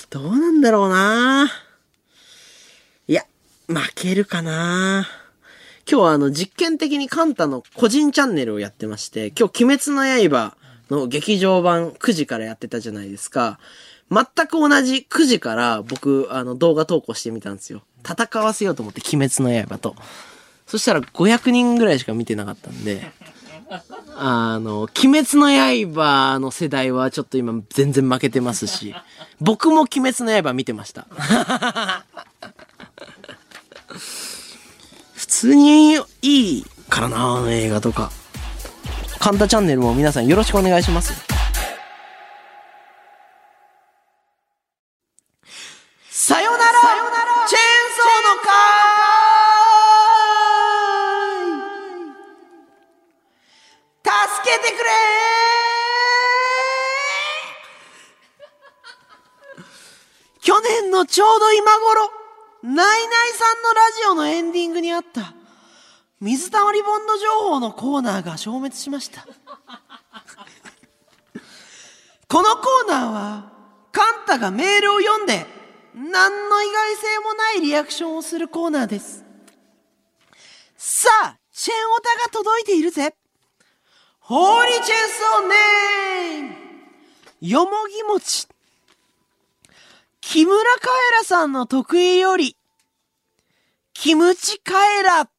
[0.10, 1.71] どうなんだろうないや、
[3.74, 5.08] 負けるかな
[5.90, 10.56] 今日はあの実験的にカンタの個人チャンネルをやってまして、今日鬼滅の刃
[10.90, 13.60] の劇場版9時からやってたじゃないですか。
[14.12, 17.82] 全く同じ9時から僕あの動画投稿してみたんですよ。
[18.06, 19.96] 戦わせようと思って鬼滅の刃と。
[20.68, 23.12] そしたら500人ぐらいしか見てなかったんで、
[24.16, 25.50] あの、鬼滅の
[25.94, 28.94] 刃の世代はちょっと今全然負けてますし、
[29.40, 31.08] 僕も鬼滅の刃見てました。
[35.42, 38.12] 通にいいからな、あの映画とか。
[39.18, 41.14] カンタチャンネルも皆さんよろしくお願いします。
[46.12, 46.64] さよなら
[47.48, 47.66] チェーン
[47.98, 48.52] ソーの会
[54.30, 54.90] 助けてくれ
[60.40, 62.21] 去年のちょうど今頃、
[62.64, 65.34] ナイナイさんのラジオのエンディングにあった、
[66.20, 69.26] 水溜りボンド情報のコーナーが消滅しました。
[72.28, 73.52] このコーナーは、
[73.92, 75.48] カンタがメールを読んで、
[75.96, 79.26] 何の意外性もないリアクションをするコーナーです。
[80.78, 83.16] さあ、チェンオタが届いているぜ。
[84.20, 86.56] ホーリーチェンソーネーム
[87.42, 88.48] よもぎ餅。
[90.22, 92.56] 木村カエラさんの得意より、
[93.94, 95.30] キムチカエラ。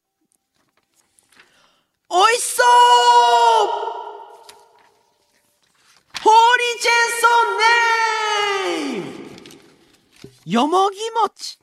[2.09, 2.65] おいしそう
[6.21, 9.13] ホーリーチェーンソーネーム
[10.45, 11.57] よもぎ餅。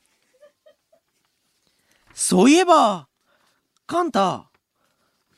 [2.14, 3.06] そういえば、
[3.86, 4.50] カンタ、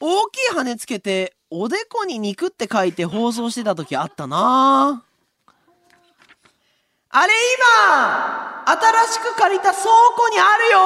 [0.00, 5.04] 大きい羽つけて、おでこに肉って書いて放送してた時あったな
[7.14, 9.84] あれ今、新しく借りた倉
[10.16, 10.78] 庫にあるよ。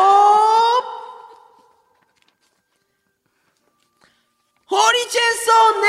[4.64, 5.82] ホーリーチェンソー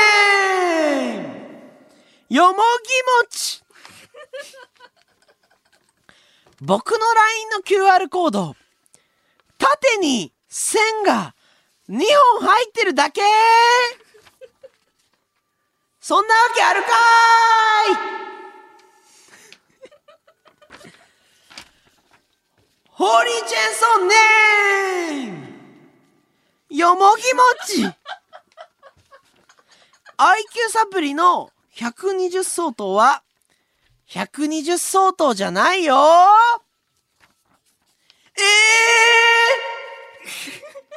[1.11, 2.61] ネーよもぎ
[3.25, 3.63] 餅
[6.61, 8.55] 僕の LINE の QR コード、
[9.57, 11.33] 縦に線が
[11.89, 11.97] 2
[12.39, 13.21] 本入ってるだけ。
[15.99, 18.36] そんなわけあるかーい。
[22.97, 26.75] ホーリーチェンソーネーム。
[26.75, 27.93] よもぎ餅 IQ
[30.69, 33.21] サプリの120相当は
[34.09, 35.95] 120相当じゃないよ。
[38.35, 38.41] え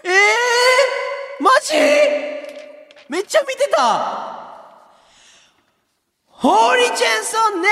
[0.06, 1.74] ー、えー、マジ？
[3.10, 4.40] めっちゃ見てた。
[6.28, 7.68] ホーリーチェンソーネ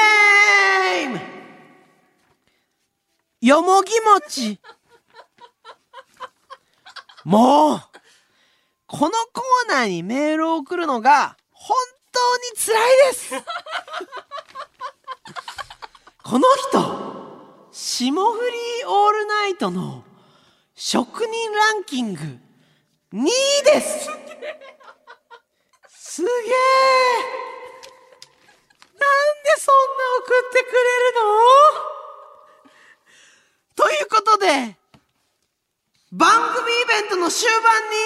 [1.16, 1.37] ーム。
[3.40, 4.60] よもぎ餅
[7.24, 7.80] もう
[8.88, 11.76] このコーナーにメールを送るのが本
[12.10, 13.34] 当に辛いです。
[16.24, 18.40] この人、霜降り
[18.86, 20.02] オールナイトの
[20.74, 22.20] 職人ランキング
[23.12, 23.28] 2位
[23.64, 24.10] です。
[25.88, 26.32] すげえ。
[28.94, 29.06] なん
[29.44, 30.78] でそんな送ってくれ
[31.12, 31.14] る
[31.92, 31.97] の？
[33.78, 34.76] ということで、
[36.10, 37.60] 番組イベントの終盤
[37.90, 37.96] に、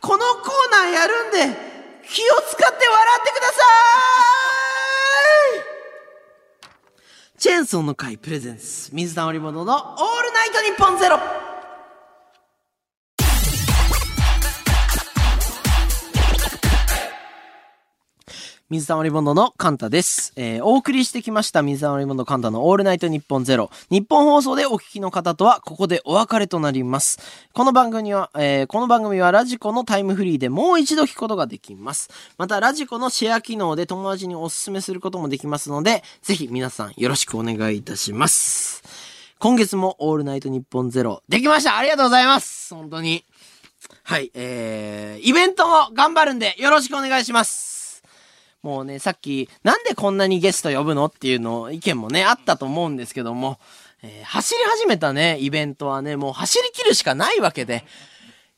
[0.00, 1.38] このコーナーやるんで、
[2.08, 3.52] 気を使って笑ってくださ
[7.34, 7.38] い!
[7.38, 11.18] チェーンソーの会プレゼンス、水溜りボンドのオールナイトニッポンゼロ!
[18.68, 20.32] 水溜りボンドのカンタです。
[20.34, 23.70] えー、お送りしてきました水溜りボンドカンタのオールナイトニッポンゼロ。
[23.90, 27.20] 日本放送でお聞きの方とは、ここでお別れとなります。
[27.52, 32.10] この番組は、えー、この番組はラジコのタイムフリーでもう一度聞くことができます。
[32.38, 38.82] また、ラジコのシェア機能で友達にお勧めすることもできますので、ぜひ皆さんよろしくお願いいたします。
[39.38, 43.24] 今月もオールナイトニッポンゼロ、できましたありがとうございます本当に。
[44.02, 47.75] はい、えー、イベントも頑張るんでよろしくお願いします。
[48.66, 53.60] もうね、さっき、なんでこんなにゲスト呼ぶのっていうの、意見もね、あったと思うんですけども、
[54.02, 57.84] えー走り始めたね、イベントはね、もう走り切るしかないわけで、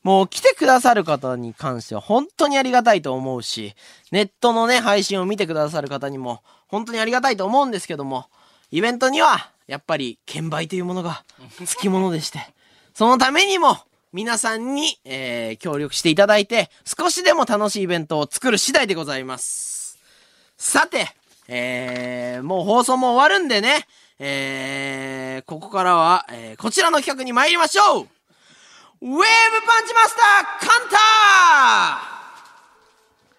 [0.02, 3.74] もう来てくださる方に関しては本当にありがたいと思うし、
[4.10, 8.30] ネットのね、配信を見てくださる方にも本当にありがたいと思うんですけども、
[8.70, 11.22] イベントには、やっぱり、券売というものが、
[11.66, 12.40] つきものでして、
[12.94, 13.76] そのためにも、
[14.14, 19.67] 皆さんに、えー協力していただいて、少しでも楽しいイベントを作る次第でございます。
[20.58, 21.06] さて、
[21.46, 23.86] えー、もう放送も終わるんでね、
[24.18, 28.06] えー、ここからは、えー、こちらの企画に参りましょう
[29.00, 32.18] ウェーブパンチマスターカンター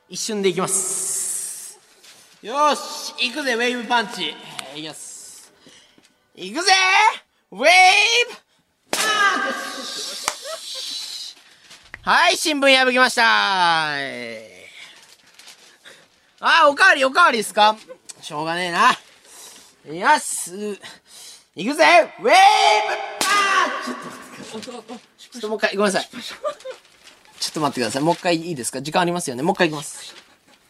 [0.07, 1.77] 一瞬でいきます。
[2.41, 4.33] よし、行くぜ、ウェーブパンチ。
[4.75, 5.51] いきます。
[6.35, 6.71] 行くぜ
[7.51, 7.67] ウェーブ
[8.91, 11.35] パンチ
[12.01, 14.58] はい、新聞破きましたえー
[16.41, 17.75] あー、おかわり、おかわりですか？
[18.21, 18.91] しょうがねえな。
[19.93, 20.79] よし、
[21.53, 22.29] 行くぜウェーブ
[23.19, 25.09] パンチちょっと待ってください。
[25.19, 26.09] ちょっともう一回、ごめんなさい。
[27.39, 28.01] ちょっと待ってください。
[28.03, 28.81] もう一回いいですか？
[28.81, 29.43] 時間ありますよね。
[29.43, 30.15] もう一回行きます。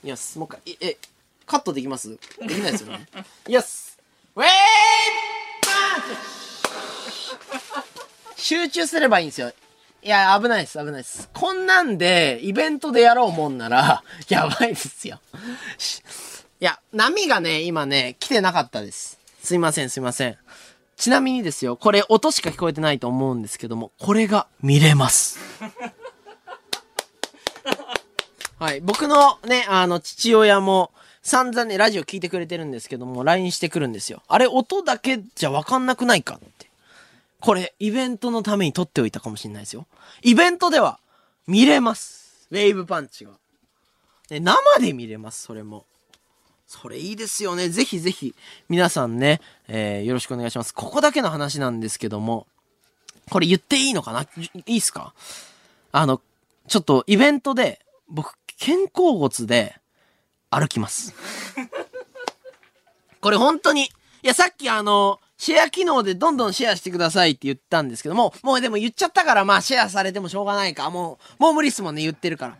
[0.04, 0.40] いきます。
[0.40, 0.78] もう一回。
[0.82, 0.98] え、
[1.46, 2.10] カットできます？
[2.10, 2.18] で
[2.48, 3.08] きないですよね。
[3.48, 4.00] いきます。
[4.36, 4.52] ウェーブ
[5.68, 6.02] パン
[8.36, 9.52] チ集中すればいいんですよ。
[10.02, 11.30] いや、危ないです、危ないです。
[11.34, 15.20] こんなんで、イベントでやろうもんなら、 やばいですよ。
[15.78, 16.00] し
[16.62, 19.20] いや、波がね、今ね、来てなかったです。
[19.44, 20.38] すいません、すいません。
[20.96, 25.38] ちなみにですよ、これ音しか聞こえてないと思うんですけども、これが見れます。
[28.58, 28.82] はい。
[28.82, 34.24] 僕のね、あの、父親も、散々ね、ラジオ聞いてくれてるんですけども、LINE してくるんですよ。
[34.28, 36.69] あれ、音だけじゃわかんなくないかって。
[37.42, 39.88] これ、イベントのために撮っておいたかもしれないですよ。
[40.22, 41.00] イベントでは、
[41.48, 42.48] 見れます。
[42.52, 43.32] ウェーブパンチが。
[44.30, 45.86] ね、生で見れます、それも。
[46.68, 47.70] それいいですよね。
[47.70, 48.36] ぜひぜひ、
[48.68, 50.74] 皆さんね、えー、よろしくお願いします。
[50.74, 52.46] ここだけの話なんですけども、
[53.30, 54.24] これ言っていいのかな？
[54.66, 55.14] いいっすか？
[55.92, 56.22] あの、
[56.68, 59.76] ちょっとイベントで、僕、肩甲骨で
[60.52, 61.16] 歩きます。
[63.22, 63.90] これ本当に、い
[64.24, 70.90] や、さっきあの、シェア機能でどんどんシェアしてくださいって言ったんですけども、もうでも言っちゃったから、まあシェアされてもしょうがないか。
[70.90, 72.58] もう、もう無理っすもんね、言ってるから。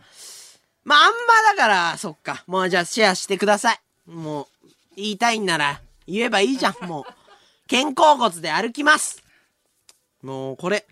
[0.84, 2.42] まああんまだから、そっか。
[2.46, 3.80] もうじゃあシェアしてください。
[4.06, 7.04] もう、言いたいんなら、言えばいいじゃん、もう。
[7.68, 9.22] 肩甲骨で歩きます。
[10.22, 10.86] もう、これ、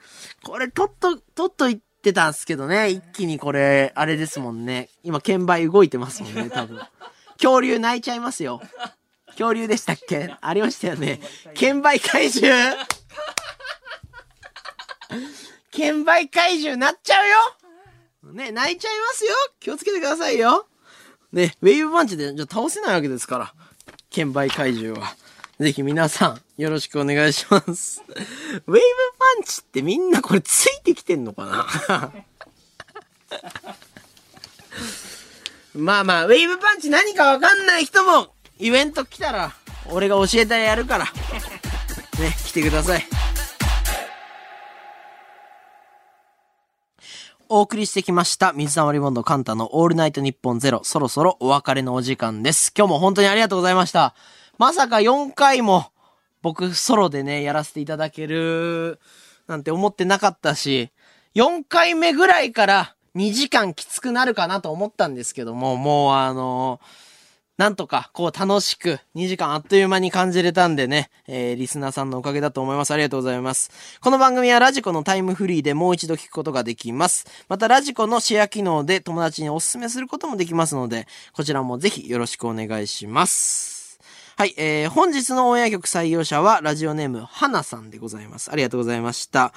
[0.45, 2.91] これ、とっと、とっと言ってたんすけどね。
[2.91, 4.91] 一気にこれ、あれですもんね。
[5.05, 6.79] 今、券売動いてますもんね、多分。
[7.41, 8.61] 恐竜泣いちゃいますよ。
[9.39, 10.35] 恐竜でしたっけ？
[10.41, 11.21] ありましたよね。
[11.55, 12.77] 券売怪獣？
[15.71, 17.37] 券売怪獣なっちゃうよ？
[18.33, 20.67] ね、泣いちゃいますよ気をつけてくださいよ
[21.33, 23.55] ね、ウェーブパンチでじゃ倒せないわけですから。
[24.11, 25.15] 券売怪獣は。
[25.61, 28.03] ぜひ皆さん、よろしくお願いします。
[28.09, 28.81] ウェーブパ
[29.41, 32.13] ンチってみんなこれついてきてんのかな？
[35.75, 39.53] まあまあ、ウェーブパンチ何かわかんない人も、イベント来たら、
[39.91, 41.05] 俺が教えてやるから。
[41.05, 41.11] ね、
[42.45, 43.07] 来てください。
[47.49, 52.73] お送りしてきました、水溜りボンドカンタのオールナイトニッポンゼロ、そろそろお別れのお時間です。
[52.77, 54.15] 今日も本当にありがとうございました。
[54.59, 55.93] まさか4回も、
[56.43, 58.99] 僕ソロでね、やらせていただける、
[59.47, 60.91] なんて思ってなかったし、
[61.37, 66.81] 4回目ぐらいから2時間きつくなるかなと思ったんですけども、もうあの
[67.59, 72.93] なんとか、こう楽しく、2時間あっという間に感じれたんでね、えー、リスナーさんのおかげだと思います。
[72.93, 73.99] ありがとうございます。
[74.01, 77.27] この番組はラジコのタイムフリーでもう一度聞くことができます。
[77.49, 83.99] また、ラジコのシェア機能で友達にお勧めすることもできますので、こちらもぜひよろしくお願いします。
[84.37, 88.53] はい、えー、本日のオンエア曲採用者は、ラジオネーム、はなさんでございます。
[88.53, 89.53] ありがとうございました。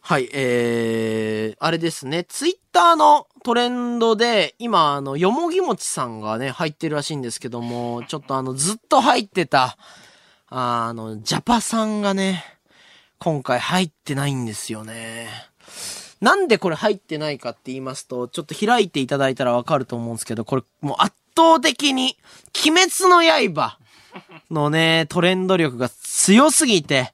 [0.00, 9.78] はい、えー、あれですね、ツイッターのトレンドで、今、あの、よもぎもちさんがね、入ってるらしいんですけども、ちょっとあの、ずっと入ってた、
[10.48, 12.44] あの、ジャパさんがね、
[13.18, 15.28] 今回入ってないんですよね。
[16.20, 22.18] なんでこれ入ってないかって言いますと、ちょっと開いていただいたらわかると思うんですけど、これもう圧倒的に、
[22.66, 23.22] 鬼滅の
[23.54, 23.78] 刃
[24.50, 27.12] のね、トレンド力が強すぎて、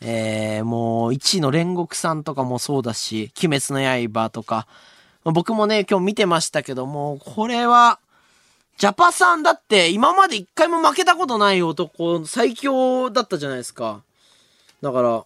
[0.00, 4.66] えー、もう1位の煉獄さんとかもそうだし、鬼滅の刃とか、
[5.32, 7.98] 僕もね、今日見てましたけども、これは、
[8.78, 14.02] ジャパさんだって今まで一回も負けたことない男、最強だったじゃないですか。
[14.82, 15.24] だから、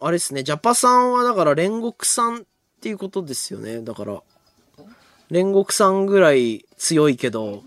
[0.00, 2.42] あれですね、ジャパさんはだから煉獄さんっ
[2.80, 3.80] ていうことですよね。
[3.80, 4.22] だから、
[5.30, 7.62] 煉獄さんぐらい強いけど、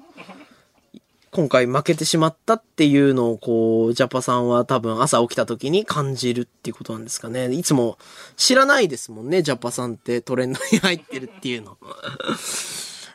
[1.37, 7.53] 今回負けてしまったっていうのをこう、ジャパさんは多分朝起きた時に感じるっていうことなんですかね。
[7.53, 7.99] いつも
[8.37, 11.77] 知らないですもんね、ジャパさんってトレンドに入ってるっていうの。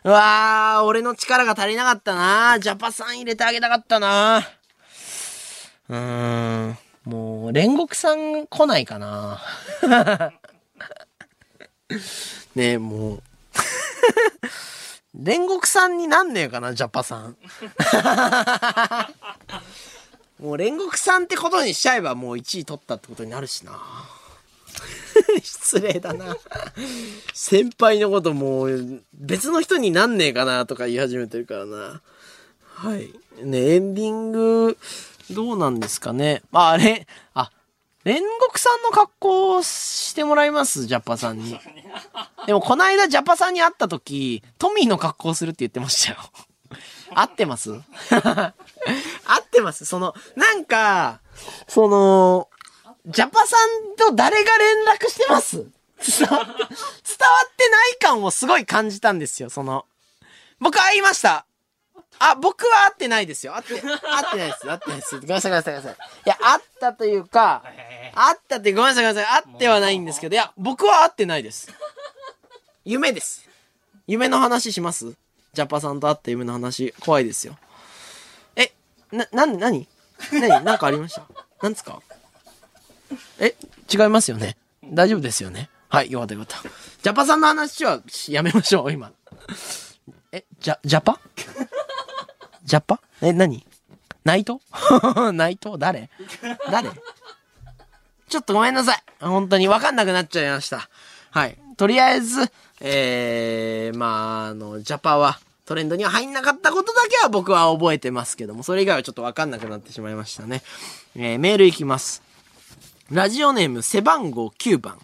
[0.05, 4.49] うわー、俺の力が足りなかったなジャパさん入れてあげたかったな
[5.89, 6.78] うーん。
[7.05, 9.43] もう、煉獄さん来ないかな
[12.55, 13.23] ねえ、もう。
[15.18, 17.36] 煉獄さんになんねえかな、ジャパさん。
[20.40, 23.78] もう煉獄さんってことにしちゃえばもう1位取ったってことになるしな。
[25.43, 26.36] 失礼だな。
[27.34, 32.01] 先輩のこともう別の人になんねえかなとか言い始めてるからな。
[32.74, 33.12] はい。
[33.44, 34.78] ね、エンディング、
[35.30, 36.43] どうなんですかね。
[36.51, 37.51] まあ、あれ、あ、
[38.05, 41.59] 煉獄さんの格好をしてもらいますジャパさんに。
[42.47, 46.19] でも、この間ジャパさんに会った時、トミーの格好をするって言ってましたよ。
[47.15, 47.70] 合ってます？
[48.11, 48.53] 合
[49.41, 51.20] ってますその、なんか、
[51.69, 52.49] その、
[53.07, 55.59] ジャパさんと誰が連絡してます？
[56.19, 59.87] 伝わってない感をすごい感じたんですよ、その。
[60.59, 61.47] 僕会いました。
[62.18, 63.55] あ、僕は会ってないですよ。
[63.55, 64.66] 会って、会ってないです。
[64.66, 65.14] 会ってないです。
[65.16, 66.20] ごめんなさい、ごめんなさい、ごめんなさい。
[66.26, 67.62] いや、会ったというか、
[68.14, 69.43] 会ったってごめんなさい、ごめんなさい。
[69.44, 71.72] 会ってはないんですけど、いや、僕は会ってないです。
[72.84, 73.48] 夢です。
[74.06, 75.14] 夢の話します？
[75.52, 77.56] ジャパさんと会った夢の話、怖いですよ。
[78.56, 78.72] え、
[79.10, 79.86] な、な、なに
[80.32, 81.22] なになんかありました？
[81.62, 82.01] なんですか？
[83.39, 83.55] え、
[83.93, 86.68] 違いますよね大丈夫ですよねはい、よかったよかった。
[87.02, 89.12] ジャパさんの話はしやめましょう、今。
[90.32, 91.20] え、ジャ、ジャパ？
[92.64, 93.01] ジャパ？
[93.20, 93.66] え、何？
[94.24, 94.60] ナイト？
[95.32, 95.78] ナイト？
[95.78, 96.10] 誰？
[96.70, 96.90] 誰？
[98.28, 99.02] ちょっとごめんなさい。
[99.20, 100.89] 本当にわかんなくなっちゃいました。
[101.30, 101.59] はい。
[101.76, 110.62] とりあえず、えー、まあ、あの、ジャパはトレンドには入んなかったことだけは僕は覚えてますけども、それ以外はちょっとわかんなくなってしまいましたね。
[111.14, 112.22] えー、メールいきます。
[113.10, 114.98] ラジオネーム背番号9番。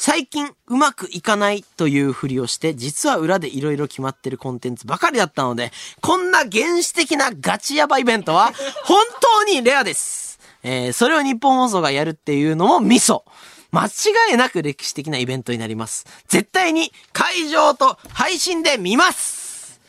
[0.00, 8.52] 最近うまくいかないというふりをして、実は裏で色々決まってるコンテンツばかりだったので、こんな原始的なガチヤバイベントは
[8.86, 10.38] 本当にレアです。
[10.62, 13.24] えー、それを日本放送がやるっていうのもミソ。
[13.72, 16.06] 間違いなく歴史的なイベントになります。
[16.28, 19.80] 絶対に会場と配信で見ます。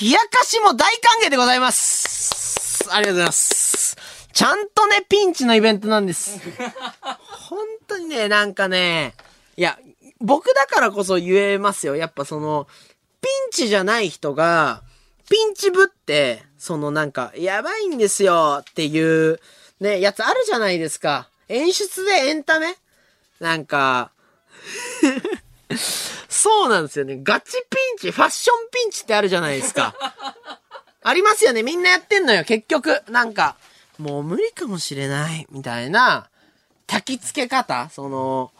[0.00, 2.88] 冷やかしも大歓迎でございます。
[2.88, 3.96] ありがとうございます。
[4.32, 6.40] ちゃんとね、ピンチのイベントなんです。
[7.48, 7.58] 本
[7.94, 9.14] 当にね、なんかね、
[9.56, 9.78] いや、
[10.20, 11.96] 僕だからこそ言えますよ。
[11.96, 12.66] やっぱその、
[13.20, 14.82] ピンチじゃない人が、
[15.30, 19.40] ピンチぶって、そのなんか、やばいんですよっていう、
[19.80, 21.28] ね、やつあるじゃないですか。
[21.48, 22.76] 演出でエンタメ？
[23.40, 24.12] なんか、
[26.28, 27.20] そうなんですよね。
[27.22, 29.94] ガチピンチ、ファッションピンチってあるじゃないですか。
[31.02, 31.62] ありますよね。
[31.62, 32.44] みんなやってんのよ。
[32.44, 33.56] 結局、なんか、
[33.98, 36.28] もう無理かもしれない、みたいな、
[36.86, 37.88] 焚き付け方？
[37.90, 38.52] その、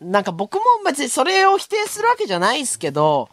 [0.00, 3.28] なんか僕も別にそれを否定するわけじゃないですけど、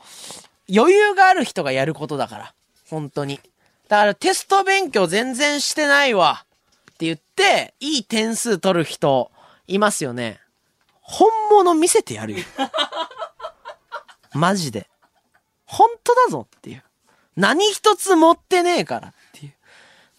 [0.74, 2.54] 余裕がある人がやることだから。
[2.90, 3.40] 本当に。
[3.88, 6.46] だからテスト勉強全然してないわ。
[6.92, 9.32] って言って、いい点数取る人、
[9.68, 10.40] いますよね。
[11.02, 12.46] 本物見せてやるよ。
[14.34, 14.88] マジで。
[15.66, 16.84] 本当だぞっていう。
[17.36, 19.14] 何一つ持ってねえから。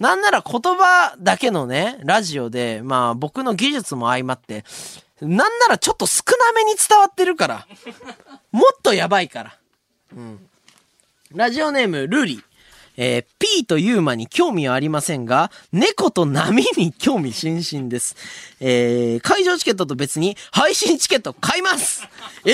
[0.02, 4.64] なんなら言葉だけのね、ラジオで、まあ僕の技術も相まって、
[5.20, 7.68] なんならちょっと少なめに伝わってるから。
[8.50, 9.56] もっとやばいから。
[10.16, 10.48] うん。
[11.30, 12.42] ラジオネーム、ルリ。
[12.96, 18.16] えー、P とユーマに興味はありませんが、猫と波に興味津々です。
[18.58, 22.08] えー、会場チケットと別に配信チケット買います
[22.44, 22.52] え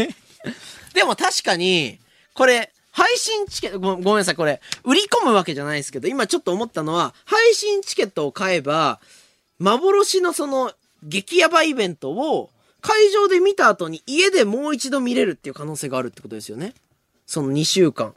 [0.00, 0.08] え
[0.92, 2.00] でも確かに、
[2.34, 9.00] これ、配信チケットご、ごめんなさい、これ、売り込むわけじゃないですけど、今ちょっと思ったのは、配信チケットを買えば、
[9.58, 12.50] 幻のその、激ヤバイベントを、
[12.82, 16.74] 会場で見た後に家でもう一度見れるっていう可能性があるってことですよね。
[17.26, 18.14] その2週間。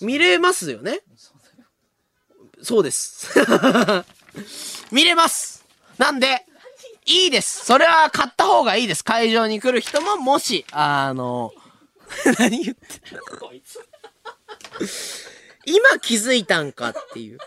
[0.00, 1.00] 見れますよね
[2.62, 3.30] そうです。
[4.92, 5.64] 見れます
[5.96, 6.44] なんで、
[7.06, 7.64] いいです。
[7.64, 9.02] それは買った方がいいです。
[9.02, 11.52] 会場に来る人も、もし、あの、
[12.38, 13.78] 何言ってんのこいつ。
[15.66, 17.38] 今気づいたんかっていう。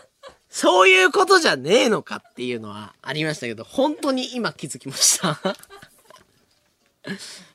[0.48, 5.40] そういうことじゃねえのかっていうのはありましたけど、本当に今気づきました。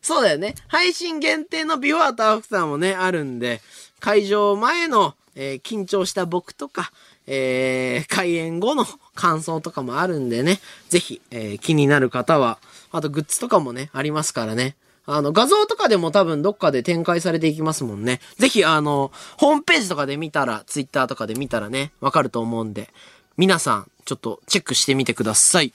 [0.01, 0.55] そうだよね。
[0.67, 3.61] 配信限定のビフォーアとアフターもね、あるんで、
[3.99, 6.91] 会場前の、えー緊張した僕とか、
[7.27, 10.59] えー開演後の感想とかもあるんでね、
[10.89, 12.59] ぜひ、えー気になる方は、
[12.91, 14.75] あとグッズとかもね、ありますからね。
[15.09, 18.19] あの、画像とかでも多分どっかで展開されていきますもんね。
[18.37, 22.93] ぜひ、あの、ホームページとかで見たら、ツイッターとかで見たらね、わかると思うんで、
[23.37, 25.71] 皆さん、ちょっとチェックしてみてください。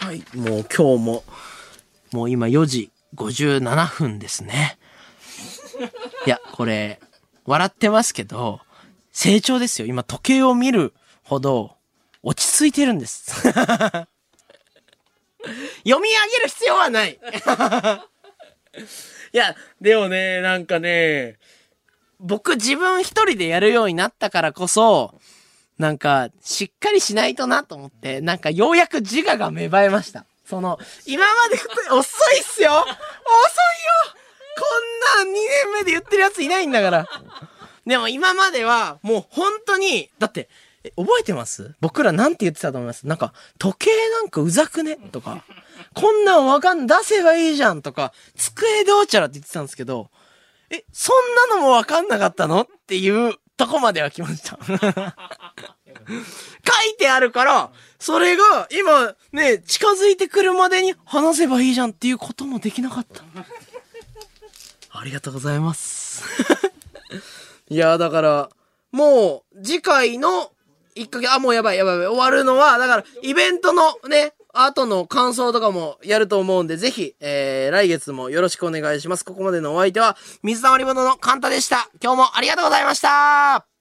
[0.00, 1.24] はい、もう今日も、
[2.12, 4.76] もう今4時57分ですね。
[6.26, 7.00] いや、これ、
[7.46, 8.60] 笑ってますけど、
[9.12, 9.86] 成長ですよ。
[9.86, 11.76] 今時計を見るほど、
[12.24, 13.48] 落ち着いてるんです。
[15.84, 17.18] 読み上げる必要はない。
[19.32, 21.38] いや、でもね、なんかね、
[22.20, 25.20] 僕自分一人でやるようになったからこそ、
[25.78, 30.24] なんか、しっかりしないとなと思って、なんかようやく自我が芽生えました。
[30.48, 31.56] その、今まで、
[31.90, 32.94] 遅いっすよ遅いよ
[34.56, 34.64] こ
[35.24, 37.08] んな2年目で言ってるやついないんだから。
[37.86, 40.48] でも今までは、もう本当に、だって、
[40.96, 41.74] 覚えてます？
[41.80, 43.06] 僕らなんて言ってたと思います？
[43.06, 44.96] なんか、時計なんかうざくね？
[44.96, 45.44] とか、
[45.94, 50.10] こんなんわかん、出せばいいじゃんとか、机どうちゃらって言ってたんですけど、
[50.70, 52.62] え、そんなのもわかんなかったの？
[52.62, 54.58] っていうとこまでは来ました。
[54.66, 54.72] 書
[56.90, 63.22] いてあるから、それが今ね、近づいてくるまでに話せばいいじゃんっていうこともできなかった。
[64.90, 66.22] ありがとうございます。
[67.68, 68.50] いや、だから、
[68.92, 70.52] もう、次回の
[70.96, 79.24] 1ヶ月、あ、もうやばいやばいやばい、終わるのは、だから、イベントのね、後の感想とかもやると思うんで、ぜひ、えー、来月もよろしくお願いします。
[79.24, 81.90] ここまでのお相手は、水溜りボンドのカンタでした。
[82.02, 83.73] 今日もありがとうございました